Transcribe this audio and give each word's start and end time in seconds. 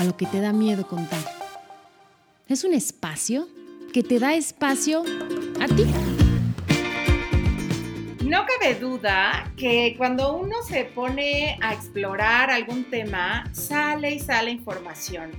A 0.00 0.04
lo 0.04 0.16
que 0.16 0.24
te 0.24 0.40
da 0.40 0.54
miedo 0.54 0.86
contar. 0.86 1.20
Es 2.48 2.64
un 2.64 2.72
espacio 2.72 3.46
que 3.92 4.02
te 4.02 4.18
da 4.18 4.32
espacio 4.32 5.02
a 5.60 5.66
ti. 5.66 5.84
No 8.24 8.46
cabe 8.46 8.76
duda 8.76 9.52
que 9.58 9.94
cuando 9.98 10.38
uno 10.38 10.62
se 10.66 10.86
pone 10.86 11.58
a 11.60 11.74
explorar 11.74 12.50
algún 12.50 12.84
tema, 12.84 13.44
sale 13.52 14.12
y 14.12 14.20
sale 14.20 14.52
información. 14.52 15.32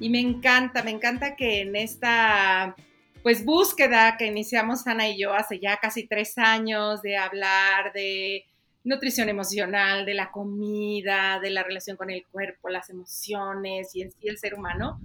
Y 0.00 0.08
me 0.08 0.20
encanta, 0.20 0.82
me 0.82 0.90
encanta 0.90 1.36
que 1.36 1.60
en 1.60 1.76
esta 1.76 2.74
pues 3.22 3.44
búsqueda 3.44 4.16
que 4.16 4.24
iniciamos 4.24 4.86
Ana 4.86 5.06
y 5.06 5.20
yo 5.20 5.34
hace 5.34 5.60
ya 5.60 5.76
casi 5.76 6.06
tres 6.06 6.38
años 6.38 7.02
de 7.02 7.18
hablar 7.18 7.92
de 7.92 8.46
nutrición 8.88 9.28
emocional, 9.28 10.06
de 10.06 10.14
la 10.14 10.30
comida, 10.30 11.38
de 11.40 11.50
la 11.50 11.62
relación 11.62 11.96
con 11.96 12.10
el 12.10 12.26
cuerpo, 12.26 12.68
las 12.68 12.90
emociones 12.90 13.94
y 13.94 14.02
en 14.02 14.10
sí 14.12 14.28
el 14.28 14.38
ser 14.38 14.54
humano, 14.54 15.00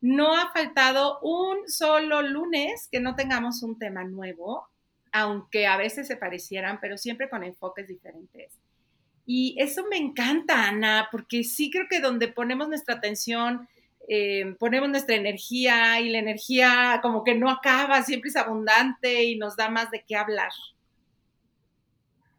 no 0.00 0.36
ha 0.36 0.50
faltado 0.52 1.18
un 1.20 1.68
solo 1.68 2.22
lunes 2.22 2.88
que 2.90 3.00
no 3.00 3.14
tengamos 3.14 3.62
un 3.62 3.78
tema 3.78 4.04
nuevo, 4.04 4.68
aunque 5.12 5.66
a 5.66 5.76
veces 5.76 6.06
se 6.06 6.16
parecieran, 6.16 6.78
pero 6.80 6.96
siempre 6.96 7.28
con 7.28 7.44
enfoques 7.44 7.88
diferentes. 7.88 8.52
Y 9.26 9.56
eso 9.58 9.84
me 9.90 9.96
encanta, 9.96 10.68
Ana, 10.68 11.08
porque 11.10 11.42
sí 11.42 11.70
creo 11.70 11.86
que 11.90 12.00
donde 12.00 12.28
ponemos 12.28 12.68
nuestra 12.68 12.94
atención, 12.94 13.68
eh, 14.08 14.54
ponemos 14.58 14.88
nuestra 14.88 15.16
energía 15.16 16.00
y 16.00 16.10
la 16.10 16.18
energía 16.18 17.00
como 17.02 17.24
que 17.24 17.34
no 17.34 17.50
acaba, 17.50 18.02
siempre 18.02 18.30
es 18.30 18.36
abundante 18.36 19.24
y 19.24 19.36
nos 19.36 19.56
da 19.56 19.68
más 19.68 19.90
de 19.90 20.04
qué 20.06 20.16
hablar. 20.16 20.52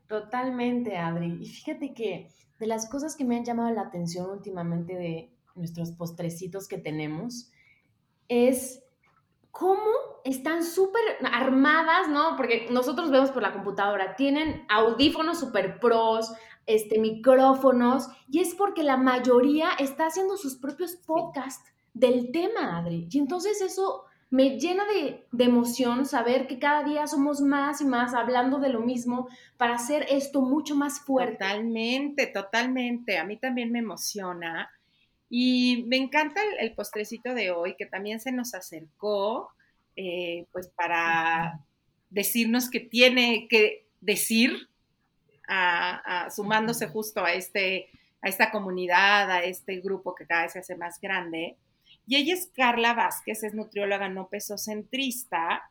Totalmente, 0.08 0.98
Adri. 0.98 1.38
Y 1.42 1.46
fíjate 1.48 1.94
que 1.94 2.30
de 2.60 2.68
las 2.68 2.90
cosas 2.90 3.16
que 3.16 3.26
me 3.26 3.38
han 3.38 3.46
llamado 3.46 3.74
la 3.74 3.82
atención 3.82 4.30
últimamente 4.30 4.96
de 4.96 5.32
nuestros 5.56 5.92
postrecitos 5.92 6.68
que 6.68 6.78
tenemos, 6.78 7.52
es 8.30 8.84
cómo 9.52 9.90
están 10.24 10.64
súper 10.64 11.02
armadas, 11.32 12.10
¿no? 12.10 12.36
Porque 12.38 12.68
nosotros 12.70 13.10
vemos 13.10 13.32
por 13.32 13.42
la 13.42 13.54
computadora, 13.54 14.16
tienen 14.16 14.66
audífonos 14.70 15.40
super 15.40 15.80
pros, 15.80 16.32
este, 16.66 17.00
micrófonos, 17.00 18.08
y 18.30 18.40
es 18.40 18.54
porque 18.54 18.84
la 18.84 18.98
mayoría 18.98 19.72
está 19.80 20.08
haciendo 20.08 20.38
sus 20.38 20.58
propios 20.58 20.96
podcasts 20.96 21.74
del 21.94 22.32
tema, 22.32 22.78
Adri. 22.78 23.08
Y 23.10 23.18
entonces 23.18 23.62
eso 23.62 24.04
me 24.30 24.60
llena 24.60 24.84
de, 24.86 25.26
emoción 25.44 26.06
saber 26.06 26.48
que 26.48 26.60
cada 26.60 26.84
día 26.84 27.08
somos 27.08 27.40
más 27.40 27.82
y 27.82 27.86
más 27.86 28.14
hablando 28.14 28.60
de 28.60 28.70
lo 28.70 28.82
mismo 28.82 29.30
para 29.58 29.76
hacer 29.76 30.06
esto 30.10 30.42
mucho 30.42 30.76
más 30.76 31.00
fuerte. 31.00 31.38
Totalmente, 31.38 32.28
totalmente. 32.28 33.18
A 33.18 33.24
mí 33.24 33.38
también 33.38 33.72
me 33.72 33.80
emociona 33.80 34.70
y 35.30 35.86
me 35.88 35.98
encanta 35.98 36.42
el, 36.60 36.74
postrecito 36.74 37.34
de 37.34 37.52
hoy, 37.52 37.76
que 37.78 37.86
también 37.86 38.20
se 38.20 38.32
nos 38.32 38.54
acercó, 38.54 39.50
eh, 39.96 40.46
pues 40.52 40.70
para 40.70 41.62
decirnos 42.10 42.70
que 42.70 42.80
tiene 42.80 43.48
que 43.50 43.86
decir, 44.02 44.70
sumándose 46.30 46.88
justo 46.88 47.24
a, 47.24 47.34
este, 47.34 47.88
a 48.22 48.28
esta 48.28 48.52
comunidad, 48.52 49.32
a 49.32 49.44
este 49.44 49.80
grupo 49.80 50.16
que 50.16 50.26
cada 50.26 50.44
vez 50.44 50.54
se 50.54 50.60
hace 50.60 50.76
más 50.76 51.00
grande. 51.00 51.58
Y 52.08 52.16
ella 52.16 52.34
es 52.34 52.50
Carla 52.56 52.94
Vázquez, 52.94 53.44
es 53.44 53.54
nutrióloga 53.54 54.08
no 54.08 54.30
pesocentrista. 54.30 55.70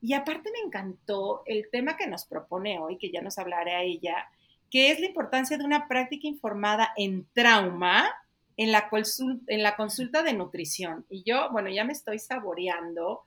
Y 0.00 0.14
aparte 0.14 0.50
me 0.50 0.66
encantó 0.66 1.42
el 1.46 1.68
tema 1.70 1.96
que 1.96 2.06
nos 2.06 2.24
propone 2.24 2.78
hoy, 2.78 2.98
que 2.98 3.10
ya 3.10 3.20
nos 3.20 3.38
hablaré 3.38 3.74
a 3.74 3.82
ella, 3.82 4.28
que 4.70 4.90
es 4.90 4.98
la 4.98 5.06
importancia 5.06 5.58
de 5.58 5.64
una 5.64 5.86
práctica 5.86 6.26
informada 6.26 6.92
en 6.96 7.26
trauma 7.34 8.10
en 8.56 8.72
la, 8.72 8.88
consulta, 8.88 9.52
en 9.52 9.62
la 9.62 9.76
consulta 9.76 10.22
de 10.22 10.32
nutrición. 10.32 11.04
Y 11.08 11.22
yo, 11.22 11.50
bueno, 11.52 11.68
ya 11.68 11.84
me 11.84 11.92
estoy 11.92 12.18
saboreando. 12.18 13.22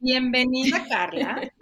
Bienvenida, 0.00 0.86
Carla. 0.88 1.52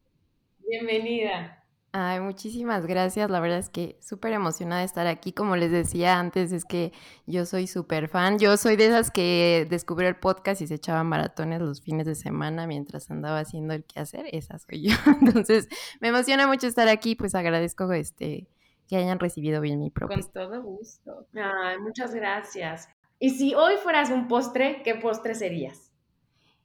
Bienvenida. 0.68 1.57
Ay, 1.92 2.20
muchísimas 2.20 2.86
gracias. 2.86 3.30
La 3.30 3.40
verdad 3.40 3.58
es 3.58 3.70
que 3.70 3.98
súper 4.00 4.32
emocionada 4.32 4.80
de 4.80 4.86
estar 4.86 5.06
aquí. 5.06 5.32
Como 5.32 5.56
les 5.56 5.70
decía 5.70 6.18
antes, 6.18 6.52
es 6.52 6.66
que 6.66 6.92
yo 7.26 7.46
soy 7.46 7.66
súper 7.66 8.08
fan. 8.08 8.38
Yo 8.38 8.56
soy 8.58 8.76
de 8.76 8.88
esas 8.88 9.10
que 9.10 9.66
descubrió 9.70 10.08
el 10.08 10.16
podcast 10.16 10.60
y 10.60 10.66
se 10.66 10.74
echaban 10.74 11.06
maratones 11.06 11.62
los 11.62 11.80
fines 11.80 12.06
de 12.06 12.14
semana 12.14 12.66
mientras 12.66 13.10
andaba 13.10 13.40
haciendo 13.40 13.72
el 13.72 13.84
quehacer. 13.84 14.26
Esa 14.32 14.58
soy 14.58 14.88
yo. 14.88 14.96
Entonces, 15.22 15.68
me 16.00 16.08
emociona 16.08 16.46
mucho 16.46 16.66
estar 16.66 16.88
aquí. 16.88 17.14
Pues 17.14 17.34
agradezco 17.34 17.90
este 17.92 18.48
que 18.86 18.96
hayan 18.96 19.18
recibido 19.18 19.60
bien 19.62 19.80
mi 19.80 19.90
propuesta. 19.90 20.40
Con 20.40 20.50
todo 20.50 20.62
gusto. 20.62 21.26
Ay, 21.34 21.78
muchas 21.78 22.14
gracias. 22.14 22.88
Y 23.18 23.30
si 23.30 23.54
hoy 23.54 23.76
fueras 23.82 24.10
un 24.10 24.28
postre, 24.28 24.82
¿qué 24.82 24.94
postre 24.94 25.34
serías? 25.34 25.90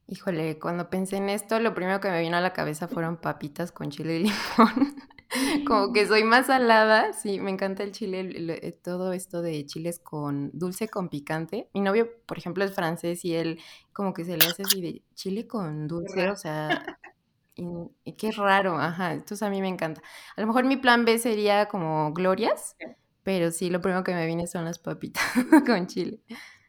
Híjole, 0.06 0.58
cuando 0.58 0.90
pensé 0.90 1.16
en 1.16 1.30
esto, 1.30 1.58
lo 1.60 1.74
primero 1.74 1.98
que 2.00 2.10
me 2.10 2.20
vino 2.20 2.36
a 2.36 2.40
la 2.42 2.52
cabeza 2.52 2.88
fueron 2.88 3.16
papitas 3.16 3.72
con 3.72 3.90
chile 3.90 4.16
y 4.16 4.18
limón. 4.58 4.94
Como 5.66 5.92
que 5.92 6.06
soy 6.06 6.24
más 6.24 6.46
salada, 6.46 7.12
sí, 7.12 7.40
me 7.40 7.50
encanta 7.50 7.82
el 7.82 7.92
chile, 7.92 8.28
eh, 8.62 8.72
todo 8.72 9.12
esto 9.12 9.42
de 9.42 9.64
chiles 9.66 9.98
con 9.98 10.50
dulce 10.52 10.88
con 10.88 11.08
picante. 11.08 11.68
Mi 11.74 11.80
novio, 11.80 12.10
por 12.26 12.38
ejemplo, 12.38 12.64
es 12.64 12.74
francés 12.74 13.24
y 13.24 13.34
él 13.34 13.60
como 13.92 14.14
que 14.14 14.24
se 14.24 14.36
le 14.36 14.46
hace 14.46 14.62
así 14.62 14.80
de 14.80 15.02
chile 15.14 15.46
con 15.46 15.88
dulce, 15.88 16.30
o 16.30 16.36
sea, 16.36 16.98
y, 17.56 18.12
qué 18.12 18.32
raro, 18.32 18.78
ajá, 18.78 19.12
entonces 19.12 19.42
a 19.42 19.50
mí 19.50 19.60
me 19.60 19.68
encanta. 19.68 20.02
A 20.36 20.40
lo 20.40 20.46
mejor 20.46 20.64
mi 20.64 20.76
plan 20.76 21.04
B 21.04 21.18
sería 21.18 21.66
como 21.66 22.12
glorias, 22.12 22.76
pero 23.22 23.50
sí, 23.50 23.70
lo 23.70 23.80
primero 23.80 24.04
que 24.04 24.14
me 24.14 24.26
viene 24.26 24.46
son 24.46 24.64
las 24.64 24.78
papitas 24.78 25.24
con 25.66 25.86
chile. 25.86 26.20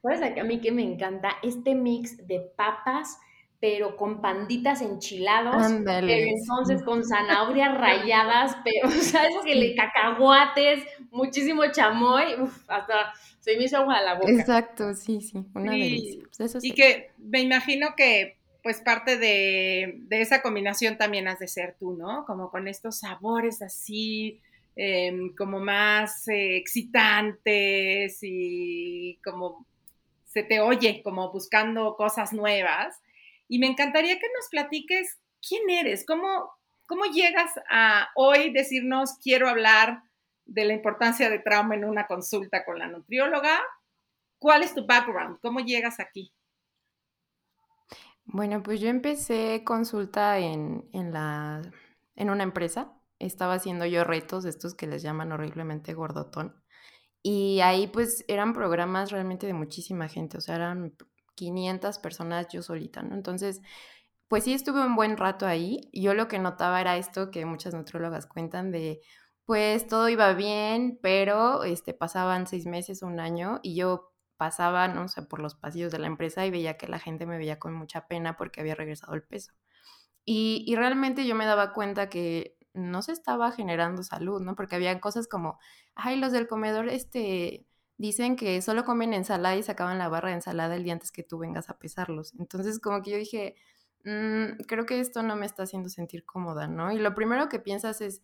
Pues 0.02 0.22
a 0.22 0.44
mí 0.44 0.62
que 0.62 0.72
me 0.72 0.84
encanta 0.84 1.30
este 1.42 1.74
mix 1.74 2.18
de 2.28 2.40
papas, 2.56 3.18
pero 3.66 3.98
con 3.98 4.22
panditas 4.22 4.84
enchilados, 4.84 5.74
pero 5.84 6.08
entonces 6.08 6.84
con 6.84 7.04
zanahorias 7.04 7.76
rayadas, 7.80 8.56
pero, 8.64 8.90
o 8.90 8.92
sea, 8.92 9.26
eso 9.26 9.42
que 9.44 9.56
le 9.56 9.74
cacahuates, 9.74 10.84
muchísimo 11.10 11.64
chamoy, 11.72 12.40
uf, 12.40 12.70
hasta 12.70 13.12
se 13.40 13.58
me 13.58 13.64
hizo 13.64 13.78
agua 13.78 13.98
a 13.98 14.04
la 14.04 14.14
boca. 14.14 14.30
Exacto, 14.30 14.94
sí, 14.94 15.20
sí, 15.20 15.44
una 15.56 15.72
delicia. 15.72 16.22
Pues 16.38 16.64
y 16.64 16.74
que 16.74 17.10
me 17.18 17.42
imagino 17.42 17.96
que 17.98 18.38
pues 18.62 18.82
parte 18.82 19.18
de, 19.18 20.06
esa 20.12 20.44
combinación 20.44 21.00
también 21.00 21.28
has 21.28 21.40
de 21.40 21.48
ser 21.48 21.76
tú, 21.80 21.94
¿no? 21.98 22.24
Como 22.28 22.52
con 22.52 22.68
estos 22.68 23.00
sabores 23.00 23.64
así, 23.64 24.42
em, 24.76 25.34
como 25.36 25.60
más 25.60 26.28
eh, 26.28 26.58
excitantes 26.58 28.20
y 28.22 29.18
como 29.24 29.66
se 30.28 30.44
te 30.44 30.60
oye, 30.60 31.02
como 31.04 31.32
buscando 31.32 31.96
cosas 31.96 32.32
nuevas. 32.32 33.02
Y 33.48 33.60
me 33.60 33.68
encantaría 33.68 34.20
que 34.20 34.28
nos 34.36 34.50
platiques 34.50 35.20
quién 35.48 35.70
eres, 35.70 36.06
cómo, 36.06 36.52
cómo 36.86 37.06
llegas 37.06 37.52
a 37.70 38.10
hoy 38.16 38.52
decirnos 38.52 39.18
quiero 39.22 39.50
hablar 39.50 40.02
de 40.46 40.66
la 40.66 40.74
importancia 40.74 41.30
de 41.30 41.40
trauma 41.40 41.76
en 41.76 41.86
una 41.86 42.08
consulta 42.08 42.64
con 42.66 42.80
la 42.80 42.88
nutrióloga. 42.88 43.60
¿Cuál 44.40 44.64
es 44.64 44.74
tu 44.74 44.86
background? 44.86 45.40
¿Cómo 45.42 45.60
llegas 45.60 46.00
aquí? 46.00 46.34
Bueno, 48.26 48.64
pues 48.64 48.80
yo 48.80 48.90
empecé 48.90 49.64
consulta 49.64 50.40
en, 50.40 50.84
la, 50.92 51.62
en 52.16 52.30
una 52.30 52.44
empresa. 52.44 52.92
Estaba 53.20 53.54
haciendo 53.54 53.86
yo 53.86 54.04
retos, 54.04 54.46
estos 54.46 54.76
que 54.76 54.88
les 54.88 55.02
llaman 55.04 55.32
horriblemente 55.32 55.94
gordotón. 55.94 56.62
Y 57.22 57.62
ahí 57.62 57.88
pues 57.88 58.26
eran 58.28 58.54
programas 58.54 59.12
realmente 59.12 59.48
de 59.48 59.54
muchísima 59.54 60.08
gente, 60.08 60.38
o 60.38 60.42
sea, 60.42 60.56
eran 60.56 60.96
500 61.36 62.00
personas 62.00 62.48
yo 62.50 62.62
solita, 62.64 63.04
¿no? 63.04 63.16
Entonces, 63.16 63.62
pues 64.28 64.44
sí 64.46 64.54
estuve 64.54 64.86
un 64.86 64.96
buen 64.96 65.18
rato 65.18 65.46
ahí. 65.46 65.90
Yo 65.94 66.14
lo 66.14 66.28
que 66.28 66.40
notaba 66.40 66.82
era 66.82 66.98
esto 66.98 67.32
que 67.32 67.46
muchas 67.46 67.74
nutrólogas 67.74 68.26
cuentan 68.28 68.72
de, 68.72 69.02
pues 69.46 69.88
todo 69.88 70.10
iba 70.10 70.34
bien, 70.34 71.00
pero 71.02 71.64
este, 71.64 71.94
pasaban 71.94 72.48
seis 72.48 72.66
meses, 72.66 73.04
un 73.04 73.20
año, 73.20 73.60
y 73.64 73.76
yo 73.76 74.14
pasaba, 74.38 74.88
no 74.88 75.08
sé, 75.08 75.22
por 75.24 75.40
los 75.40 75.56
pasillos 75.56 75.92
de 75.92 76.00
la 76.00 76.08
empresa 76.08 76.46
y 76.46 76.52
veía 76.52 76.78
que 76.78 76.88
la 76.88 77.00
gente 77.00 77.26
me 77.26 77.38
veía 77.38 77.60
con 77.60 77.74
mucha 77.74 78.08
pena 78.08 78.38
porque 78.38 78.62
había 78.62 78.76
regresado 78.76 79.14
el 79.14 79.24
peso. 79.24 79.54
Y, 80.26 80.76
realmente 80.76 81.26
yo 81.28 81.36
me 81.36 81.46
daba 81.46 81.74
cuenta 81.74 82.10
que 82.10 82.58
no 82.74 83.02
se 83.04 83.12
estaba 83.14 83.52
generando 83.52 84.04
salud, 84.04 84.42
¿no? 84.42 84.56
Porque 84.56 84.76
había 84.76 85.00
cosas 85.00 85.28
como, 85.28 85.60
ay, 85.96 86.18
los 86.18 86.32
del 86.32 86.48
comedor, 86.48 86.90
este, 86.90 87.68
dicen 87.98 88.36
que 88.36 88.62
solo 88.62 88.86
comen 88.86 89.14
ensalada 89.14 89.56
y 89.56 89.64
sacaban 89.64 89.98
la 89.98 90.10
barra 90.10 90.30
de 90.30 90.36
ensalada 90.36 90.76
el 90.76 90.84
día 90.84 90.94
antes 90.94 91.12
que 91.12 91.24
tú 91.24 91.38
vengas 91.38 91.70
a 91.70 91.78
pesarlos. 91.80 92.34
Entonces, 92.40 92.80
como 92.80 93.02
que 93.02 93.12
yo 93.12 93.18
dije, 93.18 93.56
mm, 94.04 94.64
creo 94.68 94.86
que 94.86 95.00
esto 95.00 95.24
no 95.24 95.36
me 95.36 95.46
está 95.46 95.64
haciendo 95.64 95.90
sentir 95.90 96.26
cómoda, 96.26 96.68
¿no? 96.68 96.92
Y 96.92 97.00
lo 97.00 97.16
primero 97.16 97.50
que 97.50 97.60
piensas 97.60 98.02
es, 98.02 98.22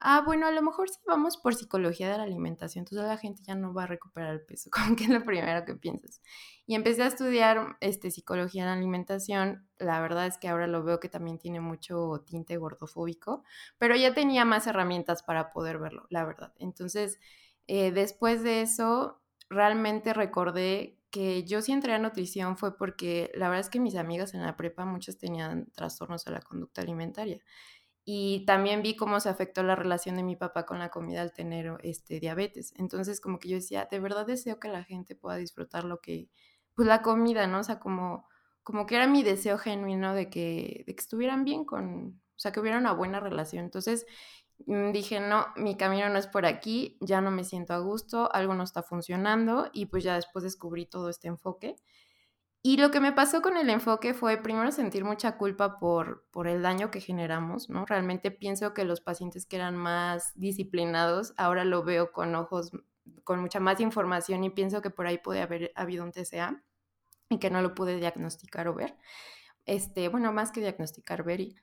ah, 0.00 0.22
bueno, 0.24 0.46
a 0.46 0.50
lo 0.50 0.62
mejor 0.62 0.88
sí 0.88 0.98
vamos 1.06 1.36
por 1.36 1.54
psicología 1.54 2.10
de 2.10 2.16
la 2.16 2.24
alimentación, 2.24 2.82
entonces 2.82 3.06
la 3.06 3.18
gente 3.18 3.42
ya 3.42 3.54
no 3.54 3.74
va 3.74 3.84
a 3.84 3.86
recuperar 3.86 4.32
el 4.32 4.40
peso, 4.42 4.70
como 4.72 4.96
que 4.96 5.04
es 5.04 5.10
lo 5.10 5.24
primero 5.24 5.64
que 5.64 5.74
piensas. 5.74 6.22
Y 6.66 6.74
empecé 6.74 7.02
a 7.02 7.06
estudiar 7.06 7.76
este, 7.80 8.10
psicología 8.10 8.62
de 8.64 8.70
la 8.70 8.76
alimentación, 8.76 9.68
la 9.78 10.00
verdad 10.00 10.26
es 10.26 10.38
que 10.38 10.48
ahora 10.48 10.66
lo 10.66 10.82
veo 10.82 11.00
que 11.00 11.08
también 11.08 11.38
tiene 11.38 11.60
mucho 11.60 12.24
tinte 12.26 12.56
gordofóbico, 12.56 13.44
pero 13.78 13.96
ya 13.96 14.14
tenía 14.14 14.44
más 14.44 14.66
herramientas 14.66 15.22
para 15.22 15.52
poder 15.52 15.78
verlo, 15.78 16.06
la 16.10 16.24
verdad. 16.24 16.54
Entonces, 16.58 17.18
eh, 17.66 17.92
después 17.92 18.42
de 18.42 18.62
eso, 18.62 19.20
realmente 19.48 20.12
recordé 20.14 20.98
que 21.10 21.44
yo 21.44 21.60
sí 21.60 21.72
entré 21.72 21.92
a 21.92 21.98
nutrición 21.98 22.56
fue 22.56 22.76
porque 22.76 23.32
la 23.34 23.48
verdad 23.48 23.66
es 23.66 23.70
que 23.70 23.80
mis 23.80 23.96
amigas 23.96 24.34
en 24.34 24.42
la 24.42 24.56
prepa 24.56 24.84
muchas 24.84 25.18
tenían 25.18 25.66
trastornos 25.72 26.24
de 26.24 26.32
la 26.32 26.40
conducta 26.40 26.82
alimentaria 26.82 27.40
y 28.04 28.44
también 28.46 28.82
vi 28.82 28.96
cómo 28.96 29.20
se 29.20 29.28
afectó 29.28 29.62
la 29.62 29.76
relación 29.76 30.16
de 30.16 30.22
mi 30.22 30.36
papá 30.36 30.66
con 30.66 30.78
la 30.78 30.90
comida 30.90 31.22
al 31.22 31.32
tener 31.32 31.78
este, 31.82 32.18
diabetes. 32.18 32.72
Entonces, 32.76 33.20
como 33.20 33.38
que 33.38 33.48
yo 33.48 33.56
decía, 33.56 33.86
de 33.90 34.00
verdad 34.00 34.26
deseo 34.26 34.58
que 34.58 34.68
la 34.68 34.82
gente 34.84 35.14
pueda 35.14 35.36
disfrutar 35.36 35.84
lo 35.84 36.00
que, 36.00 36.28
pues 36.74 36.88
la 36.88 37.02
comida, 37.02 37.46
¿no? 37.46 37.60
O 37.60 37.62
sea, 37.62 37.78
como, 37.78 38.26
como 38.62 38.86
que 38.86 38.96
era 38.96 39.06
mi 39.06 39.22
deseo 39.22 39.58
genuino 39.58 40.14
de 40.14 40.30
que, 40.30 40.84
de 40.86 40.94
que 40.94 41.00
estuvieran 41.00 41.44
bien 41.44 41.64
con, 41.64 42.20
o 42.36 42.38
sea, 42.38 42.52
que 42.52 42.60
hubiera 42.60 42.78
una 42.78 42.92
buena 42.92 43.20
relación. 43.20 43.64
Entonces, 43.64 44.06
dije, 44.66 45.20
no, 45.20 45.46
mi 45.56 45.76
camino 45.76 46.08
no 46.08 46.18
es 46.18 46.26
por 46.26 46.46
aquí, 46.46 46.98
ya 47.00 47.20
no 47.20 47.30
me 47.30 47.44
siento 47.44 47.74
a 47.74 47.78
gusto, 47.78 48.32
algo 48.32 48.54
no 48.54 48.62
está 48.62 48.82
funcionando 48.82 49.70
y 49.72 49.86
pues 49.86 50.04
ya 50.04 50.14
después 50.14 50.42
descubrí 50.44 50.86
todo 50.86 51.08
este 51.08 51.28
enfoque. 51.28 51.76
Y 52.62 52.76
lo 52.76 52.90
que 52.90 53.00
me 53.00 53.12
pasó 53.12 53.40
con 53.40 53.56
el 53.56 53.70
enfoque 53.70 54.12
fue 54.12 54.36
primero 54.36 54.70
sentir 54.70 55.04
mucha 55.04 55.38
culpa 55.38 55.78
por, 55.78 56.26
por 56.30 56.46
el 56.46 56.60
daño 56.60 56.90
que 56.90 57.00
generamos, 57.00 57.70
¿no? 57.70 57.86
Realmente 57.86 58.30
pienso 58.30 58.74
que 58.74 58.84
los 58.84 59.00
pacientes 59.00 59.46
que 59.46 59.56
eran 59.56 59.76
más 59.76 60.32
disciplinados, 60.34 61.32
ahora 61.38 61.64
lo 61.64 61.82
veo 61.82 62.12
con 62.12 62.34
ojos, 62.34 62.72
con 63.24 63.40
mucha 63.40 63.60
más 63.60 63.80
información 63.80 64.44
y 64.44 64.50
pienso 64.50 64.82
que 64.82 64.90
por 64.90 65.06
ahí 65.06 65.16
puede 65.16 65.40
haber 65.40 65.72
habido 65.74 66.04
un 66.04 66.12
TCA 66.12 66.62
y 67.30 67.38
que 67.38 67.48
no 67.48 67.62
lo 67.62 67.74
pude 67.74 67.96
diagnosticar 67.96 68.68
o 68.68 68.74
ver. 68.74 68.96
Este, 69.64 70.08
bueno, 70.08 70.32
más 70.32 70.52
que 70.52 70.60
diagnosticar, 70.60 71.22
ver. 71.22 71.40
Y, 71.40 71.56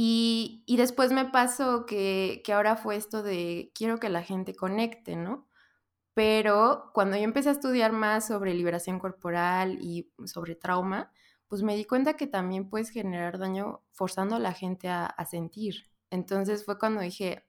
y 0.00 0.76
después 0.76 1.12
me 1.12 1.24
pasó 1.24 1.84
que, 1.84 2.42
que 2.44 2.52
ahora 2.52 2.76
fue 2.76 2.96
esto 2.96 3.22
de 3.22 3.72
quiero 3.74 3.98
que 3.98 4.08
la 4.08 4.22
gente 4.22 4.54
conecte, 4.54 5.16
¿no? 5.16 5.48
Pero 6.18 6.90
cuando 6.94 7.16
yo 7.16 7.22
empecé 7.22 7.48
a 7.48 7.52
estudiar 7.52 7.92
más 7.92 8.26
sobre 8.26 8.52
liberación 8.52 8.98
corporal 8.98 9.78
y 9.80 10.10
sobre 10.24 10.56
trauma, 10.56 11.12
pues 11.46 11.62
me 11.62 11.76
di 11.76 11.84
cuenta 11.84 12.14
que 12.14 12.26
también 12.26 12.68
puedes 12.68 12.90
generar 12.90 13.38
daño 13.38 13.82
forzando 13.92 14.36
a 14.36 14.40
la 14.40 14.52
gente 14.52 14.88
a, 14.88 15.14
sentir. 15.30 15.86
Entonces 16.10 16.64
fue 16.64 16.78
cuando 16.78 17.00
dije, 17.00 17.44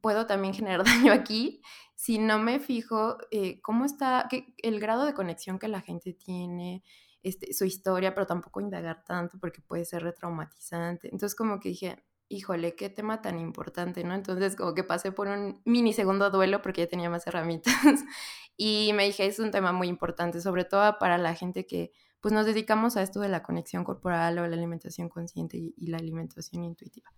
puedo 0.00 0.26
también 0.26 0.54
generar 0.54 0.84
daño 0.84 1.12
aquí 1.12 1.62
si 1.94 2.18
no 2.18 2.40
me 2.40 2.58
fijo 2.58 3.16
eh, 3.30 3.60
cómo 3.62 3.84
está, 3.84 4.28
el 4.58 4.80
grado 4.80 5.04
de 5.04 5.14
conexión 5.14 5.60
que 5.60 5.68
la 5.68 5.80
gente 5.82 6.14
tiene, 6.14 6.82
este, 7.22 7.52
su 7.52 7.64
historia, 7.64 8.14
pero 8.14 8.26
tampoco 8.26 8.60
indagar 8.60 9.04
tanto 9.04 9.38
porque 9.38 9.60
puede 9.62 9.84
ser 9.84 10.02
retraumatizante. 10.02 11.08
Entonces 11.12 11.34
como 11.34 11.60
que 11.60 11.70
dije, 11.70 12.04
híjole, 12.28 12.74
qué 12.74 12.88
tema 12.88 13.20
tan 13.22 13.38
importante, 13.38 14.04
¿no? 14.04 14.14
Entonces 14.14 14.56
como 14.56 14.74
que 14.74 14.84
pasé 14.84 15.12
por 15.12 15.28
un 15.28 15.60
mini 15.64 15.92
segundo 15.92 16.30
duelo 16.30 16.62
porque 16.62 16.82
ya 16.82 16.88
tenía 16.88 17.10
más 17.10 17.26
herramientas 17.26 17.74
y 18.56 18.92
me 18.94 19.04
dije, 19.04 19.26
es 19.26 19.38
un 19.38 19.50
tema 19.50 19.72
muy 19.72 19.88
importante, 19.88 20.40
sobre 20.40 20.64
todo 20.64 20.98
para 20.98 21.18
la 21.18 21.34
gente 21.34 21.66
que 21.66 21.92
pues 22.22 22.32
nos 22.32 22.46
dedicamos 22.46 22.96
a 22.96 23.02
esto 23.02 23.20
de 23.20 23.28
la 23.28 23.42
conexión 23.42 23.82
corporal 23.82 24.38
o 24.38 24.46
la 24.46 24.56
alimentación 24.56 25.08
consciente 25.08 25.56
y, 25.58 25.86
la 25.88 25.98
alimentación 25.98 26.62
intuitiva. 26.62 27.12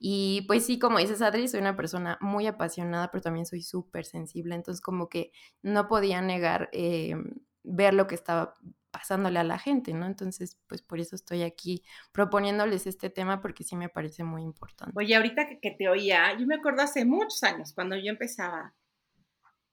Y 0.00 0.46
pues 0.48 0.64
sí, 0.64 0.78
como 0.78 0.98
dices 0.98 1.20
Adri, 1.20 1.46
soy 1.46 1.60
una 1.60 1.76
persona 1.76 2.18
muy 2.22 2.46
apasionada, 2.46 3.10
pero 3.10 3.22
también 3.22 3.44
soy 3.44 3.62
súper 3.62 4.06
sensible, 4.06 4.54
entonces 4.54 4.80
como 4.80 5.10
que 5.10 5.30
no 5.62 5.88
podía 5.88 6.22
negar 6.22 6.70
eh, 6.72 7.16
ver 7.64 7.92
lo 7.92 8.06
que 8.06 8.14
estaba 8.14 8.54
pasándole 8.96 9.38
a 9.38 9.44
la 9.44 9.58
gente, 9.58 9.92
¿no? 9.92 10.06
Entonces, 10.06 10.56
pues 10.66 10.80
por 10.80 10.98
eso 11.00 11.16
estoy 11.16 11.42
aquí 11.42 11.82
proponiéndoles 12.12 12.86
este 12.86 13.10
tema 13.10 13.42
porque 13.42 13.62
sí 13.62 13.76
me 13.76 13.90
parece 13.90 14.24
muy 14.24 14.42
importante. 14.42 14.94
Oye, 14.96 15.14
ahorita 15.14 15.46
que, 15.60 15.70
te 15.70 15.86
oía, 15.86 16.34
yo 16.38 16.46
me 16.46 16.54
acuerdo 16.54 16.80
hace 16.80 17.04
muchos 17.04 17.42
años, 17.42 17.74
cuando 17.74 17.94
yo 17.94 18.10
empezaba, 18.10 18.74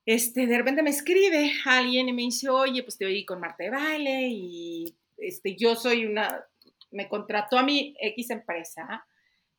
este, 0.06 0.46
de 0.46 0.58
repente 0.58 0.84
me 0.84 0.90
escribe 0.90 1.54
alguien 1.64 2.10
y 2.10 2.14
me 2.14 2.24
dice, 2.24 2.50
oye, 2.50 2.84
pues 2.84 2.98
te 2.98 3.06
oí 3.06 3.24
con 3.24 3.40
Marta 3.40 3.64
de 3.64 3.70
Baile 3.70 4.28
y 4.28 4.94
este, 5.18 5.56
yo 5.56 5.78
soy 5.78 6.06
una, 6.06 6.44
me 6.92 7.08
contrató 7.08 7.58
a 7.58 7.64
mi 7.64 7.96
X 8.02 8.30
empresa 8.30 9.08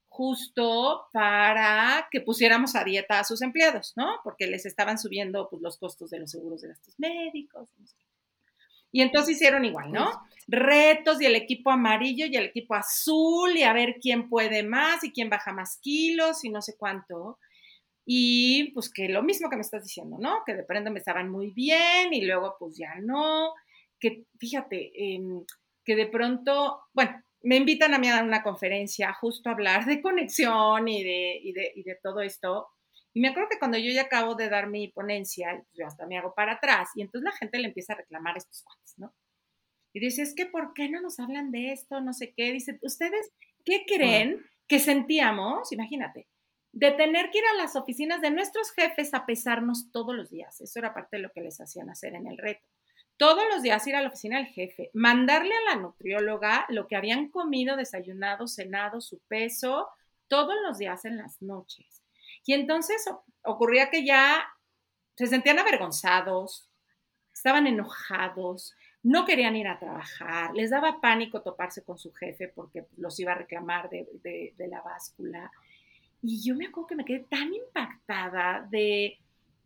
justo 0.09 1.07
para 1.11 2.07
que 2.11 2.21
pusiéramos 2.21 2.77
a 2.77 2.85
dieta 2.85 3.19
a 3.19 3.25
sus 3.25 3.41
empleados, 3.41 3.95
¿no? 3.97 4.21
Porque 4.23 4.47
les 4.47 4.67
estaban 4.67 4.99
subiendo 4.99 5.49
pues, 5.49 5.63
los 5.63 5.79
costos 5.79 6.11
de 6.11 6.21
los 6.21 6.31
seguros 6.31 6.61
de 6.61 6.69
gastos 6.69 6.95
médicos. 6.99 7.71
No 7.79 7.87
sé 7.87 7.97
y 8.95 9.03
entonces 9.03 9.35
hicieron 9.35 9.65
igual, 9.65 9.91
¿no? 9.91 10.09
Retos 10.47 11.21
y 11.21 11.27
el 11.27 11.35
equipo 11.35 11.73
amarillo 11.73 12.27
y 12.27 12.37
el 12.37 12.45
equipo 12.45 12.77
azul 12.77 13.57
y 13.57 13.65
a 13.65 13.73
ver 13.73 13.97
quién 14.01 14.29
puede 14.29 14.63
más 14.63 15.03
y 15.03 15.11
quién 15.11 15.29
baja 15.29 15.53
más 15.53 15.79
kilos 15.83 16.45
y 16.45 16.51
no 16.51 16.63
sé 16.63 16.77
cuánto. 16.79 17.41
Y 18.07 18.71
pues 18.73 18.89
que 18.93 19.09
lo 19.09 19.25
mismo 19.25 19.51
que 19.51 19.57
me 19.57 19.63
estás 19.63 19.83
diciendo, 19.83 20.17
¿no? 20.21 20.45
Que 20.47 20.55
de 20.55 20.63
pronto 20.63 20.93
me 20.93 21.01
estaban 21.01 21.29
muy 21.29 21.51
bien 21.51 22.15
y 22.15 22.25
luego 22.25 22.55
pues 22.57 22.77
ya 22.79 22.95
no. 23.03 23.53
Que 23.99 24.27
fíjate, 24.39 24.93
em, 24.95 25.45
que 25.85 25.97
de 25.97 26.07
pronto, 26.07 26.83
bueno, 26.93 27.21
me 27.43 27.57
invitan 27.57 27.95
a 27.95 27.99
mí 27.99 28.09
a 28.09 28.15
dar 28.15 28.25
una 28.25 28.45
conferencia 28.45 29.13
justo 29.15 29.49
a 29.49 29.55
hablar 29.55 29.87
de 29.87 30.01
conexión 30.01 30.87
y 30.87 31.03
de, 31.03 31.41
y 31.43 31.53
de, 31.53 31.73
y 31.75 31.83
de 31.83 31.99
todo 32.01 32.21
esto. 32.21 32.69
Y 33.15 33.21
me 33.21 33.29
acuerdo 33.29 33.49
que 33.49 33.61
cuando 33.61 33.79
yo 33.79 33.93
ya 33.93 34.03
acabo 34.03 34.35
de 34.35 34.49
dar 34.49 34.69
mi 34.69 34.89
ponencia, 34.89 35.65
yo 35.73 35.87
hasta 35.87 36.05
me 36.05 36.19
hago 36.19 36.35
para 36.35 36.55
atrás 36.55 36.91
y 36.97 37.01
entonces 37.01 37.25
la 37.25 37.39
gente 37.39 37.61
le 37.61 37.69
empieza 37.69 37.93
a 37.93 37.97
reclamar 37.97 38.35
a 38.35 38.39
estos 38.39 38.63
cuates, 38.65 38.95
¿no? 38.99 39.15
Y 39.93 40.01
dice, 40.01 40.23
es 40.23 40.35
que 40.35 40.47
¿por 40.47 40.75
qué 40.75 40.89
no 40.89 41.01
nos 41.01 41.21
hablan 41.21 41.53
de 41.53 41.71
esto? 41.71 42.01
No 42.01 42.13
sé 42.13 42.35
qué. 42.37 42.53
Dice, 42.53 42.81
¿ustedes 42.83 43.31
qué 43.65 43.85
creen 43.87 44.45
que 44.67 44.81
sentíamos? 44.81 45.71
Imagínate, 45.71 46.27
de 46.73 46.91
tener 46.91 47.31
que 47.31 47.39
ir 47.39 47.45
a 47.53 47.63
las 47.63 47.77
oficinas 47.77 48.21
de 48.21 48.33
nuestros 48.33 48.73
jefes 48.73 49.15
a 49.15 49.25
pesarnos 49.27 49.93
todos 49.93 50.17
los 50.17 50.31
días. 50.31 50.61
Eso 50.61 50.81
era 50.81 50.93
parte 50.93 51.19
de 51.19 51.23
lo 51.23 51.31
que 51.31 51.43
les 51.43 51.61
hacían 51.61 51.91
hacer 51.91 52.17
en 52.17 52.27
el 52.27 52.37
reto. 52.37 52.69
Todos 53.17 53.45
los 53.53 53.63
días 53.63 53.87
ir 53.87 53.95
a 53.95 54.03
la 54.03 54.09
oficina 54.09 54.39
del 54.39 54.49
jefe, 54.49 54.91
mandarle 54.93 55.55
a 55.55 55.75
la 55.75 55.81
nutrióloga 55.81 56.67
lo 56.69 56.89
que 56.89 56.97
habían 56.97 57.29
comido, 57.29 57.77
desayunado, 57.77 58.49
cenado, 58.49 59.01
su 59.01 59.21
peso, 59.29 59.89
todos 60.27 60.57
los 60.67 60.79
días 60.79 61.05
en 61.05 61.17
las 61.19 61.41
noches 61.41 62.04
y 62.47 62.53
entonces 62.53 63.05
ocurría 63.43 63.91
que 63.91 64.05
ya 64.05 64.47
se 65.17 65.27
sentían 65.27 65.59
avergonzados, 65.59 66.69
estaban 67.33 67.67
enojados, 67.67 68.75
no 69.03 69.25
querían 69.25 69.57
ir 69.57 69.69
a 69.69 69.79
trabajar, 69.79 70.55
les 70.55 70.71
daba 70.71 71.01
pánico 71.01 71.43
toparse 71.43 71.85
con 71.85 71.99
su 71.99 72.13
jefe 72.13 72.49
porque 72.49 72.87
los 72.97 73.19
iba 73.21 73.33
a 73.33 73.37
reclamar 73.37 73.91
de, 73.91 74.55
la 74.69 74.81
báscula. 74.81 75.51
Y 76.23 76.43
yo 76.43 76.55
me 76.55 76.67
acuerdo 76.67 76.89
que 76.89 76.97
me 76.97 77.05
quedé 77.05 77.27
tan 77.29 77.53
impactada 77.53 78.67
de, 78.71 79.19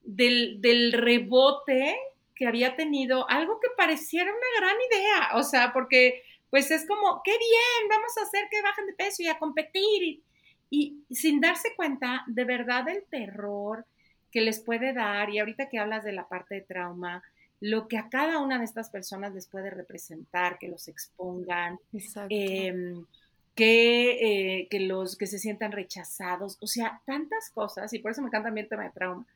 del, 0.03 0.61
del, 0.61 0.93
rebote 0.93 1.97
que 2.35 2.49
había 2.49 2.75
tenido, 2.75 3.29
algo 3.31 3.61
que 3.61 3.69
pareciera 3.77 4.31
una 4.31 4.61
gran 4.61 4.77
idea, 4.91 5.37
o 5.37 5.43
sea, 5.45 5.73
porque 5.73 6.23
pues 6.51 6.71
es 6.71 6.87
como, 6.87 7.21
qué 7.23 7.33
bien, 7.33 7.89
vamos 7.89 8.17
a 8.17 8.23
hacer 8.23 8.49
que 8.51 8.63
bajen 8.63 8.87
de 8.87 8.95
peso 8.95 9.23
y 9.23 9.29
a 9.29 9.39
competir. 9.39 10.23
Y, 10.71 11.05
sin 11.11 11.41
darse 11.41 11.75
cuenta 11.77 12.25
de 12.27 12.45
verdad 12.45 12.89
el 12.89 13.05
terror 13.11 13.87
que 14.31 14.41
les 14.41 14.61
puede 14.61 14.93
dar, 14.93 15.31
y 15.31 15.39
ahorita 15.39 15.69
que 15.69 15.79
hablas 15.79 16.05
de 16.05 16.13
la 16.13 16.29
parte 16.29 16.57
de 16.57 16.61
trauma, 16.61 17.23
lo 17.61 17.89
que 17.89 17.99
a 17.99 18.09
cada 18.09 18.39
una 18.39 18.59
de 18.59 18.65
estas 18.65 18.91
personas 18.91 19.35
les 19.35 19.47
puede 19.47 19.71
representar, 19.71 20.59
que 20.59 20.69
los 20.69 20.87
expongan, 20.89 21.79
em, 22.29 23.05
que, 23.55 24.61
eh, 24.61 24.69
que, 24.71 24.81
los, 24.81 25.17
que 25.17 25.27
se 25.27 25.39
sientan 25.39 25.73
rechazados, 25.73 26.59
o 26.61 26.67
sea, 26.67 27.01
tantas 27.07 27.51
cosas, 27.51 27.93
y 27.93 27.99
por 27.99 28.13
eso 28.13 28.23
me 28.23 28.29
encanta 28.29 28.49
también 28.49 28.67
el 28.67 28.71
tema 28.71 28.85
de 28.85 28.91
trauma, 28.91 29.27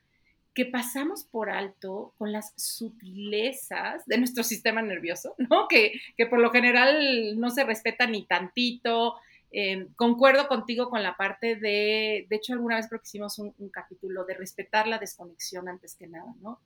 que 0.54 0.66
pasamos 0.66 1.24
por 1.24 1.48
alto 1.50 2.12
con 2.18 2.30
las 2.30 2.52
sutilezas 2.56 4.04
de 4.06 4.18
nuestro 4.18 4.44
sistema 4.44 4.82
nervioso, 4.82 5.34
¿no? 5.38 5.66
Que, 5.68 5.92
que 6.16 6.26
por 6.26 6.38
lo 6.38 6.50
general 6.50 7.40
no 7.40 7.50
se 7.50 7.64
respeta 7.64 8.06
ni 8.06 8.24
tantito, 8.24 9.16
Em, 9.54 9.92
concuerdo 9.96 10.48
contigo 10.48 10.88
con 10.88 11.02
la 11.02 11.14
parte 11.14 11.56
de, 11.56 12.26
de 12.26 12.36
hecho 12.36 12.54
alguna 12.54 12.76
vez 12.76 12.88
creo 12.88 13.00
que 13.00 13.06
hicimos 13.06 13.38
un, 13.38 13.52
capítulo 13.70 14.24
de 14.24 14.32
respetar 14.32 14.86
la 14.86 14.96
desconexión 14.98 15.68
antes 15.68 15.94
que 15.94 16.06
nada, 16.06 16.32
¿no? 16.40 16.58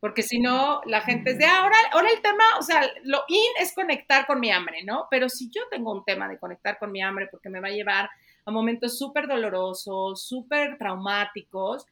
Porque 0.00 0.24
si 0.24 0.40
no, 0.40 0.80
la 0.86 1.02
gente 1.02 1.30
es 1.30 1.38
de, 1.38 1.44
ah, 1.44 1.60
ahora, 1.60 1.76
ahora 1.92 2.08
el 2.10 2.20
tema, 2.20 2.42
o 2.58 2.62
sea, 2.62 2.82
lo 3.04 3.22
in 3.28 3.52
es 3.60 3.72
conectar 3.72 4.26
con 4.26 4.40
mi 4.40 4.50
hambre, 4.50 4.82
¿no? 4.82 5.06
Pero 5.08 5.28
si 5.28 5.50
yo 5.50 5.62
tengo 5.70 5.92
un 5.92 6.04
tema 6.04 6.28
de 6.28 6.38
conectar 6.38 6.80
con 6.80 6.90
mi 6.90 7.00
hambre 7.00 7.28
porque 7.30 7.48
me 7.48 7.60
va 7.60 7.68
a 7.68 7.72
llevar 7.72 8.10
a 8.44 8.50
momentos 8.50 8.98
súper 8.98 9.28
dolorosos, 9.28 10.26
súper 10.26 10.76
traumáticos, 10.78 11.86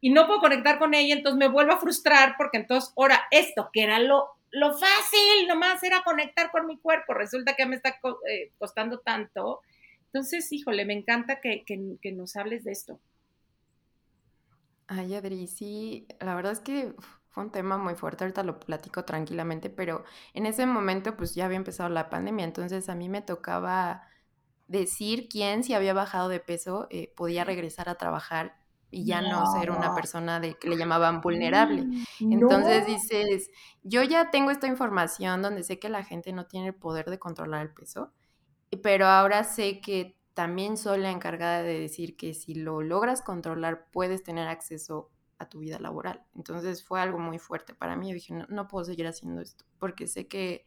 y 0.00 0.08
no 0.08 0.26
puedo 0.26 0.40
conectar 0.40 0.78
con 0.78 0.94
ella, 0.94 1.14
entonces 1.14 1.38
me 1.38 1.48
vuelvo 1.48 1.72
a 1.72 1.78
frustrar 1.78 2.36
porque 2.38 2.56
entonces, 2.56 2.90
ahora, 2.96 3.20
esto 3.30 3.68
que 3.70 3.82
era 3.82 3.98
lo, 3.98 4.30
lo 4.50 4.72
fácil, 4.72 5.46
nomás 5.46 5.82
era 5.82 6.02
conectar 6.02 6.50
con 6.50 6.66
mi 6.66 6.78
cuerpo, 6.78 7.12
resulta 7.12 7.54
que 7.54 7.66
me 7.66 7.76
está 7.76 7.98
eh, 8.30 8.50
costando 8.58 9.00
tanto. 9.00 9.60
Entonces, 10.14 10.52
híjole, 10.52 10.84
me 10.84 10.94
encanta 10.94 11.40
que, 11.40 11.64
que 11.66 12.12
nos 12.12 12.36
hables 12.36 12.62
de 12.62 12.70
esto. 12.70 13.00
Ay, 14.86 15.14
Adri, 15.14 15.48
sí, 15.48 16.06
la 16.20 16.36
verdad 16.36 16.52
es 16.52 16.60
que 16.60 16.94
fue 17.30 17.42
un 17.42 17.50
tema 17.50 17.78
muy 17.78 17.96
fuerte, 17.96 18.22
ahorita 18.22 18.44
lo 18.44 18.60
platico 18.60 19.04
tranquilamente, 19.04 19.70
pero 19.70 20.04
en 20.34 20.46
ese 20.46 20.66
momento 20.66 21.16
pues 21.16 21.34
ya 21.34 21.46
había 21.46 21.56
empezado 21.56 21.88
la 21.88 22.10
pandemia, 22.10 22.44
entonces 22.44 22.88
a 22.88 22.94
mí 22.94 23.08
me 23.08 23.22
tocaba 23.22 24.02
decir 24.68 25.28
quién 25.28 25.64
si 25.64 25.74
había 25.74 25.94
bajado 25.94 26.28
de 26.28 26.38
peso 26.38 26.86
eh, 26.90 27.12
podía 27.16 27.42
regresar 27.42 27.88
a 27.88 27.96
trabajar 27.96 28.54
y 28.90 29.04
ya 29.04 29.20
no. 29.20 29.44
ser 29.58 29.72
una 29.72 29.96
persona 29.96 30.38
de 30.38 30.54
que 30.54 30.68
le 30.68 30.76
llamaban 30.76 31.20
vulnerable. 31.20 31.82
Mm, 32.20 32.32
entonces 32.32 32.86
dices, 32.86 33.50
yo 33.82 34.04
ya 34.04 34.30
tengo 34.30 34.52
esta 34.52 34.68
información 34.68 35.42
donde 35.42 35.64
sé 35.64 35.80
que 35.80 35.88
la 35.88 36.04
gente 36.04 36.32
no 36.32 36.46
tiene 36.46 36.68
el 36.68 36.74
poder 36.74 37.10
de 37.10 37.18
controlar 37.18 37.62
el 37.62 37.74
peso, 37.74 38.12
pero 38.76 39.06
ahora 39.06 39.44
sé 39.44 39.80
que 39.80 40.16
también 40.34 40.76
soy 40.76 41.00
la 41.00 41.10
encargada 41.10 41.62
de 41.62 41.78
decir 41.78 42.16
que 42.16 42.34
si 42.34 42.54
lo 42.54 42.82
logras 42.82 43.22
controlar, 43.22 43.86
puedes 43.92 44.22
tener 44.22 44.48
acceso 44.48 45.10
a 45.38 45.48
tu 45.48 45.60
vida 45.60 45.78
laboral. 45.78 46.24
Entonces 46.34 46.84
fue 46.84 47.00
algo 47.00 47.18
muy 47.18 47.38
fuerte 47.38 47.74
para 47.74 47.96
mí. 47.96 48.08
Yo 48.08 48.14
dije, 48.14 48.34
no, 48.34 48.46
no 48.48 48.68
puedo 48.68 48.84
seguir 48.84 49.06
haciendo 49.06 49.40
esto, 49.40 49.64
porque 49.78 50.06
sé 50.06 50.26
que 50.26 50.66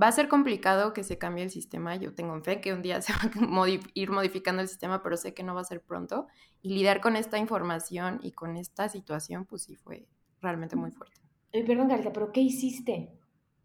va 0.00 0.08
a 0.08 0.12
ser 0.12 0.28
complicado 0.28 0.92
que 0.92 1.04
se 1.04 1.18
cambie 1.18 1.44
el 1.44 1.50
sistema. 1.50 1.96
Yo 1.96 2.14
tengo 2.14 2.40
fe 2.42 2.60
que 2.60 2.72
un 2.72 2.82
día 2.82 3.00
se 3.02 3.12
va 3.12 3.64
a 3.64 3.68
ir 3.94 4.10
modificando 4.10 4.62
el 4.62 4.68
sistema, 4.68 5.02
pero 5.02 5.16
sé 5.16 5.34
que 5.34 5.42
no 5.42 5.54
va 5.54 5.60
a 5.60 5.64
ser 5.64 5.82
pronto. 5.82 6.26
Y 6.62 6.70
lidiar 6.70 7.00
con 7.00 7.16
esta 7.16 7.38
información 7.38 8.20
y 8.22 8.32
con 8.32 8.56
esta 8.56 8.88
situación, 8.88 9.44
pues 9.44 9.62
sí 9.62 9.76
fue 9.76 10.06
realmente 10.40 10.76
muy 10.76 10.90
fuerte. 10.90 11.20
Eh, 11.52 11.64
perdón, 11.64 11.88
Carita, 11.88 12.12
pero 12.12 12.32
¿qué 12.32 12.40
hiciste? 12.40 13.12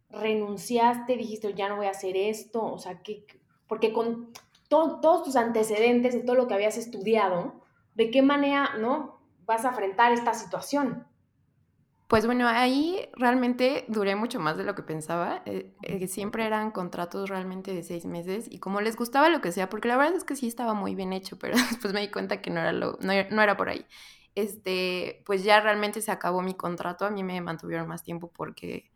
¿Renunciaste? 0.09 1.17
¿Dijiste, 1.17 1.53
ya 1.53 1.69
no 1.69 1.77
voy 1.77 1.87
a 1.87 1.91
hacer 1.91 2.15
esto? 2.17 2.63
O 2.63 2.77
sea, 2.77 3.01
¿qué? 3.01 3.25
Porque 3.69 3.93
con 3.93 4.33
todos 4.67 5.23
tus 5.23 5.37
antecedentes 5.37 6.13
de 6.13 6.19
todo 6.19 6.35
lo 6.35 6.49
que 6.49 6.55
habías 6.55 6.77
estudiado, 6.77 7.61
¿de 7.95 8.11
qué 8.11 8.21
manera 8.21 8.71
no 8.77 9.21
vas 9.45 9.63
a 9.63 9.69
enfrentar 9.69 10.11
esta 10.11 10.33
situación? 10.33 11.07
Pues 12.09 12.25
bueno, 12.25 12.47
ahí 12.47 13.07
realmente 13.13 13.85
duré 13.87 14.15
mucho 14.15 14.39
más 14.39 14.57
de 14.57 14.63
lo 14.63 14.73
que 14.73 14.81
pensaba. 14.81 15.43
Eh, 15.45 15.75
eh, 15.83 16.07
siempre 16.07 16.43
eran 16.43 16.71
contratos 16.71 17.29
realmente 17.29 17.71
de 17.71 17.83
seis 17.83 18.05
meses 18.05 18.47
y 18.49 18.57
como 18.57 18.81
les 18.81 18.95
gustaba 18.95 19.29
lo 19.29 19.41
que 19.41 19.51
sea, 19.51 19.69
porque 19.69 19.87
la 19.87 19.95
verdad 19.95 20.15
es 20.15 20.23
que 20.23 20.35
sí 20.35 20.47
estaba 20.47 20.73
muy 20.73 20.95
bien 20.95 21.13
hecho, 21.13 21.37
pero 21.37 21.53
después 21.69 21.93
me 21.93 22.01
di 22.01 22.09
cuenta 22.09 22.41
que 22.41 22.49
no 22.49 22.61
era, 22.61 22.73
lo, 22.73 22.97
no, 22.99 23.11
era 23.13 23.57
por 23.57 23.69
ahí. 23.69 23.85
Este, 24.33 25.21
pues 25.23 25.43
ya 25.43 25.61
realmente 25.61 26.01
se 26.01 26.11
acabó 26.11 26.41
mi 26.41 26.55
contrato. 26.55 27.05
A 27.05 27.11
mí 27.11 27.23
me 27.23 27.39
mantuvieron 27.41 27.87
más 27.87 28.01
tiempo 28.01 28.31
porque, 28.35 28.89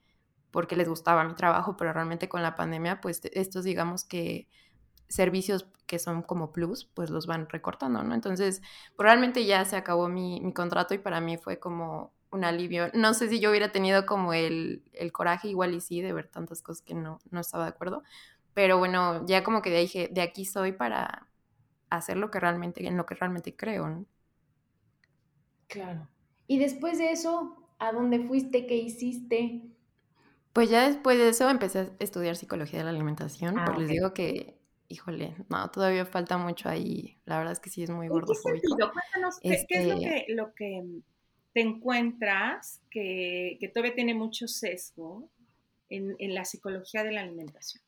porque 0.54 0.76
les 0.76 0.88
gustaba 0.88 1.24
mi 1.24 1.34
trabajo, 1.34 1.76
pero 1.76 1.92
realmente 1.92 2.30
con 2.30 2.44
la 2.44 2.56
pandemia, 2.56 3.02
pues 3.02 3.22
estos 3.34 3.64
digamos 3.64 4.04
que 4.06 4.48
servicios 5.10 5.68
que 5.88 5.98
son 5.98 6.22
como 6.22 6.52
plus, 6.52 6.86
pues 6.86 7.10
los 7.10 7.26
van 7.26 7.50
recortando, 7.50 8.04
¿no? 8.04 8.14
Entonces, 8.14 8.62
pues, 8.96 9.06
realmente 9.06 9.46
ya 9.46 9.66
se 9.66 9.76
acabó 9.76 10.08
mi, 10.10 10.40
mi 10.42 10.54
contrato 10.54 10.94
y 10.94 11.00
para 11.00 11.20
mí 11.22 11.38
fue 11.38 11.60
como 11.60 12.14
un 12.32 12.44
alivio. 12.44 12.92
No 12.94 13.16
sé 13.16 13.30
si 13.30 13.40
yo 13.40 13.50
hubiera 13.50 13.72
tenido 13.72 14.06
como 14.06 14.32
el, 14.34 14.84
el, 14.94 15.12
coraje, 15.12 15.48
igual 15.48 15.74
y 15.74 15.82
sí, 15.82 16.02
de 16.02 16.14
ver 16.14 16.28
tantas 16.28 16.62
cosas 16.62 16.84
que 16.84 16.94
no, 16.94 17.20
no 17.32 17.40
estaba 17.40 17.64
de 17.64 17.72
acuerdo. 17.72 18.04
Pero 18.54 18.78
bueno, 18.78 19.26
ya 19.26 19.44
como 19.44 19.64
que 19.64 19.76
dije, 19.76 20.08
de 20.12 20.22
aquí 20.22 20.46
soy 20.46 20.72
para 20.72 21.28
hacer 21.90 22.18
lo 22.18 22.30
que 22.30 22.40
realmente, 22.40 22.86
en 22.88 22.96
lo 22.96 23.08
que 23.08 23.16
realmente 23.16 23.56
creo, 23.56 23.90
¿no? 23.90 24.06
Claro. 25.66 26.08
Y 26.46 26.60
después 26.60 27.00
de 27.00 27.12
eso, 27.12 27.58
¿a 27.80 27.92
dónde 27.92 28.20
fuiste? 28.20 28.68
¿Qué 28.68 28.76
hiciste? 28.78 29.74
Pues 30.54 30.70
ya 30.70 30.88
después 30.88 31.18
de 31.18 31.30
eso 31.30 31.50
empecé 31.50 31.80
a 31.80 31.90
estudiar 32.00 32.36
psicología 32.36 32.80
de 32.80 32.86
la 32.86 32.92
alimentación, 32.92 33.58
ah, 33.58 33.66
pues 33.66 33.80
les 33.80 33.90
digo 33.90 34.14
que 34.14 34.56
híjole, 34.94 35.36
no, 35.50 35.70
todavía 35.72 36.06
falta 36.06 36.38
mucho 36.38 36.70
ahí. 36.70 37.18
La 37.26 37.38
verdad 37.38 37.54
es 37.54 37.60
que 37.60 37.70
sí 37.70 37.84
es 37.84 37.90
muy 37.90 38.08
gordofóbico. 38.08 38.76
Cuéntanos, 38.78 39.40
¿qué, 39.42 39.50
es 39.50 39.88
lo 39.88 39.94
este 39.94 40.26
que, 40.28 40.34
lo 40.34 40.54
que 40.54 40.84
te 41.54 41.62
encuentras 41.62 42.82
que, 42.90 43.58
que, 43.60 43.68
todavía 43.70 43.96
tiene 43.96 44.14
mucho 44.14 44.48
sesgo 44.48 45.30
en, 45.90 46.16
en 46.20 46.36
la 46.36 46.46
psicología 46.46 47.04
de 47.04 47.12
la 47.12 47.22
alimentación? 47.22 47.83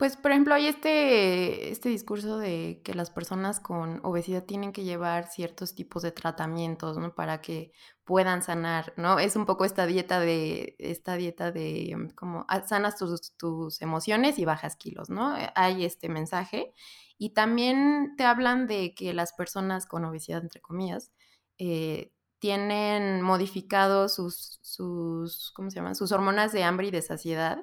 Pues, 0.00 0.16
por 0.16 0.30
ejemplo, 0.30 0.54
hay 0.54 0.66
este, 0.66 1.70
este 1.70 1.90
discurso 1.90 2.38
de 2.38 2.80
que 2.82 2.94
las 2.94 3.10
personas 3.10 3.60
con 3.60 4.00
obesidad 4.02 4.44
tienen 4.44 4.72
que 4.72 4.82
llevar 4.82 5.26
ciertos 5.30 5.74
tipos 5.74 6.02
de 6.02 6.10
tratamientos, 6.10 6.96
¿no? 6.96 7.14
Para 7.14 7.42
que 7.42 7.72
puedan 8.04 8.42
sanar, 8.42 8.94
¿no? 8.96 9.18
Es 9.18 9.36
un 9.36 9.44
poco 9.44 9.66
esta 9.66 9.84
dieta 9.84 10.18
de, 10.18 10.74
esta 10.78 11.16
dieta 11.16 11.52
de 11.52 11.94
mm, 11.94 12.14
como 12.14 12.46
ah, 12.48 12.66
sanas 12.66 12.96
tus, 12.96 13.36
tus 13.36 13.82
emociones 13.82 14.38
y 14.38 14.46
bajas 14.46 14.76
kilos, 14.76 15.10
¿no? 15.10 15.36
Eh, 15.36 15.52
hay 15.54 15.84
este 15.84 16.08
mensaje. 16.08 16.72
Y 17.18 17.34
también 17.34 18.14
te 18.16 18.24
hablan 18.24 18.66
de 18.66 18.94
que 18.94 19.12
las 19.12 19.34
personas 19.34 19.84
con 19.84 20.06
obesidad, 20.06 20.40
entre 20.40 20.62
comillas, 20.62 21.12
eh, 21.58 22.10
tienen 22.38 23.20
modificados 23.20 24.14
sus, 24.14 24.60
sus, 24.62 25.52
¿cómo 25.52 25.68
se 25.68 25.76
llaman? 25.76 25.94
Sus 25.94 26.10
hormonas 26.10 26.52
de 26.52 26.64
hambre 26.64 26.86
y 26.86 26.90
de 26.90 27.02
saciedad 27.02 27.58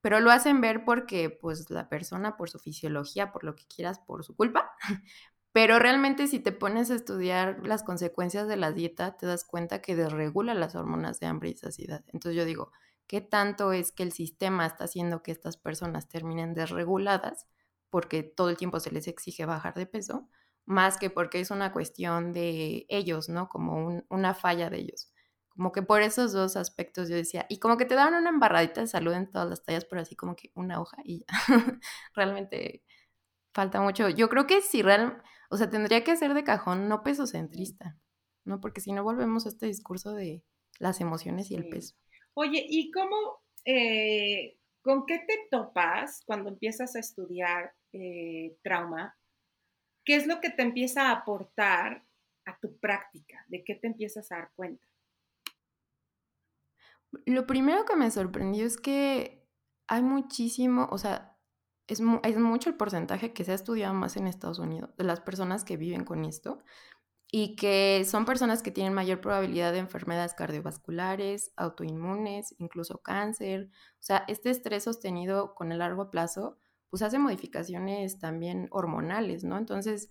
pero 0.00 0.20
lo 0.20 0.30
hacen 0.30 0.60
ver 0.60 0.84
porque 0.84 1.30
pues 1.30 1.70
la 1.70 1.88
persona 1.88 2.36
por 2.36 2.48
su 2.50 2.58
fisiología, 2.58 3.32
por 3.32 3.44
lo 3.44 3.54
que 3.54 3.66
quieras, 3.66 3.98
por 4.00 4.24
su 4.24 4.34
culpa. 4.34 4.72
Pero 5.52 5.80
realmente 5.80 6.28
si 6.28 6.38
te 6.38 6.52
pones 6.52 6.90
a 6.90 6.94
estudiar 6.94 7.66
las 7.66 7.82
consecuencias 7.82 8.46
de 8.46 8.56
la 8.56 8.70
dieta, 8.70 9.16
te 9.16 9.26
das 9.26 9.44
cuenta 9.44 9.82
que 9.82 9.96
desregula 9.96 10.54
las 10.54 10.76
hormonas 10.76 11.18
de 11.18 11.26
hambre 11.26 11.50
y 11.50 11.56
saciedad. 11.56 12.04
Entonces 12.12 12.36
yo 12.36 12.44
digo, 12.44 12.70
¿qué 13.08 13.20
tanto 13.20 13.72
es 13.72 13.90
que 13.90 14.04
el 14.04 14.12
sistema 14.12 14.64
está 14.64 14.84
haciendo 14.84 15.22
que 15.22 15.32
estas 15.32 15.56
personas 15.56 16.08
terminen 16.08 16.54
desreguladas 16.54 17.48
porque 17.90 18.22
todo 18.22 18.48
el 18.48 18.56
tiempo 18.56 18.78
se 18.78 18.92
les 18.92 19.08
exige 19.08 19.44
bajar 19.44 19.74
de 19.74 19.86
peso? 19.86 20.28
Más 20.66 20.98
que 20.98 21.10
porque 21.10 21.40
es 21.40 21.50
una 21.50 21.72
cuestión 21.72 22.32
de 22.32 22.86
ellos, 22.88 23.28
¿no? 23.28 23.48
Como 23.48 24.04
una 24.08 24.34
falla 24.34 24.70
de 24.70 24.78
ellos. 24.78 25.12
Como 25.60 25.72
que 25.72 25.82
por 25.82 26.00
esos 26.00 26.32
dos 26.32 26.56
aspectos 26.56 27.10
yo 27.10 27.16
decía, 27.16 27.44
y 27.50 27.58
como 27.58 27.76
que 27.76 27.84
te 27.84 27.94
daban 27.94 28.14
una 28.14 28.30
embarradita 28.30 28.80
de 28.80 28.86
salud 28.86 29.12
en 29.12 29.30
todas 29.30 29.46
las 29.46 29.62
tallas, 29.62 29.84
pero 29.84 30.00
así 30.00 30.16
como 30.16 30.34
que 30.34 30.50
una 30.54 30.80
hoja 30.80 30.96
y 31.04 31.18
ya. 31.18 31.26
Realmente 32.14 32.82
falta 33.52 33.82
mucho. 33.82 34.08
Yo 34.08 34.30
creo 34.30 34.46
que 34.46 34.62
si 34.62 34.80
real, 34.80 35.22
o 35.50 35.58
sea, 35.58 35.68
tendría 35.68 36.02
que 36.02 36.16
ser 36.16 36.32
de 36.32 36.44
cajón, 36.44 36.88
no 36.88 37.02
peso 37.02 37.26
centrista, 37.26 37.98
¿no? 38.46 38.58
Porque 38.62 38.80
si 38.80 38.92
no 38.92 39.04
volvemos 39.04 39.44
a 39.44 39.50
este 39.50 39.66
discurso 39.66 40.14
de 40.14 40.42
las 40.78 41.02
emociones 41.02 41.50
y 41.50 41.56
el 41.56 41.68
peso. 41.68 41.94
Oye, 42.32 42.64
¿y 42.66 42.90
cómo, 42.90 43.42
eh, 43.66 44.56
con 44.80 45.04
qué 45.04 45.18
te 45.18 45.46
topas 45.50 46.22
cuando 46.24 46.48
empiezas 46.48 46.96
a 46.96 47.00
estudiar 47.00 47.74
eh, 47.92 48.56
trauma? 48.62 49.14
¿Qué 50.06 50.16
es 50.16 50.26
lo 50.26 50.40
que 50.40 50.48
te 50.48 50.62
empieza 50.62 51.08
a 51.08 51.16
aportar 51.16 52.02
a 52.46 52.58
tu 52.60 52.78
práctica? 52.78 53.44
¿De 53.48 53.62
qué 53.62 53.74
te 53.74 53.88
empiezas 53.88 54.32
a 54.32 54.36
dar 54.36 54.52
cuenta? 54.56 54.89
Lo 57.26 57.46
primero 57.46 57.84
que 57.84 57.96
me 57.96 58.10
sorprendió 58.10 58.66
es 58.66 58.76
que 58.76 59.48
hay 59.88 60.02
muchísimo, 60.02 60.88
o 60.90 60.98
sea, 60.98 61.36
es, 61.90 62.00
mucho 62.00 62.70
el 62.70 62.76
porcentaje 62.76 63.32
que 63.32 63.44
se 63.44 63.52
ha 63.52 63.56
estudiado 63.56 63.92
más 63.94 64.16
en 64.16 64.28
Estados 64.28 64.60
Unidos 64.60 64.90
de 64.96 65.04
las 65.04 65.20
personas 65.20 65.64
que 65.64 65.76
viven 65.76 66.04
con 66.04 66.24
esto 66.24 66.62
y 67.32 67.56
que 67.56 68.04
son 68.08 68.24
personas 68.24 68.62
que 68.62 68.70
tienen 68.70 68.94
mayor 68.94 69.20
probabilidad 69.20 69.72
de 69.72 69.78
enfermedades 69.78 70.34
cardiovasculares, 70.34 71.52
autoinmunes, 71.56 72.54
incluso 72.58 72.98
cáncer. 72.98 73.70
O 73.94 74.02
sea, 74.02 74.24
este 74.28 74.50
estrés 74.50 74.84
sostenido 74.84 75.54
con 75.54 75.72
el 75.72 75.78
largo 75.78 76.10
plazo, 76.10 76.58
pues 76.90 77.02
hace 77.02 77.18
modificaciones 77.18 78.18
también 78.18 78.68
hormonales, 78.70 79.44
¿no? 79.44 79.58
Entonces, 79.58 80.10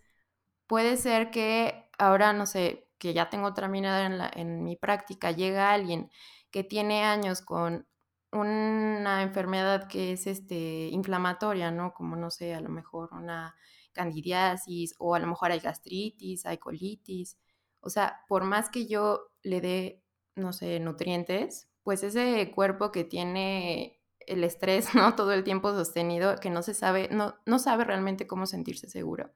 puede 0.67 0.97
ser 0.97 1.31
que 1.31 1.89
ahora, 1.97 2.33
no 2.33 2.45
sé, 2.45 2.89
que 2.97 3.13
ya 3.13 3.29
tengo 3.29 3.47
otra 3.47 3.67
mirada 3.69 4.29
en 4.33 4.63
mi 4.63 4.75
práctica, 4.75 5.31
llega 5.31 5.71
alguien 5.71 6.09
que 6.51 6.63
tiene 6.63 7.03
años 7.03 7.41
con 7.41 7.87
una 8.31 9.23
enfermedad 9.23 9.87
que 9.87 10.11
es 10.13 10.27
este, 10.27 10.87
inflamatoria, 10.91 11.71
¿no? 11.71 11.93
Como, 11.93 12.15
no 12.15 12.29
sé, 12.29 12.53
a 12.53 12.61
lo 12.61 12.69
mejor 12.69 13.09
una 13.13 13.55
candidiasis 13.93 14.95
o 14.99 15.15
a 15.15 15.19
lo 15.19 15.27
mejor 15.27 15.51
hay 15.51 15.59
gastritis, 15.59 16.45
hay 16.45 16.57
colitis. 16.57 17.37
O 17.81 17.89
sea, 17.89 18.21
por 18.27 18.43
más 18.43 18.69
que 18.69 18.87
yo 18.87 19.31
le 19.41 19.61
dé, 19.61 20.03
no 20.35 20.53
sé, 20.53 20.79
nutrientes, 20.79 21.69
pues 21.83 22.03
ese 22.03 22.51
cuerpo 22.51 22.91
que 22.91 23.03
tiene 23.03 23.99
el 24.19 24.43
estrés, 24.43 24.93
¿no? 24.95 25.15
Todo 25.15 25.33
el 25.33 25.43
tiempo 25.43 25.71
sostenido, 25.71 26.35
que 26.39 26.49
no 26.49 26.61
se 26.61 26.73
sabe, 26.73 27.09
no, 27.11 27.35
no 27.45 27.59
sabe 27.59 27.83
realmente 27.83 28.27
cómo 28.27 28.45
sentirse 28.45 28.89
seguro, 28.89 29.31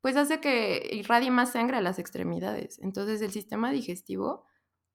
pues 0.00 0.16
hace 0.16 0.40
que 0.40 0.88
irradie 0.92 1.30
más 1.30 1.52
sangre 1.52 1.76
a 1.76 1.82
las 1.82 1.98
extremidades. 1.98 2.78
Entonces 2.80 3.20
el 3.22 3.32
sistema 3.32 3.70
digestivo 3.70 4.46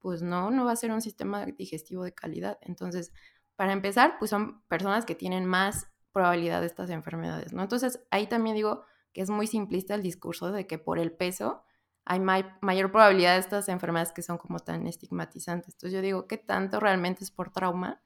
pues 0.06 0.22
no, 0.22 0.52
no 0.52 0.66
va 0.66 0.72
a 0.72 0.76
ser 0.76 0.92
un 0.92 1.02
sistema 1.02 1.48
digestivo 1.48 2.04
de 2.04 2.14
calidad. 2.14 2.60
Entonces, 2.62 3.12
para 3.56 3.74
empezar, 3.74 4.18
pues 4.20 4.30
son 4.30 4.62
personas 4.68 5.04
que 5.04 5.16
tienen 5.16 5.48
más 5.48 5.88
probabilidad 6.12 6.62
de 6.62 6.68
estas 6.68 6.92
enfermedades, 6.92 7.54
¿no? 7.54 7.64
Entonces, 7.64 8.06
ahí 8.12 8.28
también 8.28 8.56
digo 8.56 8.84
que 9.14 9.22
es 9.22 9.32
muy 9.32 9.48
simplista 9.48 9.96
el 9.96 10.04
discurso 10.04 10.52
de 10.52 10.68
que 10.68 10.78
por 10.78 11.00
el 11.00 11.12
peso 11.12 11.64
hay 12.06 12.20
mayor 12.20 12.92
probabilidad 12.92 13.34
de 13.34 13.40
estas 13.40 13.68
enfermedades 13.68 14.12
que 14.12 14.22
son 14.22 14.38
como 14.38 14.60
tan 14.60 14.86
estigmatizantes. 14.86 15.74
Entonces 15.74 15.94
yo 15.94 16.04
digo, 16.04 16.28
¿qué 16.28 16.38
tanto 16.38 16.80
realmente 16.80 17.24
es 17.24 17.32
por 17.32 17.50
trauma? 17.52 18.00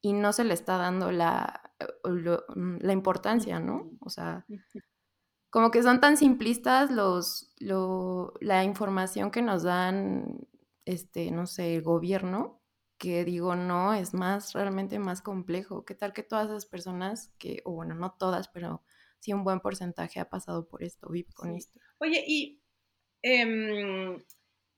Y 0.00 0.14
no 0.14 0.32
se 0.32 0.42
le 0.42 0.52
está 0.52 0.78
dando 0.78 1.12
la, 1.12 1.72
mm, 2.56 2.78
la 2.80 2.92
importancia, 2.92 3.60
¿no? 3.60 3.92
O 4.00 4.10
sea, 4.10 4.44
como 5.50 5.70
que 5.70 5.84
son 5.84 6.00
tan 6.00 6.16
simplistas 6.16 6.90
los, 6.90 7.54
la 7.60 8.64
información 8.64 9.30
que 9.30 9.42
nos 9.42 9.62
dan, 9.62 10.48
este, 10.86 11.30
no 11.30 11.46
sé, 11.46 11.76
el 11.76 11.82
gobierno, 11.82 12.62
que 12.98 13.24
digo, 13.26 13.54
no, 13.56 13.92
es 13.92 14.14
más, 14.14 14.54
realmente 14.54 14.98
más 14.98 15.20
complejo. 15.20 15.84
¿Qué 15.84 15.94
tal 15.94 16.14
que 16.14 16.22
todas 16.22 16.46
esas 16.48 16.64
personas 16.64 17.34
que, 17.38 17.60
o 17.66 17.72
bueno, 17.72 17.94
no 17.94 18.12
todas, 18.18 18.48
pero 18.48 18.82
sí 19.20 19.34
un 19.34 19.44
buen 19.44 19.60
porcentaje 19.60 20.20
ha 20.20 20.30
pasado 20.30 20.66
por 20.66 20.82
esto, 20.82 21.10
vive 21.10 21.34
con 21.34 21.54
esto? 21.54 21.78
Oye, 21.98 22.24
y 22.26 22.62
Em, 23.28 24.22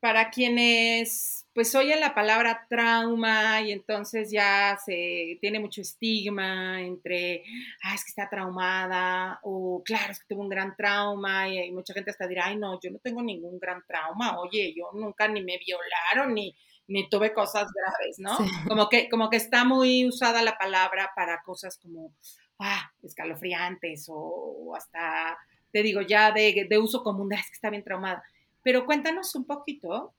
para 0.00 0.30
quienes 0.30 1.38
pues 1.58 1.74
oyen 1.74 1.98
la 1.98 2.14
palabra 2.14 2.66
trauma 2.68 3.60
y 3.62 3.72
entonces 3.72 4.30
ya 4.30 4.78
se 4.84 5.38
tiene 5.40 5.58
mucho 5.58 5.80
estigma 5.80 6.80
entre, 6.80 7.42
ah, 7.82 7.96
es 7.96 8.04
que 8.04 8.10
está 8.10 8.30
traumada 8.30 9.40
o 9.42 9.82
claro, 9.84 10.12
es 10.12 10.20
que 10.20 10.26
tuvo 10.28 10.42
un 10.42 10.48
gran 10.48 10.76
trauma 10.76 11.48
y, 11.48 11.72
mucha 11.72 11.94
gente 11.94 12.12
hasta 12.12 12.28
dirá, 12.28 12.46
ay 12.46 12.56
no, 12.56 12.78
yo 12.80 12.92
no 12.92 13.00
tengo 13.00 13.22
ningún 13.22 13.58
gran 13.58 13.84
trauma, 13.88 14.38
oye, 14.38 14.72
yo 14.72 14.90
nunca 14.92 15.26
ni 15.26 15.42
me 15.42 15.58
violaron 15.58 16.32
ni, 16.32 16.54
ni 16.86 17.08
tuve 17.08 17.34
cosas 17.34 17.66
graves, 17.72 18.20
¿no? 18.20 18.38
Como, 18.68 18.88
que, 18.88 19.08
como 19.08 19.28
que 19.28 19.38
está 19.38 19.64
muy 19.64 20.06
usada 20.06 20.42
la 20.42 20.56
palabra 20.56 21.10
para 21.16 21.42
cosas 21.42 21.76
como, 21.76 22.14
ah, 22.60 22.92
escalofriantes 23.02 24.06
o, 24.08 24.74
hasta, 24.76 25.36
te 25.72 25.82
digo, 25.82 26.02
ya 26.02 26.30
de, 26.30 26.68
de 26.70 26.78
uso 26.78 27.02
común, 27.02 27.32
es 27.32 27.46
que 27.46 27.54
está 27.54 27.68
bien 27.68 27.82
traumada. 27.82 28.22
Pero 28.62 28.84
cuéntanos 28.86 29.34
un 29.34 29.44
poquito 29.44 30.14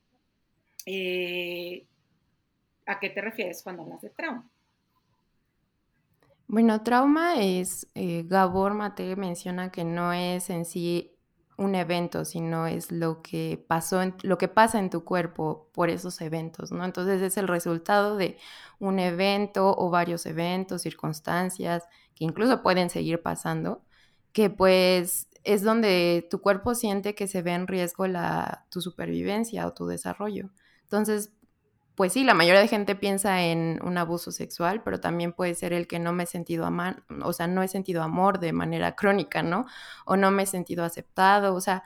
eh, 0.85 1.85
a 2.85 2.99
qué 2.99 3.09
te 3.09 3.21
refieres 3.21 3.61
cuando 3.63 3.83
hablas 3.83 4.01
de 4.01 4.09
trauma. 4.09 4.49
Bueno, 6.47 6.81
trauma 6.81 7.39
es, 7.39 7.87
eh, 7.93 8.23
Gabor 8.25 8.73
Mate 8.73 9.15
menciona 9.15 9.71
que 9.71 9.83
no 9.83 10.13
es 10.13 10.49
en 10.49 10.65
sí 10.65 11.15
un 11.59 11.75
evento, 11.75 12.25
sino 12.25 12.65
es 12.65 12.91
lo 12.91 13.21
que 13.21 13.63
pasó, 13.67 14.01
lo 14.23 14.37
que 14.39 14.47
pasa 14.47 14.79
en 14.79 14.89
tu 14.89 15.03
cuerpo 15.03 15.69
por 15.73 15.89
esos 15.89 16.21
eventos, 16.21 16.71
¿no? 16.71 16.85
Entonces 16.85 17.21
es 17.21 17.37
el 17.37 17.47
resultado 17.47 18.17
de 18.17 18.37
un 18.79 18.97
evento 18.97 19.75
o 19.77 19.91
varios 19.91 20.25
eventos, 20.25 20.81
circunstancias 20.81 21.83
que 22.15 22.23
incluso 22.25 22.63
pueden 22.63 22.89
seguir 22.89 23.21
pasando, 23.21 23.83
que 24.31 24.49
pues 24.49 25.27
es 25.53 25.63
donde 25.63 26.27
tu 26.29 26.41
cuerpo 26.41 26.75
siente 26.75 27.15
que 27.15 27.27
se 27.27 27.41
ve 27.41 27.53
en 27.53 27.67
riesgo 27.67 28.07
la, 28.07 28.65
tu 28.69 28.81
supervivencia 28.81 29.65
o 29.65 29.73
tu 29.73 29.87
desarrollo. 29.87 30.51
Entonces, 30.83 31.33
pues 31.95 32.13
sí, 32.13 32.23
la 32.23 32.35
mayoría 32.35 32.61
de 32.61 32.67
gente 32.67 32.95
piensa 32.95 33.41
en 33.41 33.79
un 33.83 33.97
abuso 33.97 34.31
sexual, 34.31 34.83
pero 34.83 34.99
también 35.01 35.33
puede 35.33 35.55
ser 35.55 35.73
el 35.73 35.87
que 35.87 35.99
no 35.99 36.13
me 36.13 36.23
he 36.23 36.27
sentido 36.27 36.65
amar, 36.65 37.03
o 37.23 37.33
sea, 37.33 37.47
no 37.47 37.63
he 37.63 37.67
sentido 37.67 38.03
amor 38.03 38.39
de 38.39 38.53
manera 38.53 38.95
crónica, 38.95 39.43
¿no? 39.43 39.65
O 40.05 40.15
no 40.17 40.31
me 40.31 40.43
he 40.43 40.45
sentido 40.45 40.83
aceptado, 40.83 41.55
o 41.55 41.61
sea, 41.61 41.83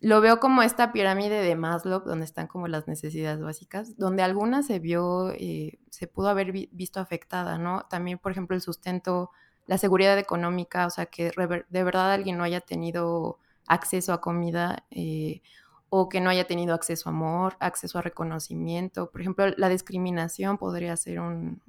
lo 0.00 0.20
veo 0.20 0.40
como 0.40 0.62
esta 0.62 0.92
pirámide 0.92 1.40
de 1.40 1.56
Maslow, 1.56 2.00
donde 2.04 2.24
están 2.24 2.48
como 2.48 2.68
las 2.68 2.88
necesidades 2.88 3.40
básicas, 3.40 3.96
donde 3.96 4.22
alguna 4.22 4.62
se 4.62 4.80
vio, 4.80 5.30
eh, 5.30 5.78
se 5.90 6.08
pudo 6.08 6.28
haber 6.28 6.52
visto 6.52 7.00
afectada, 7.00 7.56
¿no? 7.58 7.86
También, 7.88 8.18
por 8.18 8.32
ejemplo, 8.32 8.56
el 8.56 8.60
sustento 8.60 9.30
la 9.66 9.78
seguridad 9.78 10.18
económica, 10.18 10.86
o 10.86 10.90
sea, 10.90 11.06
que 11.06 11.32
de 11.68 11.84
verdad 11.84 12.12
alguien 12.12 12.36
no 12.36 12.44
haya 12.44 12.60
tenido 12.60 13.38
acceso 13.66 14.12
a 14.12 14.20
comida 14.20 14.84
eh, 14.90 15.42
o 15.88 16.08
que 16.08 16.20
no 16.20 16.28
haya 16.28 16.46
tenido 16.46 16.74
acceso 16.74 17.08
a 17.08 17.12
amor, 17.12 17.56
acceso 17.60 17.98
a 17.98 18.02
reconocimiento. 18.02 19.10
Por 19.10 19.20
ejemplo, 19.20 19.46
la 19.56 19.68
discriminación 19.68 20.58
podría 20.58 20.96
ser 20.96 21.20
un, 21.20 21.62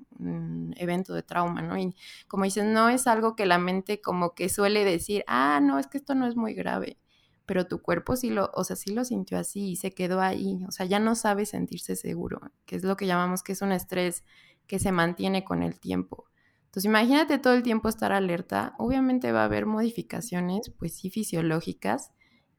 evento 0.77 1.13
de 1.13 1.21
trauma, 1.21 1.61
¿no? 1.61 1.77
Y 1.77 1.95
como 2.27 2.45
dicen, 2.45 2.73
no 2.73 2.89
es 2.89 3.05
algo 3.07 3.35
que 3.35 3.45
la 3.45 3.59
mente 3.59 4.01
como 4.01 4.33
que 4.33 4.49
suele 4.49 4.83
decir, 4.83 5.23
ah, 5.27 5.59
no, 5.61 5.77
es 5.77 5.87
que 5.87 5.97
esto 5.97 6.15
no 6.15 6.25
es 6.25 6.35
muy 6.35 6.53
grave, 6.53 6.97
pero 7.45 7.67
tu 7.67 7.81
cuerpo 7.81 8.15
sí 8.15 8.29
lo, 8.29 8.49
o 8.53 8.63
sea, 8.63 8.75
sí 8.75 8.93
lo 8.93 9.05
sintió 9.05 9.37
así 9.37 9.71
y 9.71 9.75
se 9.75 9.91
quedó 9.91 10.21
ahí, 10.21 10.63
o 10.67 10.71
sea, 10.71 10.85
ya 10.85 10.99
no 10.99 11.15
sabe 11.15 11.45
sentirse 11.45 11.95
seguro, 11.95 12.41
que 12.65 12.77
es 12.77 12.83
lo 12.83 12.97
que 12.97 13.07
llamamos 13.07 13.43
que 13.43 13.51
es 13.51 13.61
un 13.61 13.71
estrés 13.73 14.23
que 14.67 14.79
se 14.79 14.91
mantiene 14.91 15.43
con 15.43 15.61
el 15.61 15.79
tiempo. 15.79 16.25
Entonces, 16.75 16.89
imagínate 16.89 17.37
todo 17.37 17.53
el 17.53 17.63
tiempo 17.63 17.87
estar 17.87 18.11
alerta. 18.11 18.75
Obviamente 18.77 19.31
va 19.31 19.43
a 19.43 19.45
haber 19.45 19.65
modificaciones, 19.65 20.71
pues 20.77 20.93
sí, 20.93 21.09
fisiológicas, 21.09 22.11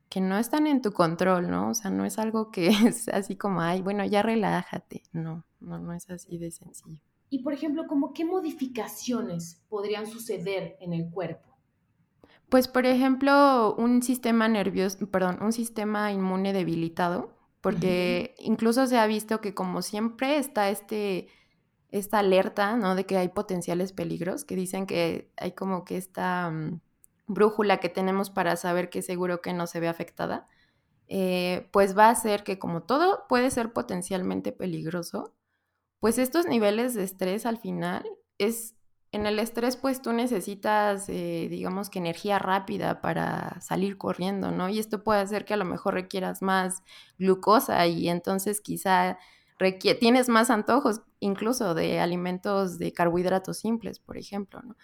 que 0.09 0.23
no 0.23 0.39
están 0.39 0.67
en 0.67 0.81
tu 0.81 0.93
control, 0.93 1.51
¿no? 1.51 1.69
O 1.69 1.75
sea, 1.75 1.91
no 1.91 2.07
es 2.07 2.19
algo 2.19 2.51
que 2.51 2.69
es 2.87 3.09
así 3.09 3.37
como, 3.37 3.61
ay, 3.61 3.83
bueno, 3.83 4.07
ya 4.07 4.23
relájate. 4.23 5.03
No, 5.13 5.45
no, 5.61 5.79
no 5.79 5.93
es 5.93 6.09
así 6.09 6.39
de 6.39 6.51
sencillo. 6.51 7.03
Y, 7.29 7.43
por 7.43 7.53
ejemplo, 7.53 7.87
¿como 7.87 8.15
qué 8.15 8.25
modificaciones 8.25 9.63
podrían 9.69 10.07
suceder 10.07 10.79
en 10.81 10.95
el 10.95 11.11
cuerpo? 11.11 11.55
Pues, 12.49 12.69
por 12.69 12.87
ejemplo, 12.87 13.75
un 13.77 14.03
sistema 14.03 14.49
nervioso, 14.49 15.11
perdón, 15.11 15.43
un 15.43 15.53
sistema 15.53 16.11
inmune 16.11 16.55
debilitado, 16.55 17.37
porque 17.61 18.35
incluso 18.39 18.87
se 18.87 18.97
ha 18.97 19.07
visto 19.07 19.43
que 19.43 19.53
como 19.53 19.83
siempre 19.83 20.39
está 20.39 20.71
este 20.71 21.29
esta 21.99 22.19
alerta, 22.21 22.77
¿no? 22.77 22.95
De 22.95 23.07
que 23.07 23.17
hay 23.17 23.29
potenciales 23.29 23.93
peligros, 23.93 24.45
que 24.45 24.57
dicen 24.57 24.87
que 24.87 25.31
hay 25.37 25.53
como 25.53 25.85
que 25.85 25.97
esta 25.97 26.51
mm, 26.51 26.81
brújula 27.27 27.79
que 27.79 27.89
tenemos 27.89 28.31
para 28.31 28.57
saber 28.57 28.91
que 28.91 29.03
seguro 29.03 29.41
que 29.43 29.53
no 29.53 29.67
se 29.67 29.81
ve 29.81 29.89
afectada, 29.89 30.47
eh, 31.09 31.69
pues 31.73 31.97
va 31.97 32.11
a 32.11 32.15
ser 32.15 32.43
que 32.45 32.59
como 32.59 32.83
todo 32.83 33.27
puede 33.29 33.51
ser 33.51 33.73
potencialmente 33.73 34.53
peligroso, 34.53 35.35
pues 36.01 36.19
estos 36.19 36.47
niveles 36.47 36.95
de 36.95 37.05
estrés 37.05 37.47
al 37.47 37.59
final 37.59 38.05
es, 38.39 38.75
en 39.13 39.27
el 39.27 39.39
estrés 39.39 39.77
pues 39.77 40.03
tú 40.03 40.13
necesitas, 40.13 41.09
eh, 41.09 41.49
digamos 41.51 41.91
que 41.91 42.01
energía 42.01 42.39
rápida 42.39 43.01
para 43.01 43.61
salir 43.61 43.99
corriendo, 43.99 44.51
¿no? 44.51 44.69
Y 44.69 44.79
esto 44.79 45.05
puede 45.05 45.21
hacer 45.21 45.45
que 45.45 45.55
a 45.55 45.57
lo 45.59 45.65
mejor 45.65 45.95
requieras 45.95 46.43
más 46.43 46.83
glucosa 47.19 47.87
y 47.87 48.09
entonces 48.09 48.61
quizá 48.61 49.19
tienes 50.01 50.29
más 50.29 50.51
antojos 50.51 51.03
incluso 51.21 51.75
de 51.75 52.01
alimentos 52.01 52.79
de 52.79 52.93
carbohidratos 52.93 53.59
simples, 53.59 53.99
por 53.99 54.19
ejemplo, 54.19 54.61
¿no? 54.63 54.77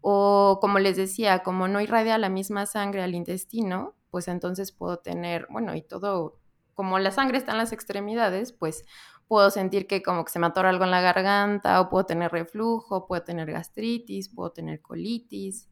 O 0.00 0.58
como 0.60 0.78
les 0.78 0.96
decía, 0.96 1.42
como 1.42 1.68
no 1.68 1.80
irradia 1.80 2.18
la 2.18 2.28
misma 2.28 2.66
sangre 2.66 3.02
al 3.02 3.14
intestino, 3.14 3.94
pues 4.10 4.28
entonces 4.28 4.72
puedo 4.72 4.98
tener, 4.98 5.46
bueno, 5.50 5.74
y 5.74 5.82
todo, 5.82 6.40
como 6.74 6.98
la 6.98 7.12
sangre 7.12 7.38
está 7.38 7.52
en 7.52 7.58
las 7.58 7.72
extremidades, 7.72 8.52
pues 8.52 8.84
puedo 9.28 9.50
sentir 9.50 9.86
que 9.86 10.02
como 10.02 10.24
que 10.24 10.32
se 10.32 10.38
me 10.38 10.46
atora 10.46 10.70
algo 10.70 10.84
en 10.84 10.90
la 10.90 11.00
garganta, 11.00 11.80
o 11.80 11.88
puedo 11.88 12.04
tener 12.04 12.32
reflujo, 12.32 13.06
puedo 13.06 13.22
tener 13.22 13.50
gastritis, 13.50 14.28
puedo 14.28 14.50
tener 14.50 14.82
colitis, 14.82 15.68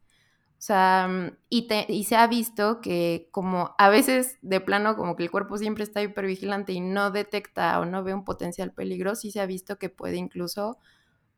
o 0.61 0.63
sea, 0.63 1.07
mm, 1.09 1.37
y, 1.49 1.67
y, 1.87 2.03
se 2.03 2.15
ha 2.15 2.27
visto 2.27 2.81
que 2.81 3.29
como 3.31 3.73
a 3.79 3.89
veces 3.89 4.37
de 4.43 4.61
plano 4.61 4.95
como 4.95 5.15
que 5.15 5.23
el 5.23 5.31
cuerpo 5.31 5.57
siempre 5.57 5.83
está 5.83 6.03
hipervigilante 6.03 6.71
y 6.71 6.81
no 6.81 7.09
detecta 7.09 7.79
o 7.79 7.85
no 7.85 8.03
ve 8.03 8.13
un 8.13 8.23
potencial 8.23 8.71
peligro, 8.71 9.15
sí 9.15 9.31
se 9.31 9.41
ha 9.41 9.47
visto 9.47 9.79
que 9.79 9.89
puede 9.89 10.17
incluso, 10.17 10.77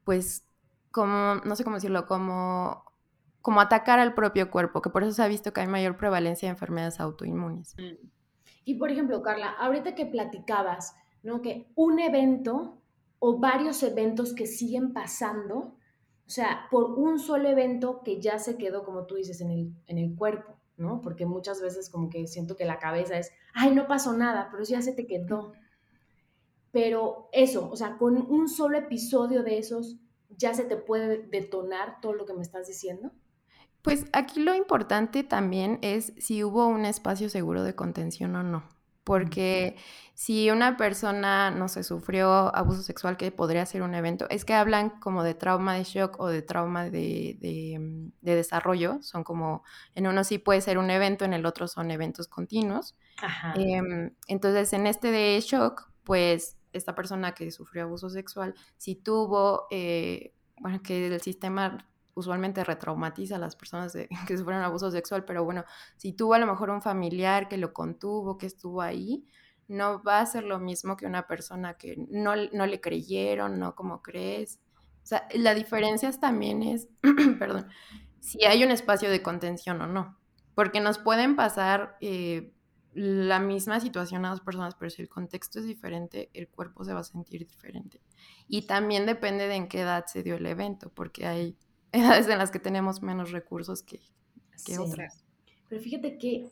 pues, 0.03 0.45
como, 0.91 1.35
no 1.35 1.55
sé 1.55 1.63
cómo 1.63 1.77
decirlo, 1.77 2.05
como, 2.05 2.83
como 3.41 3.61
atacar 3.61 3.97
al 3.99 4.13
propio 4.13 4.51
cuerpo, 4.51 4.81
que 4.81 4.89
por 4.89 5.03
eso 5.03 5.13
se 5.13 5.23
ha 5.23 5.29
visto 5.29 5.53
que 5.53 5.61
hay 5.61 5.67
mayor 5.67 5.95
prevalencia 5.95 6.49
de 6.49 6.51
enfermedades 6.51 6.99
autoinmunes. 6.99 7.77
Mm. 7.77 8.05
Y 8.65 8.73
por 8.75 8.91
ejemplo, 8.91 9.21
Carla, 9.21 9.51
ahorita 9.51 9.95
que 9.95 10.05
platicabas, 10.05 10.97
¿no? 11.21 11.41
Que 11.41 11.71
un 11.75 12.01
evento 12.01 12.77
o 13.19 13.39
varios 13.39 13.83
eventos 13.83 14.33
que 14.33 14.47
siguen 14.47 14.91
pasando, 14.91 15.77
sea, 16.33 16.67
por 16.71 16.91
un 16.91 17.19
solo 17.19 17.47
evento 17.47 18.01
que 18.03 18.19
ya 18.19 18.39
se 18.39 18.57
quedó, 18.57 18.83
como 18.83 19.05
tú 19.05 19.15
dices, 19.15 19.39
en 19.41 19.51
el, 19.51 19.73
en 19.87 19.97
el 19.97 20.15
cuerpo, 20.15 20.57
¿no? 20.77 21.01
Porque 21.01 21.25
muchas 21.25 21.61
veces 21.61 21.89
como 21.89 22.09
que 22.09 22.25
siento 22.27 22.55
que 22.55 22.65
la 22.65 22.79
cabeza 22.79 23.17
es, 23.17 23.31
ay, 23.53 23.75
no 23.75 23.87
pasó 23.87 24.13
nada, 24.13 24.49
pero 24.51 24.63
ya 24.63 24.81
se 24.81 24.93
te 24.93 25.05
quedó. 25.05 25.53
Pero 26.71 27.29
eso, 27.31 27.69
o 27.71 27.75
sea, 27.75 27.97
con 27.97 28.17
un 28.31 28.49
solo 28.49 28.77
episodio 28.77 29.43
de 29.43 29.59
esos, 29.59 29.97
ya 30.29 30.53
se 30.53 30.63
te 30.63 30.75
puede 30.75 31.19
detonar 31.27 32.01
todo 32.01 32.13
lo 32.13 32.25
que 32.25 32.33
me 32.33 32.41
estás 32.41 32.67
diciendo. 32.67 33.11
Pues 33.83 34.05
aquí 34.13 34.39
lo 34.39 34.55
importante 34.55 35.23
también 35.23 35.77
es 35.81 36.13
si 36.17 36.43
hubo 36.43 36.67
un 36.67 36.85
espacio 36.85 37.29
seguro 37.29 37.63
de 37.63 37.75
contención 37.75 38.35
o 38.35 38.43
no. 38.43 38.63
Porque 39.03 39.75
si 40.13 40.49
una 40.49 40.77
persona, 40.77 41.51
no 41.51 41.67
se 41.67 41.83
sufrió 41.83 42.55
abuso 42.55 42.81
sexual, 42.81 43.17
que 43.17 43.31
podría 43.31 43.65
ser 43.65 43.81
un 43.81 43.95
evento, 43.95 44.27
es 44.29 44.45
que 44.45 44.53
hablan 44.53 44.91
como 44.99 45.23
de 45.23 45.33
trauma 45.33 45.75
de 45.75 45.83
shock 45.83 46.19
o 46.19 46.27
de 46.27 46.41
trauma 46.41 46.89
de, 46.89 47.77
mm, 47.79 48.11
desarrollo, 48.21 48.99
son 49.01 49.23
como, 49.23 49.63
en 49.95 50.07
uno 50.07 50.23
sí 50.23 50.37
puede 50.37 50.61
ser 50.61 50.77
un 50.77 50.89
evento, 50.89 51.25
en 51.25 51.33
el 51.33 51.45
otro 51.45 51.67
son 51.67 51.91
eventos 51.91 52.27
continuos. 52.27 52.95
Em, 53.55 54.11
entonces, 54.27 54.71
en 54.73 54.87
este 54.87 55.11
de 55.11 55.39
shock, 55.41 55.89
pues 56.03 56.57
esta 56.73 56.95
persona 56.95 57.33
que 57.33 57.51
sufrió 57.51 57.83
abuso 57.83 58.09
sexual, 58.09 58.53
si 58.77 58.95
tuvo, 58.95 59.67
eh, 59.71 60.33
bueno, 60.59 60.81
que 60.81 61.07
el 61.07 61.21
sistema 61.21 61.85
usualmente 62.15 62.63
retraumatiza 62.63 63.35
a 63.35 63.39
las 63.39 63.55
personas 63.55 63.93
de, 63.93 64.07
que 64.27 64.37
sufrieron 64.37 64.63
abuso 64.63 64.91
sexual, 64.91 65.25
pero 65.25 65.43
bueno, 65.43 65.65
si 65.97 66.13
tuvo 66.13 66.33
a 66.33 66.39
lo 66.39 66.47
mejor 66.47 66.69
un 66.69 66.81
familiar 66.81 67.47
que 67.47 67.57
lo 67.57 67.73
contuvo, 67.73 68.37
que 68.37 68.45
estuvo 68.45 68.81
ahí, 68.81 69.25
no 69.67 70.03
va 70.03 70.19
a 70.19 70.25
ser 70.25 70.43
lo 70.43 70.59
mismo 70.59 70.97
que 70.97 71.05
una 71.05 71.27
persona 71.27 71.75
que 71.75 71.95
no, 72.09 72.33
no 72.51 72.65
le 72.65 72.81
creyeron, 72.81 73.59
no 73.59 73.75
como 73.75 74.01
crees. 74.01 74.59
O 75.03 75.05
sea, 75.05 75.27
la 75.33 75.53
diferencia 75.53 76.11
también 76.11 76.63
es, 76.63 76.87
perdón, 77.39 77.67
si 78.19 78.43
hay 78.45 78.63
un 78.63 78.71
espacio 78.71 79.09
de 79.09 79.21
contención 79.21 79.81
o 79.81 79.87
no, 79.87 80.17
porque 80.55 80.79
nos 80.79 80.97
pueden 80.97 81.35
pasar 81.35 81.97
eh, 82.01 82.53
la 82.93 83.39
misma 83.39 83.79
situación 83.79 84.23
a 84.25 84.29
dos 84.29 84.41
personas, 84.41 84.75
pero 84.75 84.89
si 84.89 85.01
el 85.01 85.09
contexto 85.09 85.59
es 85.59 85.65
diferente, 85.65 86.29
el 86.33 86.47
cuerpo 86.47 86.83
se 86.83 86.93
va 86.93 86.99
a 86.99 87.03
sentir 87.03 87.45
diferente. 87.47 88.01
Y 88.47 88.67
también 88.67 89.05
depende 89.05 89.47
de 89.47 89.55
en 89.55 89.67
qué 89.67 89.81
edad 89.81 90.05
se 90.05 90.23
dio 90.23 90.35
el 90.35 90.45
evento, 90.45 90.89
porque 90.93 91.25
hay 91.25 91.57
edades 91.93 92.27
en 92.27 92.37
las 92.37 92.51
que 92.51 92.59
tenemos 92.59 93.01
menos 93.01 93.31
recursos 93.31 93.81
que, 93.83 94.01
que 94.65 94.77
otras. 94.77 95.23
Pero 95.69 95.81
fíjate 95.81 96.17
que, 96.17 96.49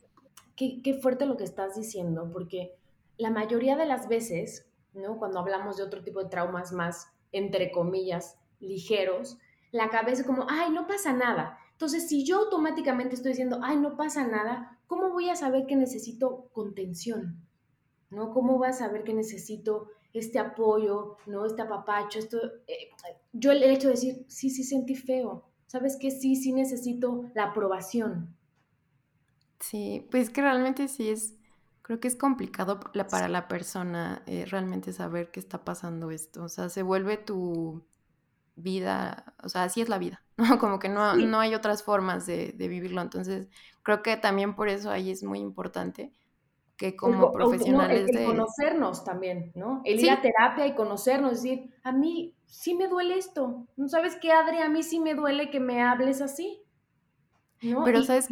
qué 0.56 1.00
fuerte 1.02 1.26
lo 1.26 1.36
que 1.36 1.44
estás 1.44 1.76
diciendo, 1.76 2.30
porque 2.32 2.76
la 3.18 3.30
mayoría 3.30 3.76
de 3.76 3.86
las 3.86 4.08
veces, 4.08 4.68
¿no? 4.94 5.18
Cuando 5.18 5.40
hablamos 5.40 5.78
de 5.78 5.84
otro 5.84 6.04
tipo 6.04 6.24
de 6.24 6.30
traumas 6.30 6.72
más, 6.72 7.08
entre 7.32 7.72
comillas, 7.72 8.38
ligeros, 8.60 9.38
la 9.72 9.90
cabeza 9.90 10.26
como, 10.26 10.46
ay, 10.50 10.72
no 10.72 10.88
pasa 10.88 11.14
nada. 11.14 11.58
Entonces, 11.72 12.08
si 12.08 12.26
yo 12.26 12.40
automáticamente 12.40 13.16
estoy 13.16 13.32
diciendo, 13.32 13.60
ay, 13.64 13.78
no 13.78 13.96
pasa 13.96 14.28
nada, 14.28 14.80
¿cómo 14.88 15.10
voy 15.10 15.30
a 15.30 15.36
saber 15.36 15.66
que 15.66 15.76
necesito 15.76 16.50
contención? 16.52 17.48
¿No? 18.10 18.34
¿Cómo 18.34 18.58
voy 18.58 18.68
a 18.68 18.74
saber 18.74 19.04
que 19.04 19.14
necesito 19.14 19.88
este 20.13 20.39
apoyo, 20.39 21.17
¿no? 21.26 21.45
Este 21.45 21.62
apapacho, 21.62 22.19
esto... 22.19 22.38
Eh, 22.67 22.89
yo 23.34 23.52
el 23.52 23.63
hecho 23.63 23.88
de 23.88 23.93
decir, 23.93 24.26
sí, 24.28 24.50
sí 24.50 24.63
sentí 24.63 24.95
feo, 24.95 25.50
¿sabes 25.67 25.97
qué? 26.00 26.12
Sí, 26.12 26.36
sí 26.36 26.52
necesito 26.52 27.26
la 27.34 27.45
aprobación. 27.45 28.36
Sí, 29.60 30.08
pues 30.12 30.30
que 30.30 30.41
realmente 30.41 30.88
sí 30.88 31.10
es, 31.10 31.36
creo 31.82 32.00
que 32.00 32.08
es 32.08 32.15
complicado 32.15 32.80
para 33.10 33.30
la 33.30 33.47
persona 33.47 34.24
eh, 34.26 34.45
realmente 34.45 34.91
saber 34.91 35.32
qué 35.32 35.39
está 35.39 35.63
pasando 35.63 36.12
esto. 36.12 36.43
O 36.43 36.50
sea, 36.50 36.69
se 36.69 36.84
vuelve 36.84 37.17
tu 37.17 37.86
vida, 38.56 39.36
o 39.43 39.50
sea, 39.50 39.63
así 39.63 39.82
es 39.82 39.89
la 39.89 39.97
vida, 39.97 40.24
¿no? 40.38 40.60
Como 40.60 40.80
que 40.80 40.89
no, 40.89 41.15
no 41.15 41.39
hay 41.39 41.56
otras 41.56 41.84
formas 41.84 42.26
de, 42.26 42.54
de, 42.54 42.67
vivirlo. 42.67 43.02
Entonces, 43.02 43.47
creo 43.84 44.02
que 44.04 44.17
también 44.17 44.56
por 44.56 44.67
eso 44.67 44.91
ahí 44.91 45.12
es 45.12 45.24
muy 45.24 45.39
importante 45.39 46.12
que 46.82 46.96
como 46.96 47.32
profesionales 47.32 48.10
el, 48.10 48.26
conocernos 48.26 49.04
también, 49.04 49.52
¿no? 49.54 49.84
El 49.86 50.00
ir 50.00 50.10
a 50.10 50.20
terapia 50.20 50.65
y 50.65 50.74
conocernos, 50.74 51.44
decir, 51.44 51.70
a 51.84 51.91
mí 51.91 52.34
sí 52.48 52.74
me 52.74 52.88
duele 52.88 53.20
esto, 53.20 53.67
¿no 53.78 53.88
sabes 53.88 54.15
qué, 54.15 54.32
Adri? 54.32 54.58
A 54.58 54.67
mí 54.67 54.82
sí 54.82 55.00
me 55.00 55.13
duele 55.13 55.52
que 55.52 55.60
me 55.60 55.84
hables 55.84 56.22
así, 56.22 56.63
¿no? 57.62 57.84
Pero 57.84 58.02
sabes, 58.02 58.30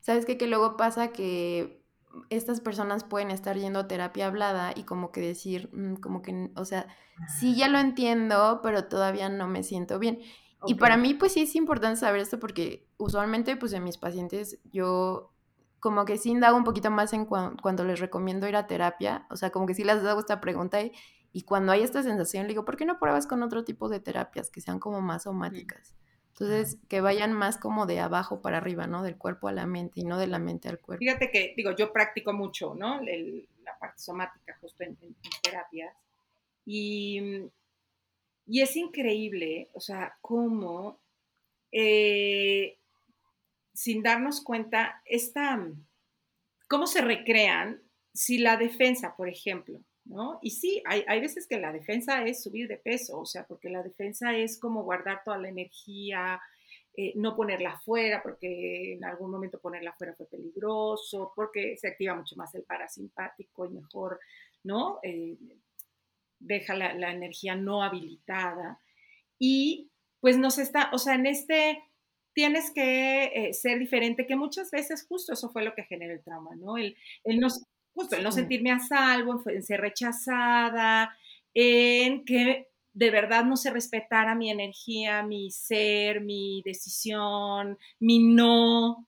¿sabes 0.00 0.24
qué? 0.24 0.38
Que 0.38 0.46
luego 0.46 0.78
pasa 0.78 1.12
que 1.12 1.84
estas 2.30 2.62
personas 2.62 3.04
pueden 3.04 3.30
estar 3.30 3.58
yendo 3.58 3.80
a 3.80 3.88
terapia 3.88 4.28
hablada 4.28 4.72
y 4.74 4.84
como 4.84 5.12
que 5.12 5.20
decir, 5.20 5.68
mm, 5.74 5.96
como 5.96 6.22
que, 6.22 6.50
o 6.56 6.64
sea, 6.64 6.86
sí 7.38 7.54
ya 7.54 7.68
lo 7.68 7.78
entiendo, 7.78 8.60
pero 8.62 8.84
todavía 8.84 9.28
no 9.28 9.48
me 9.48 9.64
siento 9.64 9.98
bien. 9.98 10.20
Y 10.66 10.76
para 10.76 10.96
mí, 10.96 11.12
pues 11.12 11.34
sí 11.34 11.42
es 11.42 11.54
importante 11.56 12.00
saber 12.00 12.22
esto 12.22 12.40
porque 12.40 12.88
usualmente, 12.96 13.54
pues 13.56 13.74
en 13.74 13.84
mis 13.84 13.98
pacientes, 13.98 14.58
yo 14.72 15.34
como 15.80 16.04
que 16.04 16.18
sí 16.18 16.30
indago 16.30 16.56
un 16.56 16.64
poquito 16.64 16.90
más 16.90 17.12
en 17.12 17.24
cuando 17.24 17.84
les 17.84 18.00
recomiendo 18.00 18.48
ir 18.48 18.56
a 18.56 18.66
terapia, 18.66 19.26
o 19.30 19.36
sea, 19.36 19.50
como 19.50 19.66
que 19.66 19.74
sí 19.74 19.84
les 19.84 20.04
hago 20.04 20.20
esta 20.20 20.40
pregunta 20.40 20.82
y, 20.82 20.92
y, 21.32 21.42
cuando 21.42 21.72
hay 21.72 21.82
esta 21.82 22.02
sensación, 22.02 22.44
le 22.44 22.48
digo, 22.48 22.64
¿por 22.64 22.76
qué 22.76 22.84
no 22.84 22.98
pruebas 22.98 23.26
con 23.26 23.42
otro 23.42 23.64
tipo 23.64 23.88
de 23.88 24.00
terapias 24.00 24.50
que 24.50 24.60
sean 24.60 24.78
como 24.78 25.00
más 25.00 25.24
somáticas? 25.24 25.94
Entonces, 26.40 26.78
que 26.88 27.00
vayan 27.00 27.32
más 27.32 27.58
como 27.58 27.86
de 27.86 27.98
abajo 27.98 28.40
para 28.40 28.58
arriba, 28.58 28.86
¿no? 28.86 29.02
Del 29.02 29.16
cuerpo 29.16 29.48
a 29.48 29.52
la 29.52 29.66
mente 29.66 30.00
y 30.00 30.04
no 30.04 30.18
de 30.18 30.28
la 30.28 30.38
mente 30.38 30.68
al 30.68 30.78
cuerpo. 30.78 31.00
Fíjate 31.00 31.32
que, 31.32 31.52
digo, 31.56 31.72
yo 31.72 31.92
practico 31.92 32.32
mucho, 32.32 32.74
¿no? 32.76 33.00
la 33.00 33.78
parte 33.78 34.00
somática 34.00 34.56
justo 34.60 34.84
en, 34.84 34.96
terapias. 35.42 35.94
Y, 36.64 37.50
y, 38.46 38.60
es 38.62 38.76
increíble, 38.76 39.68
o 39.74 39.80
sea, 39.80 40.16
cómo 40.20 41.00
eh, 41.72 42.77
sin 43.78 44.02
darnos 44.02 44.42
cuenta, 44.42 45.00
esta, 45.04 45.64
cómo 46.68 46.88
se 46.88 47.00
recrean 47.00 47.80
si 48.12 48.38
la 48.38 48.56
defensa, 48.56 49.14
por 49.16 49.28
ejemplo, 49.28 49.80
¿no? 50.04 50.40
Y 50.42 50.50
sí, 50.50 50.82
hay, 50.84 51.04
hay, 51.06 51.20
veces 51.20 51.46
que 51.46 51.60
la 51.60 51.72
defensa 51.72 52.24
es 52.24 52.42
subir 52.42 52.66
de 52.66 52.78
peso, 52.78 53.20
o 53.20 53.24
sea, 53.24 53.46
porque 53.46 53.70
la 53.70 53.84
defensa 53.84 54.36
es 54.36 54.58
como 54.58 54.82
guardar 54.82 55.22
toda 55.24 55.38
la 55.38 55.48
energía, 55.48 56.40
eh, 56.96 57.12
no 57.14 57.36
ponerla 57.36 57.74
afuera, 57.74 58.20
porque 58.20 58.94
en 58.94 59.04
algún 59.04 59.30
momento 59.30 59.60
ponerla 59.60 59.90
afuera 59.90 60.16
fue 60.16 60.26
peligroso, 60.26 61.32
porque 61.36 61.76
se 61.76 61.86
activa 61.86 62.16
mucho 62.16 62.34
más 62.34 62.52
el 62.56 62.64
parasimpático 62.64 63.64
y 63.64 63.68
mejor, 63.68 64.18
¿no? 64.64 64.98
Eh, 65.04 65.36
deja 66.40 66.74
la, 66.74 66.94
la 66.94 67.12
energía 67.12 67.54
no 67.54 67.84
habilitada. 67.84 68.80
Y 69.38 69.92
pues 70.18 70.36
nos 70.36 70.58
está, 70.58 70.90
o 70.92 70.98
sea, 70.98 71.14
en 71.14 71.26
este 71.26 71.84
tienes 72.32 72.70
que 72.70 73.24
eh, 73.24 73.52
ser 73.54 73.78
diferente, 73.78 74.26
que 74.26 74.36
muchas 74.36 74.70
veces 74.70 75.06
justo 75.08 75.32
eso 75.32 75.50
fue 75.50 75.64
lo 75.64 75.74
que 75.74 75.84
genera 75.84 76.12
el 76.12 76.22
trauma, 76.22 76.54
¿no? 76.56 76.76
El, 76.76 76.96
el 77.24 77.40
no, 77.40 77.48
justo 77.92 78.16
el 78.16 78.22
no 78.22 78.32
sentirme 78.32 78.70
a 78.70 78.78
salvo, 78.78 79.42
en, 79.46 79.62
ser 79.62 79.80
rechazada, 79.80 81.16
en 81.54 82.24
que 82.24 82.68
de 82.92 83.10
verdad 83.10 83.44
no 83.44 83.56
se 83.56 83.70
respetara 83.70 84.34
mi 84.34 84.50
energía, 84.50 85.22
mi 85.22 85.50
ser, 85.50 86.20
mi 86.20 86.62
decisión, 86.64 87.78
mi 88.00 88.18
no, 88.18 89.06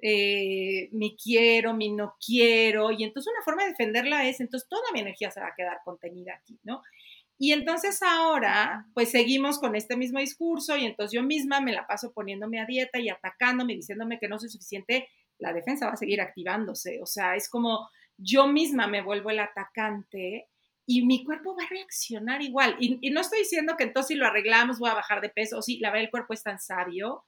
eh, 0.00 0.88
mi 0.92 1.16
quiero, 1.16 1.74
mi 1.74 1.90
no 1.90 2.14
quiero. 2.24 2.90
Y 2.92 3.04
entonces 3.04 3.32
una 3.32 3.44
forma 3.44 3.64
de 3.64 3.70
defenderla 3.70 4.28
es, 4.28 4.40
entonces 4.40 4.68
toda 4.68 4.92
mi 4.92 5.00
energía 5.00 5.30
se 5.30 5.40
va 5.40 5.48
a 5.48 5.54
quedar 5.56 5.78
contenida 5.84 6.34
aquí, 6.34 6.58
¿no? 6.62 6.82
Y 7.38 7.52
entonces 7.52 8.02
ahora, 8.02 8.86
pues 8.94 9.12
seguimos 9.12 9.60
con 9.60 9.76
este 9.76 9.96
mismo 9.96 10.18
discurso 10.18 10.76
y 10.76 10.84
entonces 10.84 11.12
yo 11.14 11.22
misma 11.22 11.60
me 11.60 11.72
la 11.72 11.86
paso 11.86 12.12
poniéndome 12.12 12.60
a 12.60 12.66
dieta 12.66 12.98
y 12.98 13.08
atacándome, 13.08 13.76
diciéndome 13.76 14.18
que 14.18 14.28
no 14.28 14.40
soy 14.40 14.48
suficiente, 14.48 15.08
la 15.38 15.52
defensa 15.52 15.86
va 15.86 15.92
a 15.92 15.96
seguir 15.96 16.20
activándose. 16.20 17.00
O 17.00 17.06
sea, 17.06 17.36
es 17.36 17.48
como 17.48 17.88
yo 18.16 18.48
misma 18.48 18.88
me 18.88 19.02
vuelvo 19.02 19.30
el 19.30 19.38
atacante 19.38 20.48
y 20.84 21.06
mi 21.06 21.22
cuerpo 21.24 21.54
va 21.56 21.62
a 21.64 21.68
reaccionar 21.68 22.42
igual. 22.42 22.76
Y, 22.80 23.10
no 23.10 23.20
estoy 23.20 23.40
diciendo 23.40 23.76
que 23.76 23.84
entonces 23.84 24.08
si 24.08 24.14
lo 24.16 24.26
arreglamos 24.26 24.80
voy 24.80 24.90
a 24.90 24.94
bajar 24.94 25.20
de 25.20 25.28
peso, 25.28 25.58
o 25.58 25.62
sí, 25.62 25.78
la 25.78 25.90
verdad 25.90 26.06
el 26.06 26.10
cuerpo 26.10 26.34
es 26.34 26.42
tan 26.42 26.58
sabio. 26.58 27.24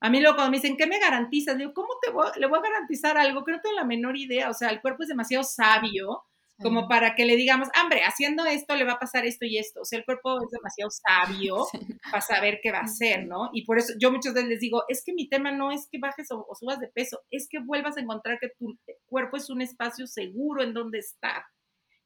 A 0.00 0.10
mí 0.10 0.20
luego 0.20 0.36
cuando 0.36 0.50
me 0.50 0.58
dicen, 0.58 0.76
¿qué 0.76 0.86
me 0.86 0.98
garantizas? 0.98 1.56
Digo, 1.56 1.72
¿cómo 1.72 1.88
te 2.02 2.10
le 2.38 2.46
voy 2.46 2.58
a 2.58 2.62
garantizar 2.62 3.16
algo 3.16 3.44
que 3.44 3.52
no 3.52 3.60
tengo 3.62 3.76
la 3.76 3.84
menor 3.84 4.18
idea? 4.18 4.50
O 4.50 4.54
sea, 4.54 4.68
el 4.68 4.82
cuerpo 4.82 5.04
es 5.04 5.08
demasiado 5.08 5.42
sabio 5.42 6.24
como 6.60 6.88
para 6.88 7.14
que 7.14 7.24
le 7.24 7.36
digamos, 7.36 7.68
hombre, 7.80 8.02
haciendo 8.04 8.44
esto 8.44 8.76
le 8.76 8.84
va 8.84 8.92
a 8.92 8.98
pasar 8.98 9.26
esto 9.26 9.44
y 9.44 9.58
esto. 9.58 9.80
O 9.80 9.84
sea, 9.84 9.98
el 9.98 10.04
cuerpo 10.04 10.38
es 10.42 10.50
demasiado 10.50 10.90
sabio 10.90 11.66
para 12.10 12.20
saber 12.20 12.60
qué 12.62 12.70
va 12.70 12.78
a 12.78 12.84
hacer, 12.84 13.26
¿no? 13.26 13.50
Y 13.52 13.64
por 13.64 13.78
eso 13.78 13.92
yo 13.98 14.12
muchas 14.12 14.34
veces 14.34 14.48
les 14.48 14.60
digo, 14.60 14.84
es 14.88 15.02
que 15.04 15.12
mi 15.12 15.28
tema 15.28 15.50
no 15.50 15.72
es 15.72 15.88
que 15.90 15.98
bajes 15.98 16.28
o, 16.30 16.46
subas 16.58 16.78
de 16.78 16.88
peso, 16.88 17.20
es 17.30 17.48
que 17.48 17.58
vuelvas 17.60 17.96
a 17.96 18.00
encontrar 18.00 18.38
que 18.40 18.50
tu 18.58 18.78
cuerpo 19.06 19.36
es 19.36 19.50
un 19.50 19.62
espacio 19.62 20.06
seguro 20.06 20.62
en 20.62 20.74
donde 20.74 20.98
estar 20.98 21.42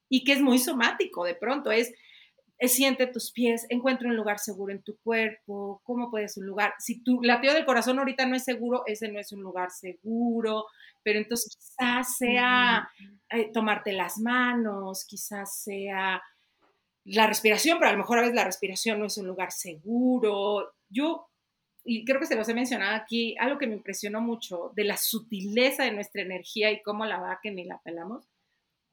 y 0.08 0.24
que 0.24 0.32
es 0.32 0.40
muy 0.40 0.58
somático 0.58 1.24
de 1.24 1.34
pronto, 1.34 1.70
es 1.70 1.92
siente 2.66 3.06
tus 3.06 3.30
pies, 3.30 3.66
encuentra 3.68 4.08
un 4.08 4.16
lugar 4.16 4.40
seguro 4.40 4.72
en 4.72 4.82
tu 4.82 4.98
cuerpo, 4.98 5.80
cómo 5.84 6.10
puedes 6.10 6.36
un 6.36 6.46
lugar, 6.46 6.74
si 6.80 7.04
tu 7.04 7.22
latido 7.22 7.54
del 7.54 7.64
corazón 7.64 8.00
ahorita 8.00 8.26
no 8.26 8.34
es 8.34 8.42
seguro, 8.42 8.82
ese 8.86 9.08
no 9.12 9.20
es 9.20 9.30
un 9.30 9.42
lugar 9.42 9.70
seguro, 9.70 10.66
pero 11.04 11.20
entonces 11.20 11.56
quizás 11.56 12.16
sea 12.16 12.88
eh, 13.30 13.52
tomarte 13.52 13.92
las 13.92 14.18
manos, 14.18 15.06
quizás 15.06 15.62
sea 15.62 16.20
la 17.04 17.26
respiración, 17.26 17.78
pero 17.78 17.90
a 17.90 17.92
lo 17.92 17.98
mejor 17.98 18.18
a 18.18 18.22
veces 18.22 18.36
la 18.36 18.44
respiración 18.44 18.98
no 18.98 19.06
es 19.06 19.16
un 19.16 19.26
lugar 19.26 19.52
seguro. 19.52 20.74
Yo, 20.90 21.28
y 21.84 22.04
creo 22.04 22.20
que 22.20 22.26
se 22.26 22.36
los 22.36 22.48
he 22.48 22.54
mencionado 22.54 22.96
aquí, 22.96 23.36
algo 23.38 23.58
que 23.58 23.66
me 23.66 23.74
impresionó 23.74 24.20
mucho 24.20 24.72
de 24.74 24.84
la 24.84 24.96
sutileza 24.96 25.84
de 25.84 25.92
nuestra 25.92 26.22
energía 26.22 26.70
y 26.70 26.82
cómo 26.82 27.06
la 27.06 27.18
va 27.18 27.40
que 27.42 27.50
ni 27.50 27.64
la 27.64 27.78
pelamos. 27.78 28.28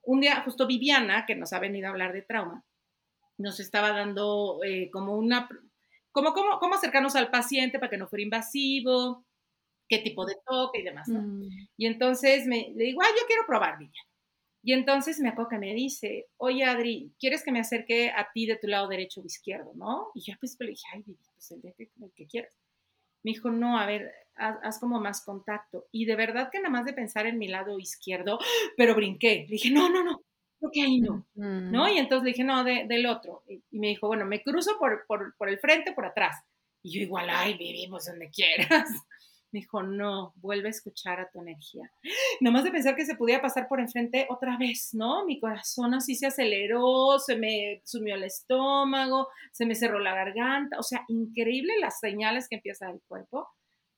Un 0.04 0.22
día, 0.22 0.42
justo 0.46 0.68
Viviana, 0.68 1.26
que 1.26 1.36
nos 1.36 1.52
ha 1.52 1.60
venido 1.60 1.88
a 1.88 1.92
hablar 1.92 2.14
de 2.14 2.22
trauma, 2.22 2.64
nos 3.38 3.60
estaba 3.60 3.92
dando 3.92 4.60
eh, 4.64 4.90
como 4.92 5.16
una, 5.16 5.50
como, 6.12 6.34
como, 6.34 6.60
cómo 6.60 6.76
acercarnos 6.76 7.16
al 7.16 7.30
paciente 7.30 7.80
para 7.80 7.90
que 7.90 7.98
no 7.98 8.08
fuera 8.08 8.24
invasivo, 8.24 9.26
qué 9.88 10.00
tipo 10.00 10.26
de 10.26 10.36
toque 10.46 10.80
y 10.80 10.84
demás. 10.84 11.08
Mm. 11.08 11.44
Y 11.78 11.86
entonces 11.86 12.46
me, 12.48 12.74
le 12.76 12.86
digo, 12.86 13.02
ah, 13.02 13.10
yo 13.18 13.26
quiero 13.28 13.46
probar 13.46 13.78
Viviana. 13.78 14.10
Y 14.66 14.74
entonces 14.74 15.20
me 15.20 15.36
que 15.48 15.60
me 15.60 15.76
dice, 15.76 16.26
oye 16.38 16.64
Adri, 16.64 17.14
¿quieres 17.20 17.44
que 17.44 17.52
me 17.52 17.60
acerque 17.60 18.10
a 18.10 18.32
ti 18.34 18.48
de 18.48 18.58
tu 18.58 18.66
lado 18.66 18.88
derecho 18.88 19.22
o 19.22 19.24
izquierdo, 19.26 19.74
no? 19.76 20.08
Y 20.16 20.22
yo 20.22 20.34
pues 20.40 20.58
le 20.60 20.70
dije, 20.70 20.84
ay, 20.92 21.04
pues 21.04 21.52
el 21.52 21.62
día 21.62 21.74
que, 21.78 21.92
que 22.16 22.26
quieras. 22.26 22.58
Me 23.22 23.32
dijo, 23.32 23.52
no, 23.52 23.78
a 23.78 23.86
ver, 23.86 24.12
haz, 24.36 24.80
como 24.80 25.00
más 25.00 25.24
contacto. 25.24 25.86
Y 25.92 26.06
de 26.06 26.16
verdad 26.16 26.50
que 26.52 26.60
nada 26.60 26.72
más 26.72 26.86
de 26.86 26.94
pensar 26.94 27.28
en 27.28 27.38
mi 27.38 27.48
lado 27.48 27.78
izquierdo, 27.78 28.40
pero 28.76 28.96
brinqué. 28.96 29.46
Le 29.48 29.54
dije, 29.54 29.70
no, 29.70 29.88
no, 29.88 30.04
no, 30.04 30.24
creo 30.60 30.72
que 30.72 30.82
ahí 30.82 31.00
no, 31.00 31.26
¿no? 31.36 31.88
Y 31.90 31.98
entonces 31.98 32.24
le 32.24 32.32
dije, 32.32 32.44
no, 32.44 32.64
del 32.64 33.06
otro. 33.06 33.44
Y, 33.48 33.80
me 33.80 33.88
dijo, 33.88 34.08
bueno, 34.08 34.26
me 34.26 34.42
cruzo 34.42 34.78
por, 34.80 35.06
por, 35.08 35.36
por 35.38 35.50
el 35.50 35.60
frente, 35.60 35.94
por 35.94 36.06
atrás. 36.06 36.36
Y 36.86 36.92
yo 36.92 37.02
igual, 37.02 37.28
ay, 37.30 37.58
vivimos 37.58 38.06
donde 38.06 38.30
quieras. 38.30 38.88
Me 39.52 39.62
dijo, 39.62 39.84
no, 39.84 40.34
vuelve 40.36 40.68
a 40.68 40.72
escuchar 40.72 41.20
a 41.20 41.30
tu 41.30 41.40
energía. 41.40 41.90
Nomás 42.42 42.64
de 42.64 42.72
pensar 42.72 42.96
que 42.96 43.06
se 43.06 43.16
podía 43.16 43.42
pasar 43.42 43.68
por 43.68 43.80
enfrente 43.80 44.28
otra 44.30 44.58
vez, 44.58 44.90
¿no? 44.94 45.26
Mi 45.26 45.40
corazón 45.40 45.94
así 45.94 46.14
se 46.14 46.28
aceleró, 46.28 47.18
se 47.20 47.38
me 47.38 47.82
sumió 47.86 48.16
el 48.16 48.24
estómago, 48.24 49.30
se 49.52 49.66
me 49.66 49.74
cerró 49.74 50.00
la 50.00 50.14
garganta, 50.14 50.78
o 50.78 50.84
sea, 50.84 51.06
increíble 51.08 51.74
las 51.80 52.00
señales 52.00 52.48
que 52.50 52.56
empieza 52.56 52.90
el 52.90 53.02
cuerpo. 53.08 53.48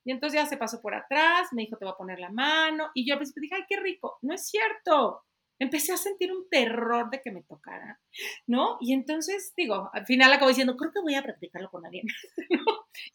Y 0.04 0.12
entonces 0.12 0.40
ya 0.40 0.46
se 0.46 0.56
pasó 0.56 0.80
por 0.80 0.94
atrás, 0.94 1.48
me 1.52 1.62
dijo, 1.62 1.76
te 1.76 1.84
voy 1.84 1.92
a 1.92 1.98
poner 1.98 2.20
la 2.20 2.30
mano, 2.30 2.90
y 2.94 3.06
yo 3.06 3.14
al 3.14 3.18
principio 3.18 3.42
dije, 3.42 3.56
ay, 3.56 3.64
qué 3.68 3.80
rico, 3.80 4.16
no 4.22 4.32
es 4.32 4.48
cierto. 4.48 5.24
Empecé 5.58 5.92
a 5.92 5.96
sentir 5.96 6.32
un 6.32 6.48
terror 6.48 7.10
de 7.10 7.20
que 7.20 7.30
me 7.32 7.42
tocara, 7.42 8.00
¿no? 8.46 8.78
Y 8.80 8.92
entonces, 8.92 9.52
digo, 9.56 9.90
al 9.92 10.06
final 10.06 10.32
acabo 10.32 10.48
diciendo, 10.48 10.76
creo 10.76 10.92
que 10.92 11.00
voy 11.00 11.14
a 11.14 11.22
practicarlo 11.22 11.70
con 11.70 11.84
alguien, 11.84 12.06
¿no? 12.50 12.64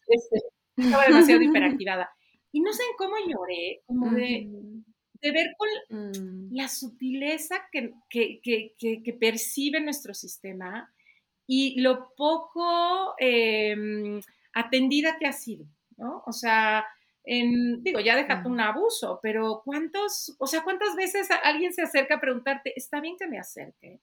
Este, 0.08 0.42
estaba 0.78 1.06
demasiado 1.06 1.42
hiperactivada. 1.44 2.10
Y 2.52 2.62
no 2.62 2.72
sé 2.74 2.84
en 2.84 2.96
cómo 2.98 3.16
lloré, 3.28 3.82
como 3.86 4.12
de, 4.12 4.48
de 5.22 5.32
ver 5.32 5.56
con 5.58 5.70
Mm. 5.90 6.56
la 6.56 6.68
sutileza 6.68 7.68
que, 7.72 7.94
que, 8.10 8.40
que, 8.42 8.74
que, 8.78 9.02
que 9.04 9.14
percibe 9.14 9.80
nuestro 9.82 10.14
sistema 10.14 10.94
y 11.48 11.80
lo 11.82 12.14
poco 12.16 13.14
eh, 13.20 13.76
atendida 14.54 15.18
que 15.20 15.28
ha 15.28 15.34
sido, 15.34 15.66
¿no? 15.98 16.24
O 16.26 16.32
sea, 16.32 16.86
en, 17.24 17.84
digo, 17.84 18.00
ya 18.00 18.16
déjate 18.16 18.48
un 18.50 18.60
abuso, 18.60 19.20
pero 19.22 19.62
¿cuántos, 19.64 20.36
o 20.40 20.48
sea, 20.48 20.64
cuántas 20.64 20.96
veces 20.96 21.30
alguien 21.44 21.74
se 21.74 21.84
acerca 21.84 22.16
a 22.16 22.22
preguntarte, 22.22 22.74
está 22.76 23.00
bien 23.00 23.16
que 23.18 23.28
me 23.28 23.40
acerque, 23.40 24.00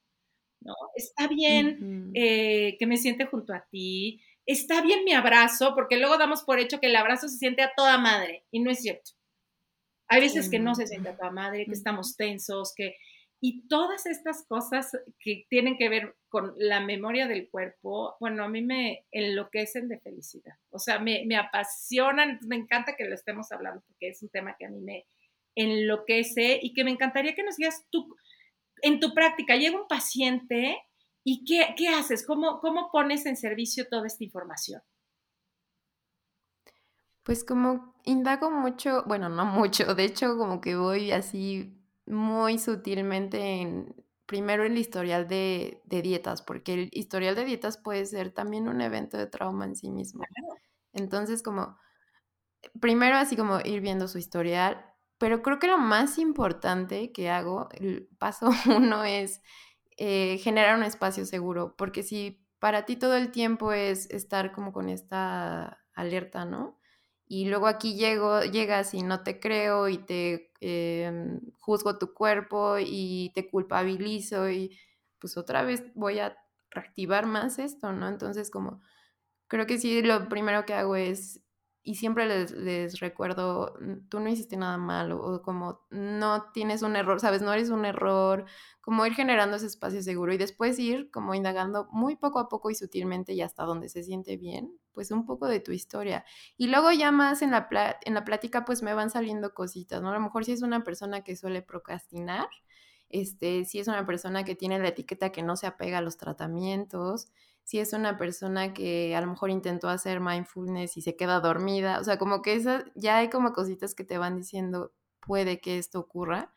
¿no? 0.61 0.75
Está 0.95 1.29
bien 1.29 2.11
eh, 2.15 2.77
que 2.79 2.87
me 2.87 2.97
siente 2.97 3.27
junto 3.27 3.53
a 3.53 3.67
ti, 3.71 4.23
está 4.47 4.81
bien 4.81 5.05
mi 5.05 5.13
abrazo, 5.13 5.75
porque 5.75 5.99
luego 5.99 6.19
damos 6.19 6.43
por 6.43 6.59
hecho 6.59 6.81
que 6.81 6.87
el 6.87 6.97
abrazo 6.97 7.29
se 7.29 7.39
siente 7.39 7.63
a 7.63 7.73
toda 7.77 7.99
madre, 7.99 8.45
y 8.51 8.61
no 8.61 8.71
es 8.71 8.81
cierto. 8.81 9.13
Hay 10.09 10.21
veces 10.23 10.49
que 10.49 10.59
no 10.59 10.75
se 10.75 10.87
siente 10.87 11.11
a 11.11 11.17
toda 11.17 11.31
madre, 11.31 11.67
que 11.67 11.73
estamos 11.73 12.17
tensos, 12.17 12.75
que... 12.75 12.97
Y 13.43 13.67
todas 13.69 14.05
estas 14.05 14.45
cosas 14.47 14.97
que 15.19 15.47
tienen 15.49 15.79
que 15.79 15.89
ver 15.89 16.15
con 16.29 16.55
la 16.59 16.81
memoria 16.81 17.27
del 17.27 17.49
cuerpo, 17.49 18.17
bueno, 18.21 18.45
a 18.45 18.49
mí 18.49 18.61
me 18.61 19.07
enloquecen 19.11 19.89
de 19.89 19.99
felicidad. 19.99 20.57
O 20.71 20.79
sea, 20.79 20.99
me, 20.99 21.25
me 21.27 21.37
apasionan, 21.37 22.39
me 22.47 22.57
encanta 22.57 22.97
que 22.97 23.07
lo 23.07 23.15
estemos 23.15 23.51
hablando 23.51 23.83
porque 23.87 24.09
es 24.09 24.23
un 24.23 24.29
tema 24.29 24.57
que 24.59 24.67
a 24.67 24.71
mí 24.71 24.81
me 24.81 25.07
enloquece 25.55 26.59
y 26.63 26.75
que 26.75 26.85
me 26.85 26.91
encantaría 26.91 27.35
que 27.35 27.43
nos 27.43 27.57
digas 27.57 27.87
tú, 27.91 28.15
en 28.83 29.01
tu 29.01 29.15
práctica, 29.15 29.57
llega 29.57 29.81
un 29.81 29.89
paciente 29.89 30.77
y 31.25 31.45
¿qué, 31.45 31.75
qué 31.77 31.89
haces? 31.89 32.27
¿Cómo, 32.27 32.61
¿Cómo 32.61 32.91
pones 32.91 33.27
en 33.27 33.37
servicio 33.37 33.89
toda 33.89 34.07
esta 34.07 34.25
información? 34.25 34.83
Pues 37.23 37.45
como 37.45 37.95
indago 38.05 38.51
mucho, 38.51 39.05
bueno, 39.07 39.29
no 39.29 39.45
mucho, 39.45 39.95
de 39.95 40.05
hecho 40.05 40.37
como 40.39 40.61
que 40.61 40.77
voy 40.77 41.13
así 41.13 41.80
muy 42.11 42.59
sutilmente 42.59 43.61
en, 43.61 43.95
primero 44.27 44.65
el 44.65 44.79
historial 44.79 45.27
de, 45.27 45.83
de 45.85 46.03
dietas, 46.03 46.43
porque 46.43 46.75
el 46.75 46.89
historial 46.93 47.35
de 47.35 47.45
dietas 47.45 47.79
puede 47.79 48.07
ser 48.07 48.33
también 48.33 48.69
un 48.69 48.81
evento 48.81 49.19
de 49.19 49.27
trauma 49.27 49.65
en 49.65 49.75
sí 49.75 49.91
mismo. 49.91 50.23
Entonces 50.93 51.43
como, 51.43 51.79
primero 52.81 53.17
así 53.17 53.37
como 53.37 53.61
ir 53.65 53.81
viendo 53.81 54.07
su 54.07 54.19
historial, 54.19 54.85
pero 55.19 55.43
creo 55.43 55.59
que 55.59 55.67
lo 55.67 55.79
más 55.79 56.17
importante 56.19 57.13
que 57.13 57.29
hago, 57.29 57.69
el 57.73 58.09
paso 58.19 58.51
uno 58.67 59.05
es 59.05 59.43
eh, 59.97 60.39
generar 60.39 60.77
un 60.77 60.85
espacio 60.85 61.27
seguro, 61.27 61.75
porque 61.77 62.03
si 62.03 62.47
para 62.59 62.85
ti 62.85 62.97
todo 62.97 63.17
el 63.17 63.33
tiempo 63.33 63.73
es 63.73 64.09
estar 64.11 64.53
como 64.53 64.73
con 64.73 64.89
esta 64.89 65.85
alerta, 65.93 66.45
¿no? 66.45 66.79
Y 67.27 67.49
luego 67.49 67.67
aquí 67.67 67.95
llego, 67.95 68.43
llegas 68.43 68.95
y 68.95 69.03
no 69.03 69.23
te 69.23 69.41
creo 69.41 69.89
y 69.89 69.99
te 69.99 70.50
eh, 70.61 71.13
juzgo 71.61 71.99
tu 71.99 72.15
cuerpo 72.15 72.77
y 72.79 73.33
te 73.35 73.51
culpabilizo 73.51 74.51
y 74.51 74.79
pues 75.19 75.37
otra 75.37 75.63
vez 75.65 75.85
voy 75.95 76.19
a 76.21 76.37
reactivar 76.71 77.27
más 77.27 77.59
esto, 77.59 77.93
¿no? 77.93 78.09
Entonces 78.09 78.51
como 78.51 78.81
creo 79.49 79.67
que 79.67 79.79
sí, 79.79 80.03
lo 80.03 80.29
primero 80.29 80.65
que 80.67 80.75
hago 80.75 80.97
es, 80.97 81.43
y 81.83 81.95
siempre 81.97 82.27
les, 82.27 82.53
les 82.53 83.01
recuerdo, 83.01 83.75
"Mm, 83.81 84.09
tú 84.09 84.21
no 84.21 84.29
hiciste 84.29 84.57
nada 84.57 84.77
malo, 84.79 85.21
o 85.23 85.43
como 85.43 85.81
no 85.91 86.51
tienes 86.53 86.83
un 86.83 86.97
error, 86.97 87.21
sabes, 87.21 87.43
no 87.43 87.53
eres 87.53 87.71
un 87.71 87.85
error, 87.85 88.45
como 88.81 89.07
ir 89.07 89.15
generando 89.15 89.57
ese 89.57 89.67
espacio 89.67 90.03
seguro 90.03 90.33
y 90.33 90.39
después 90.39 90.79
ir 90.79 91.11
como 91.11 91.35
indagando 91.35 91.89
muy 91.93 92.17
poco 92.17 92.39
a 92.39 92.49
poco 92.49 92.71
y 92.71 92.75
sutilmente 92.75 93.33
y 93.33 93.41
hasta 93.43 93.65
donde 93.65 93.89
se 93.89 94.03
siente 94.03 94.37
bien, 94.37 94.79
pues 94.93 95.11
un 95.11 95.27
poco 95.27 95.47
de 95.49 95.61
tu 95.61 95.73
historia. 95.73 96.25
Y 96.57 96.69
luego 96.69 96.93
ya 96.93 97.13
más 97.13 97.43
en 97.43 97.51
la, 97.51 97.69
pla- 97.69 97.99
en 98.05 98.15
la 98.15 98.25
plática 98.25 98.65
pues 98.65 98.83
me 98.83 98.95
van 98.95 99.11
saliendo 99.11 99.55
cositas, 99.55 100.03
¿no? 100.03 100.11
A 100.11 100.15
lo 100.15 100.21
mejor 100.21 100.45
si 100.45 100.53
es 100.53 100.63
una 100.63 100.85
persona 100.85 101.23
que 101.23 101.37
suele 101.37 101.63
procrastinar, 101.63 102.49
este, 103.09 103.65
si 103.65 103.79
es 103.81 103.89
una 103.89 104.07
persona 104.07 104.45
que 104.45 104.55
tiene 104.55 104.79
la 104.79 104.89
etiqueta 104.89 105.33
que 105.33 105.43
no 105.43 105.57
se 105.57 105.67
apega 105.67 105.99
a 105.99 106.03
los 106.03 106.17
tratamientos, 106.17 107.29
si 107.71 107.79
es 107.79 107.93
una 107.93 108.19
persona 108.19 108.75
que 108.75 109.15
a 109.15 109.21
lo 109.21 109.29
mejor 109.29 109.49
intentó 109.49 109.89
hacer 109.89 110.19
mindfulness 110.19 110.97
y 110.97 111.03
se 111.03 111.15
queda 111.15 111.39
dormida, 111.39 112.01
o 112.01 112.05
sea, 112.05 112.19
como 112.19 112.43
que 112.43 112.55
esa, 112.55 112.85
ya 112.97 113.19
hay 113.19 113.31
como 113.31 113.53
cositas 113.53 113.95
que 113.95 114.03
te 114.03 114.19
van 114.19 114.37
diciendo, 114.37 114.93
puede 115.21 115.61
que 115.61 115.79
esto 115.79 116.01
ocurra. 116.01 116.53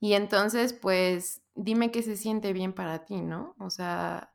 Y 0.00 0.14
entonces, 0.14 0.72
pues, 0.72 1.42
dime 1.54 1.90
qué 1.90 2.02
se 2.02 2.16
siente 2.16 2.54
bien 2.54 2.72
para 2.72 3.04
ti, 3.04 3.20
¿no? 3.20 3.56
O 3.58 3.68
sea, 3.68 4.32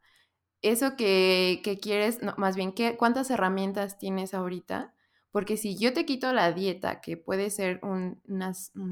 eso 0.62 0.96
que, 0.98 1.62
que 1.64 1.80
quieres, 1.80 2.20
más 2.38 2.56
bien, 2.56 2.74
¿qué, 2.74 2.96
¿cuántas 2.96 3.32
herramientas 3.32 3.98
tienes 3.98 4.36
ahorita? 4.36 4.94
Porque 5.32 5.58
si 5.58 5.80
yo 5.80 5.94
te 5.94 6.06
quito 6.06 6.32
la 6.32 6.52
dieta, 6.52 7.02
que 7.02 7.18
puede 7.18 7.50
ser 7.50 7.80
un 7.82 8.22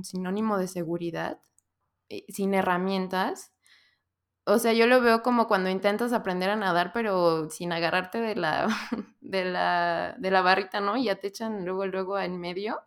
sinónimo 0.04 0.58
de 0.58 0.68
seguridad, 0.68 1.40
eh, 2.10 2.26
sin 2.30 2.56
herramientas, 2.56 3.54
o 4.46 4.60
sea, 4.60 4.74
yo 4.74 4.88
lo 4.88 5.02
veo 5.02 5.22
como 5.24 5.48
cuando 5.48 5.70
intentas 5.70 6.14
aprender 6.14 6.50
a 6.50 6.56
nadar, 6.56 6.92
pero 6.94 7.50
sin 7.50 7.72
agarrarte 7.74 8.20
de 8.20 8.36
la, 8.36 8.68
de 9.22 9.46
la, 9.46 10.16
de 10.20 10.32
la 10.32 10.42
barrita, 10.42 10.82
¿no? 10.82 10.98
Y 10.98 11.06
ya 11.06 11.16
te 11.18 11.28
echan 11.28 11.66
luego, 11.66 11.86
luego 11.86 12.20
en 12.20 12.40
medio. 12.40 12.82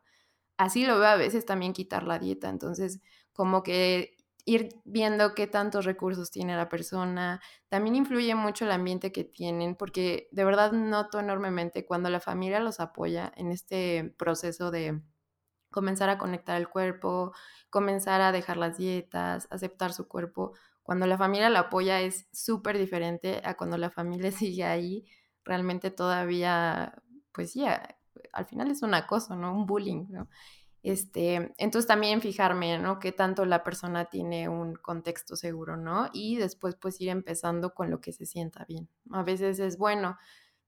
Así 0.59 0.87
lo 0.87 0.99
veo 0.99 1.09
a 1.09 1.17
veces 1.17 1.47
también 1.47 1.73
quitar 1.73 2.05
la 2.05 2.19
dieta. 2.19 2.49
Entonces, 2.49 3.01
como 3.33 3.63
que 3.63 4.17
ir 4.47 4.71
viendo 4.85 5.35
qué 5.35 5.47
tantos 5.47 5.85
recursos 5.85 6.31
tiene 6.31 6.57
la 6.57 6.69
persona. 6.69 7.41
También 7.69 7.97
influye 7.97 8.35
mucho 8.35 8.65
el 8.67 8.73
ambiente 8.73 9.13
que 9.13 9.25
tienen, 9.25 9.75
porque 9.77 10.29
de 10.33 10.45
verdad 10.45 10.73
noto 10.73 11.21
enormemente 11.21 11.87
cuando 11.87 12.11
la 12.11 12.21
familia 12.21 12.61
los 12.61 12.81
apoya 12.81 13.33
en 13.37 13.51
este 13.53 14.15
proceso 14.19 14.71
de 14.71 15.03
comenzar 15.71 16.09
a 16.11 16.19
conectar 16.19 16.57
el 16.57 16.69
cuerpo, 16.69 17.33
comenzar 17.71 18.21
a 18.21 18.33
dejar 18.33 18.57
las 18.57 18.77
dietas, 18.79 19.49
aceptar 19.51 19.93
su 19.93 20.09
cuerpo. 20.09 20.53
Cuando 20.85 21.07
la 21.09 21.19
familia 21.19 21.51
la 21.51 21.61
apoya 21.63 22.03
es 22.03 22.29
súper 22.33 22.79
diferente 22.79 23.43
a 23.45 23.57
cuando 23.57 23.79
la 23.79 23.91
familia 23.91 24.33
sigue 24.33 24.65
ahí, 24.65 25.07
realmente 25.45 25.91
todavía, 25.93 27.03
pues 27.33 27.53
sí, 27.53 27.67
a- 27.67 27.97
al 28.33 28.47
final 28.47 28.71
es 28.73 28.83
un 28.83 28.95
acoso, 28.95 29.37
¿no? 29.37 29.53
Un 29.55 29.67
bullying, 29.67 30.07
¿no? 30.11 30.29
Este, 30.83 31.55
entonces 31.59 31.87
también 31.89 32.21
fijarme, 32.21 32.79
¿no? 32.79 32.99
Qué 32.99 33.11
tanto 33.13 33.47
la 33.47 33.65
persona 33.65 34.07
tiene 34.07 34.49
un 34.51 34.75
contexto 34.77 35.35
seguro, 35.37 35.77
¿no? 35.79 36.11
Y 36.13 36.37
después 36.37 36.77
pues 36.77 37.01
ir 37.01 37.09
empezando 37.09 37.73
con 37.75 37.91
lo 37.91 38.01
que 38.03 38.13
se 38.13 38.27
sienta 38.27 38.65
bien. 38.67 38.89
A 39.11 39.23
veces 39.23 39.59
es 39.61 39.79
bueno, 39.79 40.19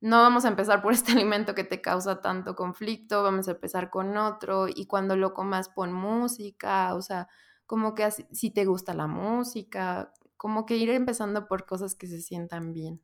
no 0.00 0.22
vamos 0.22 0.44
a 0.44 0.48
empezar 0.48 0.82
por 0.82 0.92
este 0.94 1.12
alimento 1.12 1.54
que 1.54 1.64
te 1.64 1.82
causa 1.82 2.20
tanto 2.22 2.54
conflicto, 2.56 3.22
vamos 3.22 3.48
a 3.48 3.52
empezar 3.52 3.90
con 3.90 4.16
otro 4.16 4.68
y 4.68 4.86
cuando 4.86 5.16
lo 5.16 5.34
comas 5.34 5.68
pon 5.68 5.92
música, 5.92 6.94
o 6.94 7.02
sea, 7.02 7.28
como 7.66 7.94
que 7.94 8.04
así- 8.04 8.26
si 8.32 8.50
te 8.50 8.64
gusta 8.64 8.94
la 8.94 9.06
música, 9.06 10.12
como 10.36 10.66
que 10.66 10.76
ir 10.76 10.90
empezando 10.90 11.46
por 11.48 11.66
cosas 11.66 11.94
que 11.94 12.06
se 12.06 12.20
sientan 12.20 12.72
bien. 12.72 13.00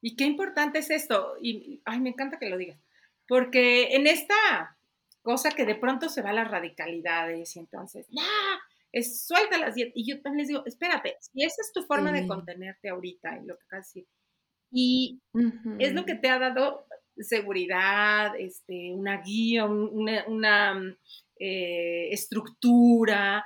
Y 0.00 0.16
qué 0.16 0.24
importante 0.24 0.78
es 0.80 0.90
esto. 0.90 1.36
Y, 1.40 1.80
ay, 1.84 2.00
me 2.00 2.10
encanta 2.10 2.38
que 2.38 2.50
lo 2.50 2.56
digas. 2.56 2.78
Porque 3.28 3.94
en 3.94 4.06
esta 4.06 4.76
cosa 5.22 5.50
que 5.50 5.64
de 5.64 5.76
pronto 5.76 6.08
se 6.08 6.22
va 6.22 6.30
a 6.30 6.34
las 6.34 6.50
radicalidades 6.50 7.54
y 7.54 7.60
entonces, 7.60 8.06
¡ya! 8.10 8.22
Es, 8.90 9.24
suelta 9.24 9.58
las 9.58 9.74
dietas. 9.76 9.92
Y 9.96 10.04
yo 10.10 10.20
también 10.20 10.38
les 10.40 10.48
digo, 10.48 10.62
espérate, 10.66 11.16
si 11.20 11.44
esa 11.44 11.62
es 11.62 11.72
tu 11.72 11.82
forma 11.84 12.10
de 12.12 12.26
contenerte 12.26 12.88
ahorita 12.88 13.38
y 13.38 13.46
lo 13.46 13.56
que 13.56 13.76
decir, 13.76 14.06
y 14.70 15.20
es 15.78 15.92
lo 15.94 16.04
que 16.04 16.14
te 16.16 16.28
ha 16.30 16.38
dado 16.38 16.86
seguridad, 17.16 18.34
este, 18.38 18.92
una 18.92 19.20
guía, 19.22 19.64
un- 19.66 19.88
una, 19.92 20.24
una, 20.26 20.96
eh, 21.44 22.08
estructura. 22.12 23.44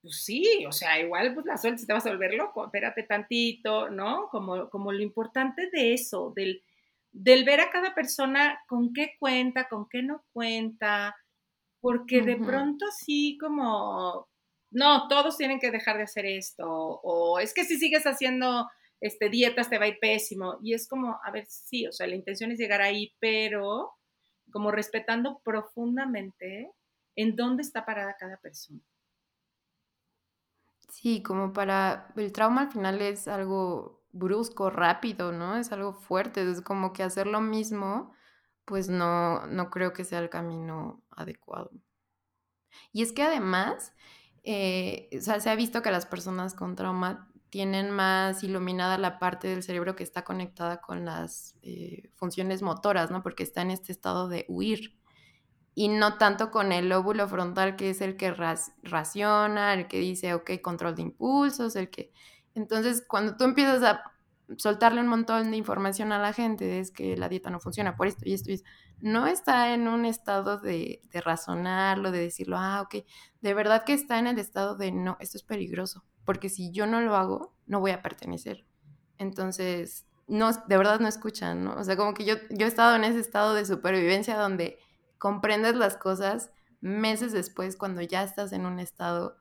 Pues 0.00 0.24
sí, 0.24 0.64
o 0.66 0.72
sea, 0.72 0.98
igual 1.00 1.32
pues 1.34 1.46
la 1.46 1.56
suerte 1.56 1.86
te 1.86 1.92
vas 1.92 2.04
a 2.06 2.10
volver 2.10 2.34
loco, 2.34 2.64
espérate 2.64 3.04
tantito, 3.04 3.88
¿no? 3.90 4.28
Como, 4.30 4.68
como 4.68 4.90
lo 4.90 5.00
importante 5.00 5.70
de 5.70 5.94
eso, 5.94 6.32
del, 6.34 6.64
del 7.12 7.44
ver 7.44 7.60
a 7.60 7.70
cada 7.70 7.94
persona 7.94 8.58
con 8.66 8.92
qué 8.92 9.12
cuenta, 9.20 9.68
con 9.68 9.88
qué 9.88 10.02
no 10.02 10.24
cuenta, 10.32 11.14
porque 11.80 12.22
de 12.22 12.36
pronto 12.36 12.86
sí 13.04 13.38
como, 13.40 14.28
no, 14.72 15.06
todos 15.06 15.36
tienen 15.36 15.60
que 15.60 15.70
dejar 15.70 15.98
de 15.98 16.04
hacer 16.04 16.26
esto, 16.26 16.66
o 16.68 17.38
es 17.38 17.54
que 17.54 17.64
si 17.64 17.78
sigues 17.78 18.04
haciendo 18.04 18.68
este, 19.00 19.28
dietas 19.28 19.68
te 19.70 19.78
va 19.78 19.84
a 19.84 19.88
ir 19.88 19.98
pésimo. 20.00 20.58
Y 20.62 20.74
es 20.74 20.88
como, 20.88 21.20
a 21.22 21.30
ver, 21.30 21.46
sí, 21.46 21.86
o 21.86 21.92
sea, 21.92 22.06
la 22.06 22.16
intención 22.16 22.50
es 22.50 22.58
llegar 22.58 22.80
ahí, 22.80 23.12
pero 23.20 23.92
como 24.50 24.70
respetando 24.70 25.40
profundamente 25.44 26.70
en 27.16 27.36
dónde 27.36 27.62
está 27.62 27.84
parada 27.84 28.16
cada 28.18 28.38
persona. 28.38 28.80
Sí, 30.88 31.22
como 31.22 31.52
para 31.52 32.12
el 32.16 32.32
trauma 32.32 32.62
al 32.62 32.70
final 32.72 33.00
es 33.00 33.26
algo 33.26 34.04
brusco, 34.12 34.70
rápido, 34.70 35.32
¿no? 35.32 35.56
Es 35.56 35.72
algo 35.72 35.94
fuerte, 35.94 36.48
es 36.50 36.60
como 36.60 36.92
que 36.92 37.02
hacer 37.02 37.26
lo 37.26 37.40
mismo, 37.40 38.12
pues 38.66 38.88
no, 38.88 39.46
no 39.46 39.70
creo 39.70 39.92
que 39.94 40.04
sea 40.04 40.18
el 40.20 40.30
camino 40.30 41.02
adecuado. 41.10 41.70
Y 42.92 43.02
es 43.02 43.12
que 43.12 43.22
además, 43.22 43.94
eh, 44.44 45.08
o 45.16 45.20
sea, 45.20 45.40
se 45.40 45.50
ha 45.50 45.54
visto 45.54 45.82
que 45.82 45.90
las 45.90 46.06
personas 46.06 46.54
con 46.54 46.76
trauma 46.76 47.32
tienen 47.50 47.90
más 47.90 48.42
iluminada 48.44 48.96
la 48.98 49.18
parte 49.18 49.48
del 49.48 49.62
cerebro 49.62 49.94
que 49.96 50.04
está 50.04 50.24
conectada 50.24 50.80
con 50.80 51.04
las 51.04 51.56
eh, 51.62 52.10
funciones 52.14 52.62
motoras, 52.62 53.10
¿no? 53.10 53.22
Porque 53.22 53.42
está 53.42 53.62
en 53.62 53.70
este 53.70 53.92
estado 53.92 54.28
de 54.28 54.46
huir. 54.48 55.01
Y 55.74 55.88
no 55.88 56.18
tanto 56.18 56.50
con 56.50 56.72
el 56.72 56.88
lóbulo 56.88 57.26
frontal, 57.28 57.76
que 57.76 57.90
es 57.90 58.00
el 58.00 58.16
que 58.16 58.34
raciona, 58.82 59.74
el 59.74 59.88
que 59.88 59.98
dice, 59.98 60.34
ok, 60.34 60.50
control 60.60 60.94
de 60.94 61.02
impulsos, 61.02 61.76
el 61.76 61.90
que... 61.90 62.12
Entonces, 62.54 63.02
cuando 63.08 63.36
tú 63.36 63.44
empiezas 63.44 63.82
a 63.82 64.02
soltarle 64.58 65.00
un 65.00 65.08
montón 65.08 65.50
de 65.50 65.56
información 65.56 66.12
a 66.12 66.18
la 66.18 66.32
gente, 66.32 66.78
es 66.78 66.90
que 66.90 67.16
la 67.16 67.28
dieta 67.28 67.50
no 67.50 67.60
funciona 67.60 67.96
por 67.96 68.06
esto 68.06 68.28
y 68.28 68.34
esto 68.34 68.50
y 68.50 68.54
esto, 68.54 68.68
no 69.00 69.26
está 69.26 69.74
en 69.74 69.88
un 69.88 70.04
estado 70.04 70.58
de, 70.58 71.00
de 71.10 71.20
razonarlo, 71.20 72.10
de 72.10 72.20
decirlo, 72.20 72.56
ah, 72.58 72.82
ok, 72.82 73.04
de 73.40 73.54
verdad 73.54 73.84
que 73.84 73.94
está 73.94 74.18
en 74.18 74.26
el 74.26 74.38
estado 74.38 74.76
de, 74.76 74.92
no, 74.92 75.16
esto 75.20 75.36
es 75.36 75.42
peligroso, 75.42 76.04
porque 76.24 76.48
si 76.48 76.70
yo 76.70 76.86
no 76.86 77.00
lo 77.00 77.16
hago, 77.16 77.54
no 77.66 77.80
voy 77.80 77.92
a 77.92 78.02
pertenecer. 78.02 78.66
Entonces, 79.18 80.06
no, 80.28 80.52
de 80.52 80.76
verdad 80.76 81.00
no 81.00 81.08
escuchan, 81.08 81.64
¿no? 81.64 81.74
O 81.74 81.84
sea, 81.84 81.96
como 81.96 82.14
que 82.14 82.24
yo, 82.24 82.34
yo 82.50 82.66
he 82.66 82.68
estado 82.68 82.96
en 82.96 83.04
ese 83.04 83.20
estado 83.20 83.54
de 83.54 83.64
supervivencia 83.64 84.36
donde 84.36 84.78
comprendes 85.22 85.76
las 85.76 85.96
cosas 85.96 86.50
meses 86.80 87.30
después 87.30 87.76
cuando 87.76 88.02
ya 88.02 88.24
estás 88.24 88.52
en 88.52 88.66
un 88.66 88.80
estado 88.80 89.36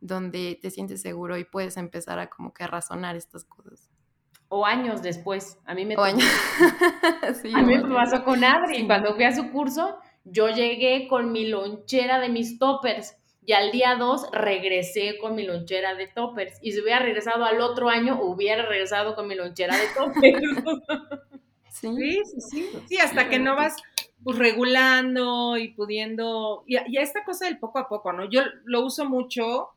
donde 0.00 0.56
te 0.62 0.70
sientes 0.70 1.02
seguro 1.02 1.36
y 1.36 1.44
puedes 1.44 1.76
empezar 1.76 2.20
a 2.20 2.30
como 2.30 2.54
que 2.54 2.62
a 2.62 2.68
razonar 2.68 3.16
estas 3.16 3.44
cosas. 3.44 3.90
O 4.48 4.64
años 4.64 5.02
después. 5.02 5.58
A 5.64 5.74
mí 5.74 5.84
me, 5.86 5.96
a 5.98 7.62
mí 7.62 7.64
me 7.64 7.82
pasó 7.92 8.22
con 8.22 8.44
Adri. 8.44 8.86
Cuando 8.86 9.16
fui 9.16 9.24
a 9.24 9.34
su 9.34 9.50
curso, 9.50 9.98
yo 10.22 10.50
llegué 10.50 11.08
con 11.08 11.32
mi 11.32 11.48
lonchera 11.48 12.20
de 12.20 12.28
mis 12.28 12.60
toppers 12.60 13.16
y 13.44 13.54
al 13.54 13.72
día 13.72 13.96
2 13.96 14.28
regresé 14.30 15.18
con 15.18 15.34
mi 15.34 15.42
lonchera 15.42 15.96
de 15.96 16.06
toppers. 16.06 16.60
Y 16.62 16.70
si 16.70 16.80
hubiera 16.80 17.00
regresado 17.00 17.44
al 17.44 17.60
otro 17.60 17.88
año, 17.88 18.20
hubiera 18.22 18.64
regresado 18.66 19.16
con 19.16 19.26
mi 19.26 19.34
lonchera 19.34 19.76
de 19.76 19.88
toppers. 19.96 20.40
sí, 21.70 22.20
sí, 22.22 22.40
sí. 22.52 22.70
Sí, 22.86 22.98
hasta 22.98 23.28
que 23.28 23.40
no 23.40 23.56
vas 23.56 23.74
pues, 24.24 24.38
regulando 24.38 25.56
y 25.56 25.68
pudiendo. 25.68 26.64
Y, 26.66 26.76
y, 26.88 26.98
esta 26.98 27.24
cosa 27.24 27.46
del 27.46 27.58
poco 27.58 27.78
a 27.78 27.88
poco, 27.88 28.12
¿no? 28.12 28.28
Yo 28.28 28.42
lo 28.64 28.84
uso 28.84 29.04
mucho, 29.04 29.68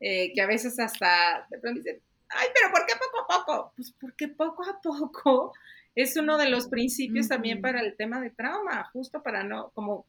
eh, 0.00 0.32
que 0.34 0.42
a 0.42 0.46
veces 0.46 0.78
hasta 0.78 1.46
de 1.50 1.58
pronto 1.58 1.78
dicen, 1.78 2.00
ay, 2.28 2.48
pero 2.54 2.70
¿por 2.70 2.86
qué 2.86 2.94
poco 2.94 3.32
a 3.32 3.38
poco? 3.38 3.72
Pues 3.76 3.94
porque 4.00 4.28
poco 4.28 4.64
a 4.64 4.80
poco 4.80 5.52
es 5.94 6.16
uno 6.16 6.38
de 6.38 6.48
los 6.48 6.68
principios 6.68 7.28
también 7.28 7.60
para 7.60 7.80
el 7.80 7.96
tema 7.96 8.20
de 8.20 8.30
trauma, 8.30 8.88
justo 8.92 9.22
para 9.22 9.42
no, 9.42 9.70
como 9.74 10.06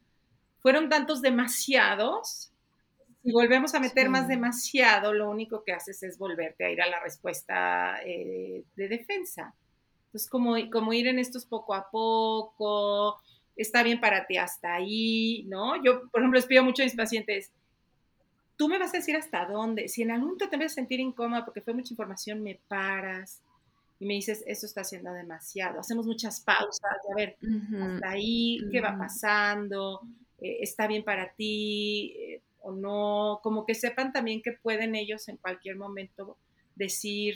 fueron 0.60 0.90
tantos 0.90 1.22
demasiados 1.22 2.52
si 3.28 3.34
volvemos 3.34 3.76
a 3.76 3.82
meter 3.82 4.08
más 4.08 4.30
demasiado, 4.30 5.14
lo 5.14 5.30
único 5.30 5.62
que 5.66 5.74
haces 5.74 6.02
es 6.02 6.18
volverte 6.18 6.64
a 6.64 6.72
ir 6.72 6.82
a 6.82 6.88
la 6.88 7.02
respuesta 7.02 8.02
eh, 8.06 8.64
de 8.78 8.88
defensa. 8.88 9.54
Entonces, 10.06 10.30
como, 10.30 10.56
como 10.72 10.94
ir 10.94 11.08
en 11.08 11.20
estos 11.20 11.46
poco 11.46 11.74
a 11.74 11.90
poco, 11.92 13.20
está 13.58 13.84
bien 13.84 14.00
para 14.00 14.26
ti 14.26 14.38
hasta 14.38 14.76
ahí, 14.76 15.44
¿no? 15.48 15.82
Yo, 15.84 16.10
por 16.10 16.22
ejemplo, 16.22 16.38
les 16.38 16.46
pido 16.46 16.64
mucho 16.64 16.84
a 16.84 16.86
mis 16.86 16.96
pacientes, 16.96 17.52
tú 18.56 18.68
me 18.68 18.80
vas 18.80 18.94
a 18.94 18.98
decir 18.98 19.16
hasta 19.16 19.46
dónde. 19.46 19.88
Si 19.88 20.02
en 20.02 20.12
algún 20.12 20.30
momento 20.30 20.50
te 20.50 20.58
vas 20.58 20.72
a 20.72 20.76
sentir 20.76 21.00
incómoda 21.00 21.46
porque 21.46 21.62
fue 21.62 21.74
mucha 21.74 21.94
información, 21.94 22.44
me 22.44 22.60
paras 22.68 23.42
y 24.00 24.06
me 24.06 24.14
dices, 24.14 24.44
eso 24.46 24.66
está 24.66 24.82
haciendo 24.82 25.12
demasiado. 25.14 25.80
Hacemos 25.80 26.06
muchas 26.06 26.42
pausas, 26.42 26.98
a 27.12 27.16
ver, 27.16 27.38
hasta 27.82 28.10
ahí, 28.10 28.60
¿qué 28.72 28.82
va 28.82 28.98
pasando? 28.98 30.02
Eh, 30.40 30.60
¿Está 30.62 30.88
bien 30.88 31.04
para 31.04 31.32
ti? 31.34 32.14
Eh, 32.18 32.42
o 32.62 32.74
no, 32.74 33.40
como 33.44 33.66
que 33.66 33.74
sepan 33.74 34.12
también 34.12 34.42
que 34.42 34.52
pueden 34.52 34.96
ellos 34.96 35.28
en 35.30 35.38
cualquier 35.38 35.78
momento 35.78 36.38
decir 36.76 37.36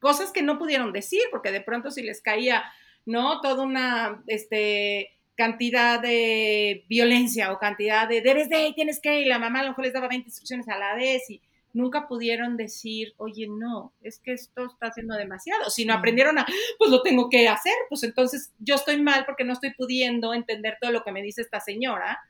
cosas 0.00 0.32
que 0.32 0.42
no 0.42 0.58
pudieron 0.58 0.92
decir, 0.92 1.22
porque 1.30 1.52
de 1.52 1.60
pronto 1.60 1.90
si 1.90 2.02
les 2.02 2.20
caía, 2.20 2.64
¿no? 3.06 3.40
Toda 3.40 3.64
una, 3.64 4.22
este, 4.26 5.10
cantidad 5.42 6.00
de 6.00 6.84
violencia 6.88 7.50
o 7.50 7.58
cantidad 7.58 8.08
de 8.08 8.20
debes 8.20 8.48
de, 8.48 8.72
tienes 8.76 9.00
que, 9.00 9.22
y 9.22 9.24
la 9.24 9.40
mamá 9.40 9.58
a 9.58 9.62
lo 9.64 9.68
mejor 9.70 9.86
les 9.86 9.92
daba 9.92 10.06
20 10.06 10.28
instrucciones 10.28 10.68
a 10.68 10.78
la 10.78 10.94
vez 10.94 11.28
y 11.30 11.42
nunca 11.72 12.06
pudieron 12.06 12.56
decir, 12.56 13.12
oye, 13.16 13.48
no, 13.48 13.92
es 14.04 14.20
que 14.20 14.34
esto 14.34 14.66
está 14.66 14.86
haciendo 14.86 15.16
demasiado. 15.16 15.68
Si 15.68 15.84
no 15.84 15.94
aprendieron 15.94 16.38
a, 16.38 16.46
pues 16.78 16.92
lo 16.92 17.02
tengo 17.02 17.28
que 17.28 17.48
hacer, 17.48 17.74
pues 17.88 18.04
entonces 18.04 18.52
yo 18.60 18.76
estoy 18.76 19.02
mal 19.02 19.24
porque 19.26 19.42
no 19.42 19.52
estoy 19.52 19.74
pudiendo 19.74 20.32
entender 20.32 20.78
todo 20.80 20.92
lo 20.92 21.02
que 21.02 21.10
me 21.10 21.22
dice 21.22 21.42
esta 21.42 21.58
señora 21.58 22.20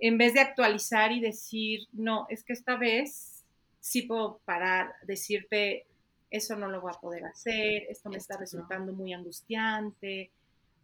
en 0.00 0.18
vez 0.18 0.34
de 0.34 0.40
actualizar 0.40 1.12
y 1.12 1.20
decir, 1.20 1.86
no, 1.92 2.26
es 2.30 2.42
que 2.42 2.52
esta 2.52 2.76
vez 2.76 3.44
sí 3.78 4.02
puedo 4.02 4.40
parar, 4.44 4.94
decirte, 5.04 5.86
eso 6.32 6.56
no 6.56 6.68
lo 6.68 6.80
voy 6.80 6.90
a 6.92 7.00
poder 7.00 7.26
hacer, 7.26 7.84
esto 7.88 8.10
me 8.10 8.16
está 8.16 8.36
resultando 8.36 8.92
muy 8.92 9.12
angustiante, 9.12 10.32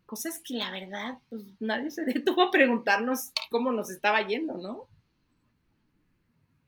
cosas 0.07 0.41
que 0.43 0.55
la 0.55 0.71
verdad, 0.71 1.19
pues 1.29 1.43
nadie 1.61 1.91
se 1.91 2.05
detuvo 2.07 2.43
a 2.43 2.51
preguntarnos 2.51 3.33
cómo 3.51 3.73
nos 3.73 3.91
estaba 3.91 4.27
yendo, 4.27 4.57
¿no? 4.57 4.89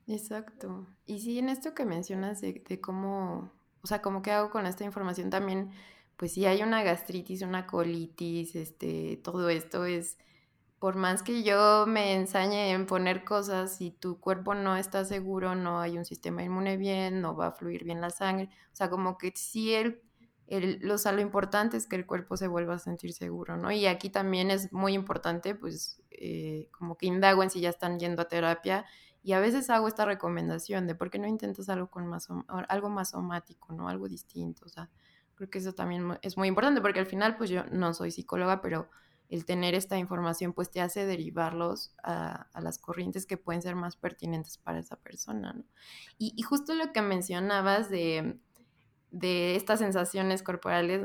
Exacto. 0.07 0.87
Y 1.07 1.21
sí, 1.21 1.39
en 1.39 1.49
esto 1.49 1.75
que 1.75 1.85
mencionas 1.85 2.41
de, 2.41 2.81
cómo, 2.81 3.51
o 3.83 3.87
sea, 3.87 4.03
como 4.03 4.23
que 4.23 4.33
hago 4.33 4.51
con 4.51 4.67
esta 4.67 4.85
información 4.85 5.31
también, 5.31 5.71
pues 6.17 6.33
si 6.33 6.47
hay 6.47 6.63
una 6.63 6.83
gastritis, 6.83 7.43
una 7.43 7.67
colitis, 7.67 8.57
este, 8.57 9.21
todo 9.23 9.51
esto 9.51 9.85
es 9.85 10.19
por 10.79 10.97
más 10.97 11.23
que 11.23 11.43
yo 11.43 11.87
me 11.87 12.15
ensañe 12.15 12.71
en 12.71 12.87
poner 12.87 13.25
cosas, 13.25 13.77
si 13.77 13.91
tu 13.91 14.21
cuerpo 14.21 14.55
no 14.55 14.77
está 14.77 15.05
seguro, 15.05 15.55
no 15.55 15.81
hay 15.81 15.99
un 15.99 16.05
sistema 16.05 16.43
inmune 16.43 16.77
bien, 16.77 17.21
no 17.21 17.35
va 17.35 17.49
a 17.49 17.53
fluir 17.53 17.85
bien 17.85 18.01
la 18.01 18.11
sangre. 18.11 18.49
O 18.73 18.77
sea, 18.77 18.89
como 18.89 19.19
que 19.19 19.33
sí, 19.35 19.75
el, 19.75 20.01
el, 20.49 20.81
lo, 20.83 20.97
lo 20.97 21.21
importante 21.21 21.77
es 21.77 21.87
que 21.87 21.97
el 21.97 22.07
cuerpo 22.07 22.37
se 22.37 22.49
vuelva 22.49 22.75
a 22.75 22.79
sentir 22.79 23.13
seguro, 23.13 23.57
¿no? 23.57 23.71
Y 23.71 23.87
aquí 23.87 24.09
también 24.11 24.51
es 24.51 24.73
muy 24.73 24.95
importante, 24.95 25.55
pues, 25.55 26.03
eh, 26.11 26.69
como 26.73 26.97
que 26.97 27.07
indago 27.07 27.43
en 27.43 27.51
si 27.51 27.61
ya 27.61 27.69
están 27.69 27.99
yendo 27.99 28.23
a 28.23 28.29
terapia. 28.29 28.87
Y 29.23 29.33
a 29.33 29.41
veces 29.41 29.69
hago 29.69 29.89
esta 29.89 30.07
recomendación 30.07 30.87
de 30.87 30.95
por 30.95 31.11
qué 31.11 31.19
no 31.19 31.27
intentas 31.27 31.69
algo, 31.69 31.91
con 31.91 32.07
más, 32.07 32.29
algo 32.69 32.89
más 32.89 33.11
somático, 33.11 33.73
¿no? 33.75 33.89
Algo 33.89 34.09
distinto. 34.09 34.65
O 34.65 34.69
sea, 34.69 34.89
creo 35.35 35.51
que 35.51 35.59
eso 35.59 35.75
también 35.75 36.19
es 36.23 36.37
muy 36.39 36.49
importante 36.49 36.81
porque 36.81 37.01
al 37.01 37.07
final, 37.07 37.37
pues 37.37 37.51
yo 37.51 37.65
no 37.67 37.93
soy 37.93 38.11
psicóloga, 38.11 38.63
pero 38.63 38.89
el 39.29 39.45
tener 39.45 39.75
esta 39.75 39.99
información 39.99 40.55
pues 40.55 40.71
te 40.71 40.81
hace 40.81 41.05
derivarlos 41.05 41.93
a, 42.03 42.49
las 42.61 42.79
corrientes 42.79 43.27
que 43.27 43.37
pueden 43.37 43.61
ser 43.61 43.77
más 43.77 43.97
pertinentes 43.97 44.57
para 44.57 44.79
esa 44.79 44.97
persona, 44.97 45.53
¿no? 45.53 45.65
Y, 46.17 46.41
justo 46.43 46.75
lo 46.75 46.93
que 46.93 47.03
mencionabas 47.03 47.91
de, 47.91 48.39
de 49.11 49.57
estas 49.57 49.79
sensaciones 49.79 50.43
corporales, 50.43 51.03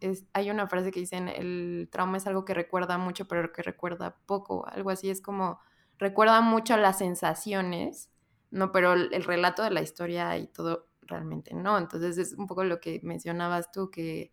es, 0.00 0.26
hay 0.32 0.50
una 0.50 0.66
frase 0.66 0.90
que 0.90 1.00
dicen, 1.00 1.28
el 1.28 1.88
trauma 1.90 2.16
es 2.16 2.26
algo 2.26 2.44
que 2.44 2.54
recuerda 2.54 2.98
mucho, 2.98 3.26
pero 3.28 3.52
que 3.52 3.62
recuerda 3.62 4.16
poco, 4.26 4.66
algo 4.66 4.90
así, 4.90 5.10
es 5.10 5.20
como, 5.20 5.60
recuerda 5.98 6.40
mucho 6.40 6.76
las 6.76 6.98
sensaciones, 6.98 8.10
¿no? 8.50 8.72
Pero 8.72 8.94
el, 8.94 9.12
el 9.12 9.24
relato 9.24 9.62
de 9.62 9.70
la 9.70 9.82
historia 9.82 10.36
y 10.38 10.48
todo 10.48 10.88
realmente 11.02 11.54
no, 11.54 11.78
entonces 11.78 12.18
es 12.18 12.32
un 12.34 12.46
poco 12.46 12.64
lo 12.64 12.80
que 12.80 13.00
mencionabas 13.02 13.70
tú, 13.70 13.90
que 13.90 14.32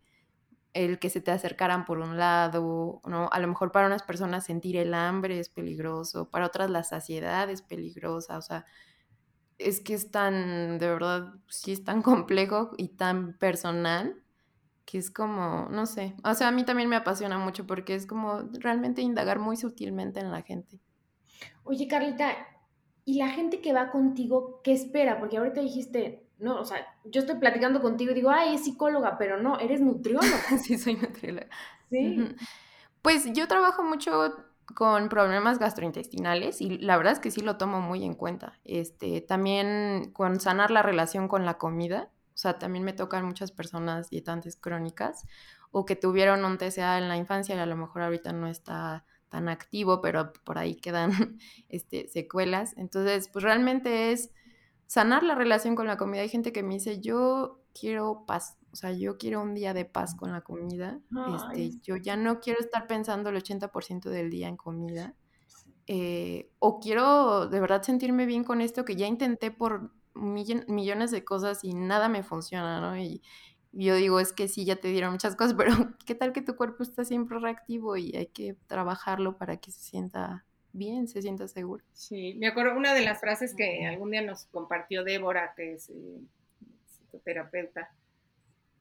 el 0.74 0.98
que 0.98 1.10
se 1.10 1.20
te 1.20 1.30
acercaran 1.30 1.84
por 1.84 1.98
un 1.98 2.16
lado, 2.16 3.00
¿no? 3.04 3.28
A 3.30 3.38
lo 3.40 3.48
mejor 3.48 3.72
para 3.72 3.86
unas 3.86 4.02
personas 4.02 4.44
sentir 4.44 4.76
el 4.76 4.94
hambre 4.94 5.38
es 5.38 5.48
peligroso, 5.48 6.30
para 6.30 6.46
otras 6.46 6.70
la 6.70 6.82
saciedad 6.82 7.50
es 7.50 7.62
peligrosa, 7.62 8.38
o 8.38 8.42
sea, 8.42 8.64
es 9.58 9.80
que 9.80 9.94
es 9.94 10.10
tan, 10.10 10.78
de 10.78 10.88
verdad, 10.88 11.34
sí 11.48 11.72
es 11.72 11.84
tan 11.84 12.02
complejo 12.02 12.72
y 12.76 12.88
tan 12.88 13.36
personal 13.38 14.22
que 14.84 14.98
es 14.98 15.10
como, 15.10 15.68
no 15.70 15.86
sé, 15.86 16.14
o 16.24 16.34
sea, 16.34 16.48
a 16.48 16.52
mí 16.52 16.64
también 16.64 16.88
me 16.88 16.96
apasiona 16.96 17.38
mucho 17.38 17.66
porque 17.66 17.94
es 17.94 18.06
como 18.06 18.42
realmente 18.58 19.00
indagar 19.00 19.38
muy 19.38 19.56
sutilmente 19.56 20.20
en 20.20 20.30
la 20.30 20.42
gente. 20.42 20.80
Oye, 21.64 21.86
Carlita, 21.86 22.34
¿y 23.04 23.18
la 23.18 23.30
gente 23.30 23.60
que 23.60 23.72
va 23.72 23.90
contigo 23.90 24.60
qué 24.64 24.72
espera? 24.72 25.18
Porque 25.20 25.38
ahorita 25.38 25.60
dijiste, 25.60 26.26
no, 26.38 26.60
o 26.60 26.64
sea, 26.64 26.84
yo 27.04 27.20
estoy 27.20 27.36
platicando 27.36 27.80
contigo 27.80 28.10
y 28.10 28.14
digo, 28.14 28.30
ay, 28.30 28.56
es 28.56 28.64
psicóloga, 28.64 29.16
pero 29.18 29.40
no, 29.40 29.58
eres 29.60 29.80
nutrióloga. 29.80 30.28
sí, 30.62 30.76
soy 30.76 30.96
nutrióloga. 30.96 31.48
Sí. 31.88 32.34
Pues 33.00 33.32
yo 33.32 33.46
trabajo 33.48 33.84
mucho 33.84 34.34
con 34.74 35.08
problemas 35.08 35.58
gastrointestinales 35.58 36.60
y 36.60 36.78
la 36.78 36.96
verdad 36.96 37.14
es 37.14 37.18
que 37.18 37.30
sí 37.30 37.40
lo 37.40 37.56
tomo 37.56 37.80
muy 37.80 38.04
en 38.04 38.14
cuenta. 38.14 38.58
Este, 38.64 39.20
también 39.20 40.10
con 40.12 40.40
sanar 40.40 40.70
la 40.70 40.82
relación 40.82 41.28
con 41.28 41.44
la 41.44 41.58
comida, 41.58 42.10
O 42.34 42.38
sea, 42.42 42.58
también 42.58 42.84
me 42.84 42.94
tocan 42.94 43.26
muchas 43.26 43.52
personas 43.52 44.08
dietantes 44.08 44.56
crónicas 44.56 45.26
o 45.70 45.84
que 45.84 45.96
tuvieron 45.96 46.44
un 46.44 46.58
TCA 46.58 46.98
en 46.98 47.08
la 47.08 47.16
infancia 47.16 47.54
y 47.54 47.58
a 47.58 47.66
lo 47.66 47.76
mejor 47.76 48.02
ahorita 48.02 48.32
no 48.32 48.46
está 48.46 49.04
tan 49.28 49.48
activo, 49.48 50.00
pero 50.00 50.32
por 50.44 50.58
ahí 50.58 50.74
quedan 50.76 51.38
este, 51.68 52.08
secuelas. 52.08 52.74
Entonces, 52.76 53.28
pues 53.28 53.42
realmente 53.42 54.12
es 54.12 54.30
sanar 54.86 55.22
la 55.22 55.34
relación 55.34 55.74
con 55.74 55.86
la 55.86 55.96
comida. 55.96 56.20
Hay 56.22 56.28
gente 56.28 56.52
que 56.52 56.62
me 56.62 56.74
dice, 56.74 57.00
yo 57.00 57.62
quiero 57.78 58.24
paz, 58.26 58.58
o 58.72 58.76
sea, 58.76 58.92
yo 58.92 59.18
quiero 59.18 59.42
un 59.42 59.54
día 59.54 59.74
de 59.74 59.84
paz 59.84 60.14
con 60.14 60.32
la 60.32 60.40
comida. 60.40 60.98
Este, 61.34 61.78
yo 61.82 61.96
ya 61.96 62.16
no 62.16 62.40
quiero 62.40 62.58
estar 62.58 62.86
pensando 62.86 63.28
el 63.28 63.36
80% 63.36 64.08
del 64.08 64.30
día 64.30 64.48
en 64.48 64.56
comida. 64.56 65.14
Eh, 65.86 66.50
o 66.58 66.80
quiero 66.80 67.48
de 67.48 67.60
verdad 67.60 67.82
sentirme 67.82 68.24
bien 68.24 68.44
con 68.44 68.60
esto 68.60 68.84
que 68.84 68.96
ya 68.96 69.06
intenté 69.06 69.50
por 69.50 69.90
millones 70.14 71.10
de 71.10 71.24
cosas 71.24 71.64
y 71.64 71.74
nada 71.74 72.08
me 72.08 72.22
funciona, 72.22 72.80
¿no? 72.80 72.96
Y, 72.96 73.22
yo 73.74 73.94
digo, 73.94 74.20
es 74.20 74.34
que 74.34 74.48
sí, 74.48 74.66
ya 74.66 74.76
te 74.76 74.88
dieron 74.88 75.12
muchas 75.12 75.34
cosas, 75.34 75.54
pero 75.58 75.72
¿qué 76.04 76.14
tal 76.14 76.32
que 76.32 76.42
tu 76.42 76.56
cuerpo 76.56 76.82
está 76.82 77.04
siempre 77.04 77.38
reactivo 77.38 77.96
y 77.96 78.14
hay 78.16 78.26
que 78.26 78.54
trabajarlo 78.66 79.38
para 79.38 79.56
que 79.56 79.70
se 79.70 79.80
sienta 79.80 80.44
bien, 80.72 81.08
se 81.08 81.22
sienta 81.22 81.48
seguro? 81.48 81.82
Sí, 81.92 82.34
me 82.38 82.48
acuerdo 82.48 82.76
una 82.76 82.92
de 82.92 83.02
las 83.02 83.20
frases 83.20 83.54
que 83.54 83.86
algún 83.86 84.10
día 84.10 84.22
nos 84.22 84.44
compartió 84.46 85.04
Débora, 85.04 85.54
que 85.56 85.72
es 85.72 85.88
eh, 85.88 86.20
psicoterapeuta, 86.86 87.94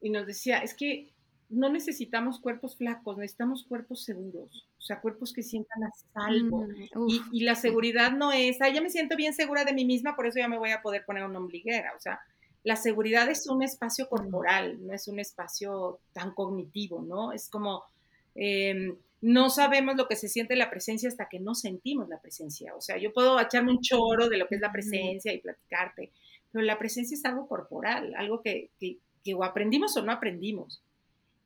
y 0.02 0.10
nos 0.10 0.26
decía, 0.26 0.60
es 0.60 0.74
que 0.74 1.12
no 1.50 1.70
necesitamos 1.70 2.40
cuerpos 2.40 2.78
flacos, 2.78 3.18
necesitamos 3.18 3.66
cuerpos 3.68 4.04
seguros, 4.04 4.68
o 4.78 4.82
sea, 4.82 5.02
cuerpos 5.02 5.34
que 5.34 5.44
sientan 5.44 5.84
a 5.84 5.92
salvo. 6.14 6.66
Mm, 6.96 7.08
y, 7.34 7.42
la 7.44 7.56
seguridad 7.56 8.12
no 8.14 8.32
es, 8.32 8.62
ah, 8.62 8.70
ya 8.70 8.82
me 8.82 8.90
siento 8.90 9.18
bien 9.18 9.34
segura 9.34 9.66
de 9.66 9.74
mí 9.74 9.86
misma, 9.86 10.16
por 10.16 10.28
eso 10.28 10.40
ya 10.40 10.48
me 10.48 10.58
voy 10.58 10.72
a 10.72 10.82
poder 10.82 11.04
poner 11.06 11.26
una 11.26 11.40
ombliguera, 11.40 11.94
o 11.96 12.00
sea, 12.00 12.22
la 12.64 12.76
seguridad 12.76 13.30
es 13.30 13.48
un 13.48 13.64
espacio 13.64 14.08
corporal, 14.08 14.78
no 14.86 14.94
es 14.94 15.08
un 15.08 15.20
espacio 15.20 16.00
tan 16.14 16.34
cognitivo, 16.34 17.02
¿no? 17.02 17.34
Es 17.34 17.50
como, 17.50 17.84
em, 18.36 18.96
no 19.20 19.50
sabemos 19.50 19.96
lo 19.98 20.08
que 20.08 20.16
se 20.16 20.28
siente 20.28 20.56
la 20.56 20.70
presencia 20.70 21.10
hasta 21.10 21.28
que 21.28 21.40
no 21.40 21.56
sentimos 21.56 22.08
la 22.08 22.20
presencia. 22.20 22.76
O 22.76 22.82
sea, 22.82 22.98
yo 22.98 23.14
puedo 23.14 23.40
echarme 23.40 23.72
un 23.72 23.82
choro 23.82 24.30
de 24.30 24.38
lo 24.38 24.48
que 24.48 24.56
es 24.56 24.62
la 24.62 24.72
presencia 24.72 25.34
y 25.34 25.40
platicarte, 25.40 26.12
pero 26.52 26.64
la 26.64 26.78
presencia 26.78 27.16
es 27.16 27.26
algo 27.26 27.48
corporal, 27.48 28.14
algo 28.16 28.42
que, 28.42 28.70
que, 28.80 28.98
que 29.24 29.34
o 29.34 29.44
aprendimos 29.44 29.96
o 29.98 30.02
no 30.02 30.12
aprendimos. 30.12 30.82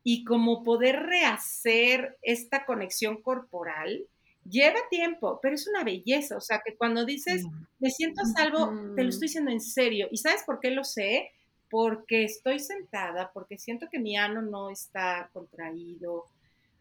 Y 0.03 0.23
como 0.23 0.63
poder 0.63 1.03
rehacer 1.03 2.17
esta 2.21 2.65
conexión 2.65 3.21
corporal, 3.21 4.07
Lleva 4.49 4.77
tiempo, 4.91 5.39
pero 5.41 5.55
es 5.55 5.67
una 5.67 5.83
belleza. 5.83 6.37
O 6.37 6.41
sea, 6.41 6.61
que 6.63 6.75
cuando 6.75 7.03
dices, 7.03 7.43
me 7.79 7.89
siento 7.89 8.21
a 8.21 8.25
salvo, 8.25 8.93
te 8.95 9.03
lo 9.03 9.09
estoy 9.09 9.27
diciendo 9.27 9.51
en 9.51 9.61
serio. 9.61 10.07
¿Y 10.11 10.17
sabes 10.17 10.43
por 10.45 10.59
qué 10.59 10.69
lo 10.69 10.83
sé? 10.83 11.31
Porque 11.69 12.23
estoy 12.23 12.59
sentada, 12.59 13.31
porque 13.33 13.57
siento 13.57 13.87
que 13.89 13.99
mi 13.99 14.15
ano 14.15 14.43
no 14.43 14.69
está 14.69 15.29
contraído, 15.33 16.25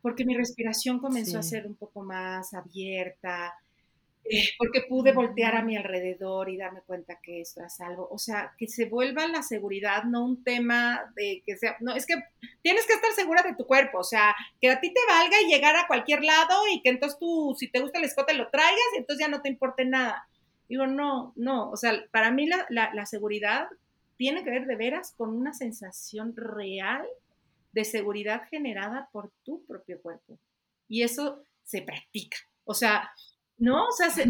porque 0.03 0.27
mi 0.27 0.37
respiración 0.37 0.99
comenzó 0.99 1.39
a 1.39 1.43
ser 1.43 1.67
un 1.67 1.75
poco 1.75 2.03
más 2.03 2.53
abierta, 2.53 3.55
porque 4.59 4.83
pude 4.89 5.13
voltear 5.13 5.55
a 5.55 5.63
mi 5.63 5.77
alrededor 5.77 6.49
y 6.49 6.57
darme 6.57 6.81
cuenta 6.83 7.19
que 7.23 7.41
esto 7.41 7.63
es 7.65 7.81
algo, 7.81 8.09
o 8.11 8.19
sea, 8.19 8.55
que 8.57 8.67
se 8.67 8.87
vuelva 8.87 9.27
la 9.27 9.43
seguridad 9.43 10.05
no 10.05 10.25
un 10.25 10.43
tema 10.43 11.13
de 11.15 11.43
que 11.45 11.57
sea, 11.57 11.77
no, 11.81 11.95
es 11.95 12.07
que 12.07 12.15
tienes 12.63 12.87
que 12.87 12.95
estar 12.95 13.13
segura 13.13 13.43
de 13.43 13.55
tu 13.55 13.67
cuerpo, 13.67 13.99
o 13.99 14.05
sea, 14.05 14.35
que 14.61 14.71
a 14.71 14.81
ti 14.81 14.93
te 14.93 15.01
valga 15.07 15.41
y 15.43 15.53
llegar 15.53 15.77
a 15.77 15.87
cualquier 15.87 16.25
lado 16.25 16.55
y 16.73 16.81
que 16.83 16.91
entonces 16.91 17.19
tú, 17.19 17.55
si 17.59 17.69
te 17.69 17.81
gusta 17.81 17.99
el 17.99 18.05
escote, 18.05 18.35
lo 18.35 18.49
traigas 18.49 18.79
y 18.95 18.99
entonces 18.99 19.27
ya 19.27 19.31
no 19.31 19.43
te 19.43 19.51
importe 19.51 19.85
nada. 19.85 20.27
Digo, 20.69 20.87
no, 20.87 21.35
no, 21.37 21.71
o 21.71 21.77
sea, 21.77 22.05
para 22.11 22.31
mí 22.31 22.47
la, 22.47 22.67
la 22.71 23.07
seguridad 23.07 23.69
tiene 24.17 24.45
que 24.45 24.51
ver 24.51 24.67
de 24.67 24.77
veras 24.77 25.13
con 25.17 25.31
una 25.31 25.53
sensación 25.53 26.35
real 26.37 27.07
de 27.73 27.85
seguridad 27.85 28.49
generada 28.49 29.09
por 29.13 29.31
tu 29.45 29.65
propio 29.67 30.01
cuerpo. 30.01 30.39
Y 30.89 31.03
eso 31.03 31.43
se 31.65 31.83
practica. 31.83 32.39
O 32.65 32.73
sea, 32.73 33.11
¿no? 33.59 33.87
O 33.87 33.93
sea, 33.93 34.11
se, 34.11 34.25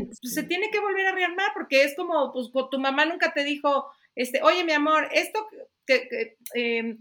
tiene 0.44 0.70
que 0.70 0.80
volver 0.80 1.06
a 1.06 1.14
rearmar 1.14 1.50
porque 1.54 1.84
es 1.84 1.94
como, 1.96 2.32
pues, 2.32 2.50
tu 2.70 2.78
mamá 2.78 3.06
nunca 3.06 3.32
te 3.32 3.44
dijo, 3.44 3.86
este, 4.14 4.42
oye, 4.42 4.64
mi 4.64 4.72
amor, 4.72 5.08
esto 5.12 5.46
que, 5.86 6.08
que 6.08 6.36
eh, 6.54 6.96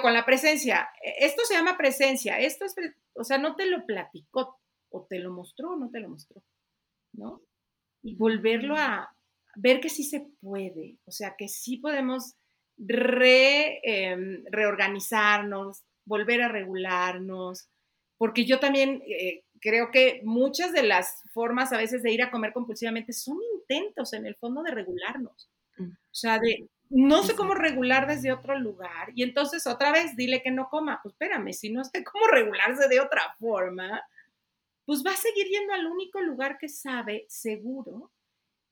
con 0.00 0.14
la 0.14 0.24
presencia, 0.24 0.88
e, 1.02 1.26
esto 1.26 1.42
se 1.44 1.54
llama 1.54 1.76
presencia, 1.76 2.38
esto 2.38 2.64
es, 2.64 2.74
o 3.14 3.24
sea, 3.24 3.38
no 3.38 3.56
te 3.56 3.66
lo 3.66 3.84
platicó, 3.86 4.58
o 4.90 5.06
te 5.08 5.18
lo 5.18 5.32
mostró 5.32 5.72
o 5.72 5.76
no 5.76 5.90
te 5.90 6.00
lo 6.00 6.08
mostró, 6.08 6.42
¿no? 7.12 7.42
Y 8.02 8.16
volverlo 8.16 8.76
a 8.76 9.14
ver 9.56 9.80
que 9.80 9.88
sí 9.88 10.04
se 10.04 10.28
puede, 10.40 10.98
o 11.04 11.12
sea, 11.12 11.34
que 11.36 11.48
sí 11.48 11.78
podemos 11.78 12.34
re, 12.78 13.80
em, 13.82 14.44
reorganizarnos, 14.50 15.82
volver 16.04 16.42
a 16.42 16.48
regularnos, 16.48 17.68
porque 18.18 18.44
yo 18.44 18.60
también 18.60 19.02
eh, 19.06 19.44
creo 19.62 19.90
que 19.90 20.20
muchas 20.24 20.72
de 20.72 20.82
las 20.82 21.22
formas 21.32 21.72
a 21.72 21.78
veces 21.78 22.02
de 22.02 22.12
ir 22.12 22.22
a 22.22 22.30
comer 22.30 22.52
compulsivamente 22.52 23.12
son 23.12 23.38
intentos 23.54 24.12
en 24.12 24.26
el 24.26 24.34
fondo 24.34 24.62
de 24.62 24.72
regularnos. 24.72 25.48
Mm. 25.78 25.92
O 25.92 26.14
sea, 26.14 26.38
de 26.38 26.68
no 26.90 27.22
sé 27.22 27.34
cómo 27.34 27.54
regular 27.54 28.06
desde 28.06 28.32
otro 28.32 28.58
lugar 28.58 29.12
y 29.14 29.22
entonces 29.22 29.66
otra 29.66 29.92
vez 29.92 30.14
dile 30.16 30.42
que 30.42 30.50
no 30.50 30.68
coma. 30.68 31.00
Pues 31.02 31.14
espérame, 31.14 31.52
si 31.52 31.70
no 31.70 31.84
sé 31.84 32.04
cómo 32.04 32.26
regularse 32.30 32.88
de 32.88 33.00
otra 33.00 33.22
forma, 33.38 34.02
pues 34.84 35.02
va 35.06 35.12
a 35.12 35.16
seguir 35.16 35.46
yendo 35.46 35.72
al 35.72 35.86
único 35.86 36.20
lugar 36.20 36.58
que 36.58 36.68
sabe 36.68 37.24
seguro 37.28 38.12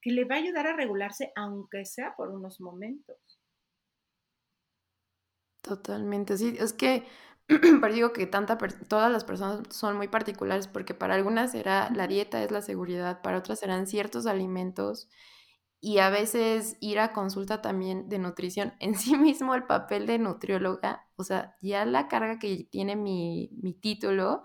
que 0.03 0.11
le 0.11 0.25
va 0.25 0.35
a 0.35 0.39
ayudar 0.39 0.67
a 0.67 0.77
regularse 0.77 1.33
aunque 1.37 1.85
sea 1.85 2.15
por 2.17 2.31
unos 2.31 2.61
momentos. 2.61 3.17
Totalmente, 5.63 6.37
sí, 6.37 6.57
es 6.59 6.73
que 6.73 7.05
pero 7.81 7.93
digo 7.93 8.13
que 8.13 8.27
tanta 8.27 8.57
todas 8.89 9.11
las 9.11 9.25
personas 9.25 9.61
son 9.71 9.97
muy 9.97 10.09
particulares 10.09 10.69
porque 10.69 10.95
para 10.95 11.15
algunas 11.15 11.55
era 11.55 11.91
la 11.91 12.07
dieta 12.07 12.43
es 12.43 12.51
la 12.51 12.63
seguridad, 12.63 13.23
para 13.23 13.39
otras 13.39 13.63
eran 13.63 13.87
ciertos 13.87 14.27
alimentos 14.27 15.09
y 15.81 15.99
a 15.99 16.11
veces 16.11 16.77
ir 16.81 16.99
a 17.01 17.13
consulta 17.13 17.63
también 17.63 18.09
de 18.09 18.19
nutrición. 18.19 18.75
En 18.81 18.95
sí 18.97 19.17
mismo 19.17 19.55
el 19.55 19.65
papel 19.65 20.07
de 20.07 20.19
nutrióloga, 20.19 21.07
o 21.17 21.25
sea, 21.25 21.57
ya 21.63 21.85
la 21.85 22.09
carga 22.09 22.39
que 22.39 22.69
tiene 22.71 22.97
mi, 22.97 23.51
mi 23.63 23.75
título, 23.75 24.45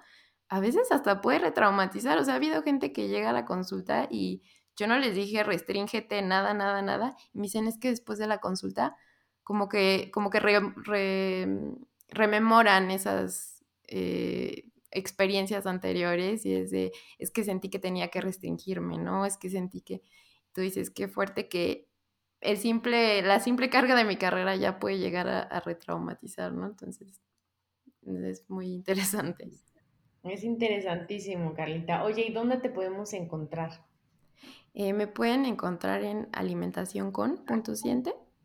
a 0.50 0.60
veces 0.60 0.92
hasta 0.92 1.22
puede 1.22 1.40
retraumatizar. 1.40 2.18
O 2.20 2.24
sea, 2.26 2.36
ha 2.36 2.38
habido 2.38 2.64
gente 2.64 2.94
que 2.94 3.08
llega 3.10 3.30
a 3.32 3.34
la 3.34 3.46
consulta 3.46 4.08
y 4.10 4.44
yo 4.78 4.88
no 4.88 4.98
les 5.00 5.16
dije 5.16 5.44
restríngete 5.44 6.22
nada, 6.22 6.54
nada, 6.54 6.82
nada. 6.82 7.16
Y 7.34 7.40
me 7.40 7.44
dicen 7.44 7.68
es 7.68 7.78
que 7.78 7.90
después 7.90 8.20
de 8.20 8.28
la 8.28 8.40
consulta, 8.40 8.96
como 9.44 9.70
que, 9.70 10.12
como 10.14 10.30
que 10.30 10.40
re, 10.40 10.60
rememoran 12.10 12.92
esas 12.92 13.64
eh, 13.88 14.70
experiencias 14.92 15.66
anteriores 15.66 16.46
y 16.46 16.54
es 16.54 16.72
de, 16.72 16.92
es 17.20 17.32
que 17.32 17.44
sentí 17.44 17.70
que 17.70 17.80
tenía 17.80 18.08
que 18.08 18.22
restringirme, 18.22 18.98
¿no? 18.98 19.26
Es 19.26 19.38
que 19.38 19.50
sentí 19.50 19.82
que, 19.82 20.02
tú 20.54 20.62
dices, 20.62 20.90
qué 20.90 21.08
fuerte 21.08 21.50
que 21.50 21.90
el 22.42 22.58
simple, 22.58 23.22
la 23.22 23.40
simple 23.40 23.70
carga 23.70 23.96
de 23.96 24.06
mi 24.06 24.18
carrera 24.18 24.56
ya 24.56 24.80
puede 24.80 25.00
llegar 25.00 25.28
a, 25.28 25.60
retraumatizar, 25.60 26.54
¿no? 26.54 26.68
Entonces, 26.68 27.22
es 28.06 28.50
muy 28.50 28.74
interesante. 28.74 29.50
Es 30.24 30.44
interesantísimo, 30.44 31.54
Carlita. 31.54 32.04
Oye, 32.04 32.26
¿y 32.28 32.34
dónde 32.34 32.58
te 32.58 32.70
podemos 32.70 33.14
encontrar? 33.14 33.86
Eh, 34.74 34.94
me 34.94 35.08
pueden 35.08 35.46
encontrar 35.46 36.04
en 36.04 36.28
alimentación 36.32 37.12
con 37.12 37.46
punto 37.46 37.74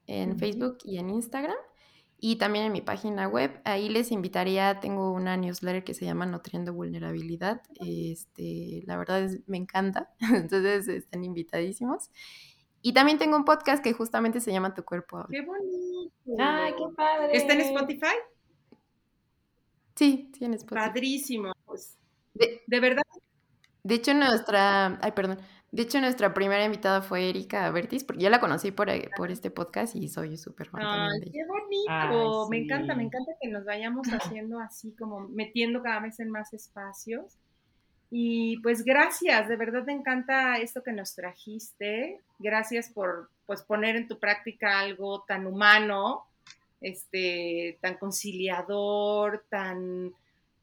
en 0.06 0.38
Facebook 0.38 0.78
y 0.84 0.98
en 0.98 1.11
Instagram 1.11 1.56
y 2.22 2.36
también 2.36 2.66
en 2.66 2.72
mi 2.72 2.82
página 2.82 3.26
web. 3.26 3.60
Ahí 3.64 3.88
les 3.88 4.12
invitaría, 4.12 4.78
tengo 4.80 5.12
una 5.12 5.36
newsletter 5.36 5.82
que 5.82 5.94
se 5.94 6.04
llama 6.04 6.26
Nutriendo 6.26 6.74
Vulnerabilidad. 6.74 7.62
Este, 7.80 8.82
la 8.86 8.96
verdad 8.96 9.22
es, 9.22 9.40
me 9.48 9.56
encanta, 9.56 10.10
entonces 10.34 10.86
están 10.88 11.24
invitadísimos. 11.24 12.10
Y 12.82 12.92
también 12.92 13.18
tengo 13.18 13.36
un 13.36 13.44
podcast 13.44 13.82
que 13.82 13.92
justamente 13.92 14.40
se 14.40 14.52
llama 14.52 14.74
Tu 14.74 14.82
Cuerpo 14.84 15.26
¡Qué 15.30 15.42
bonito! 15.42 16.12
¡Ay, 16.38 16.72
qué 16.72 16.94
padre! 16.94 17.36
¿Está 17.36 17.54
en 17.54 17.60
Spotify? 17.62 18.16
Sí, 19.96 20.30
sí, 20.36 20.44
en 20.44 20.54
Spotify. 20.54 20.88
Padrísimo. 20.88 21.52
Pues, 21.64 21.98
de, 22.34 22.62
de 22.66 22.80
verdad. 22.80 23.02
De 23.82 23.94
hecho, 23.94 24.14
nuestra, 24.14 24.98
ay, 25.02 25.12
perdón, 25.12 25.38
de 25.72 25.82
hecho, 25.82 26.00
nuestra 26.00 26.34
primera 26.34 26.64
invitada 26.64 27.00
fue 27.00 27.28
Erika 27.28 27.70
Bertis, 27.70 28.02
porque 28.02 28.24
yo 28.24 28.30
la 28.30 28.40
conocí 28.40 28.72
por, 28.72 28.90
eh, 28.90 29.08
por 29.16 29.30
este 29.30 29.52
podcast 29.52 29.94
y 29.94 30.08
soy 30.08 30.36
súper 30.36 30.68
fan 30.68 30.82
¡Ay, 30.84 31.30
qué 31.30 31.44
bonito! 31.46 32.48
Me 32.48 32.58
encanta, 32.58 32.96
me 32.96 33.04
encanta 33.04 33.32
que 33.40 33.48
nos 33.48 33.64
vayamos 33.64 34.02
haciendo 34.12 34.58
así, 34.58 34.92
como 34.98 35.28
metiendo 35.28 35.80
cada 35.80 36.00
vez 36.00 36.18
en 36.18 36.30
más 36.30 36.52
espacios. 36.52 37.36
Y 38.10 38.58
pues 38.62 38.82
gracias, 38.82 39.48
de 39.48 39.54
verdad 39.54 39.84
me 39.86 39.92
encanta 39.92 40.58
esto 40.58 40.82
que 40.82 40.90
nos 40.90 41.14
trajiste. 41.14 42.18
Gracias 42.40 42.90
por 42.90 43.30
pues, 43.46 43.62
poner 43.62 43.94
en 43.94 44.08
tu 44.08 44.18
práctica 44.18 44.80
algo 44.80 45.22
tan 45.22 45.46
humano, 45.46 46.24
este, 46.80 47.78
tan 47.80 47.96
conciliador, 47.96 49.44
tan, 49.48 50.12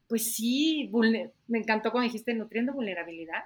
pues 0.06 0.34
sí, 0.34 0.90
me 0.92 1.58
encantó 1.58 1.92
cuando 1.92 2.04
dijiste 2.04 2.34
nutriendo 2.34 2.74
vulnerabilidad 2.74 3.44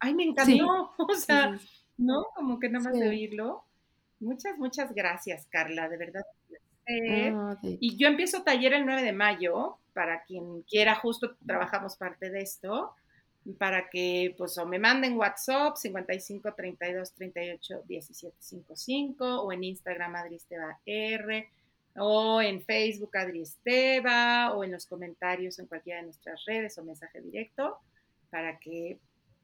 ay, 0.00 0.14
me 0.14 0.24
encantó, 0.24 0.92
o 0.98 1.14
sea, 1.14 1.58
¿no? 1.96 2.26
Como 2.34 2.58
que 2.58 2.68
nada 2.68 2.84
más 2.84 2.94
de 2.94 3.08
oírlo. 3.08 3.64
Muchas, 4.20 4.58
muchas 4.58 4.94
gracias, 4.94 5.46
Carla, 5.50 5.88
de 5.88 5.96
verdad. 5.96 6.22
De- 6.86 7.30
Y 7.80 7.96
yo 7.96 8.08
empiezo 8.08 8.42
taller 8.42 8.72
el 8.72 8.86
9 8.86 9.02
de 9.02 9.12
mayo, 9.12 9.76
para 9.92 10.22
quien 10.24 10.62
quiera, 10.62 10.94
justo 10.94 11.36
trabajamos 11.46 11.96
parte 11.96 12.30
de 12.30 12.40
esto, 12.40 12.94
para 13.58 13.88
que 13.90 14.34
pues 14.36 14.56
o 14.58 14.66
me 14.66 14.78
manden 14.78 15.16
WhatsApp 15.16 15.76
55 15.76 16.54
32 16.54 17.12
38 17.14 17.82
17 17.86 18.36
55 18.38 19.42
o 19.42 19.52
en 19.52 19.64
Instagram 19.64 20.16
Adri 20.16 20.34
Esteba 20.36 20.78
R 20.84 21.48
o 21.96 22.42
en 22.42 22.62
Facebook 22.62 23.16
Adri 23.16 23.42
Esteba 23.42 24.54
o 24.54 24.64
en 24.64 24.72
los 24.72 24.86
comentarios 24.86 25.58
en 25.58 25.66
cualquiera 25.66 26.00
de 26.00 26.06
nuestras 26.06 26.44
redes 26.44 26.76
o 26.78 26.84
mensaje 26.84 27.20
directo 27.22 27.78
para 28.30 28.58
que 28.58 28.98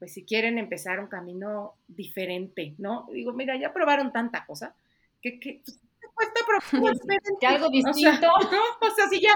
pues 0.05 0.13
si 0.13 0.23
quieren 0.23 0.59
empezar 0.59 0.99
un 0.99 1.07
camino 1.07 1.73
diferente, 1.87 2.75
¿no? 2.77 3.07
Digo, 3.11 3.33
mira, 3.33 3.57
ya 3.57 3.73
probaron 3.73 4.13
tanta 4.13 4.45
cosa 4.45 4.75
que, 5.19 5.39
que 5.39 5.63
pues, 5.65 5.81
¿qué 5.99 6.07
cuesta 6.13 6.41
probar? 6.45 6.93
Que 7.41 7.47
algo 7.47 7.65
O 7.65 7.71
sea, 7.71 7.81
distinto. 7.81 8.27
¿no? 8.51 8.87
O 8.87 8.95
sea, 8.95 9.09
si 9.09 9.19
ya 9.19 9.33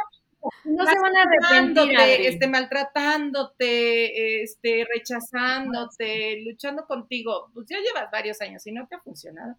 no 0.66 0.86
se 0.86 1.00
van 1.00 1.18
a 1.18 1.24
arrepentir, 1.24 2.00
este, 2.28 2.48
maltratándote, 2.48 4.44
este, 4.44 4.86
rechazándote, 4.94 6.44
luchando 6.44 6.86
contigo, 6.86 7.50
pues 7.52 7.66
ya 7.68 7.78
llevas 7.80 8.12
varios 8.12 8.40
años 8.40 8.68
y 8.68 8.72
no 8.72 8.88
te 8.88 8.94
ha 8.94 9.00
funcionado. 9.00 9.56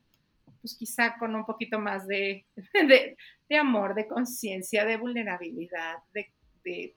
Pues 0.60 0.76
quizá 0.76 1.18
con 1.18 1.34
un 1.34 1.44
poquito 1.44 1.80
más 1.80 2.06
de, 2.06 2.46
de, 2.72 3.16
de 3.48 3.56
amor, 3.56 3.96
de 3.96 4.06
conciencia, 4.06 4.84
de 4.84 4.96
vulnerabilidad, 4.96 5.96
de, 6.14 6.30
de 6.62 6.94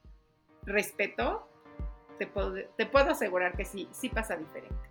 respeto, 0.62 1.48
te 2.18 2.26
puedo, 2.26 2.52
te 2.76 2.86
puedo 2.86 3.10
asegurar 3.10 3.56
que 3.56 3.64
sí, 3.64 3.88
sí 3.92 4.08
pasa 4.08 4.36
diferente. 4.36 4.88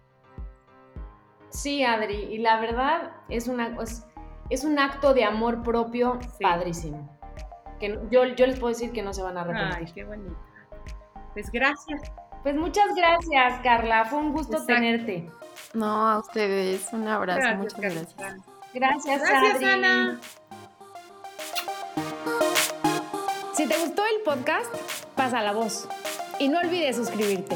Sí, 1.50 1.84
Adri, 1.84 2.16
y 2.16 2.38
la 2.40 2.60
verdad 2.60 3.12
es, 3.30 3.48
una, 3.48 3.76
es, 3.82 4.06
es 4.50 4.64
un 4.64 4.80
acto 4.80 5.14
de 5.14 5.24
amor 5.24 5.62
propio 5.64 6.20
Sí. 6.22 6.44
padrísimo. 6.44 7.10
Que 7.80 7.90
no- 7.90 8.10
yo, 8.10 8.26
yo 8.26 8.48
les 8.48 8.60
puedo 8.60 8.74
decir 8.74 8.92
que 8.92 9.02
no 9.04 9.14
se 9.14 9.22
van 9.22 9.38
a 9.38 9.44
Ay, 9.44 9.50
arrepentir. 9.52 9.94
qué 9.94 10.04
bonito. 10.04 10.36
Pues 11.34 11.52
gracias. 11.52 12.02
Pues 12.44 12.56
muchas 12.56 12.94
gracias, 12.96 13.62
Carla. 13.64 14.06
Fue 14.06 14.20
un 14.20 14.34
gusto 14.34 14.54
Exacto. 14.58 14.74
tenerte. 14.74 15.30
No, 15.74 16.10
a 16.10 16.20
ustedes. 16.20 16.92
Un 16.92 17.08
abrazo. 17.08 17.40
Gracias, 17.40 17.60
muchas 17.60 17.80
gracias. 17.80 18.16
Gracias, 18.74 19.22
Gracias, 19.22 19.56
Adri. 19.56 19.66
Ana. 19.66 20.20
Si 23.54 23.68
te 23.68 23.78
gustó 23.80 24.02
el 24.06 24.22
podcast, 24.24 24.74
pasa 25.16 25.42
la 25.42 25.54
voz. 25.54 25.88
Y 26.40 26.48
no 26.48 26.60
olvides 26.60 26.96
suscribirte. 26.96 27.56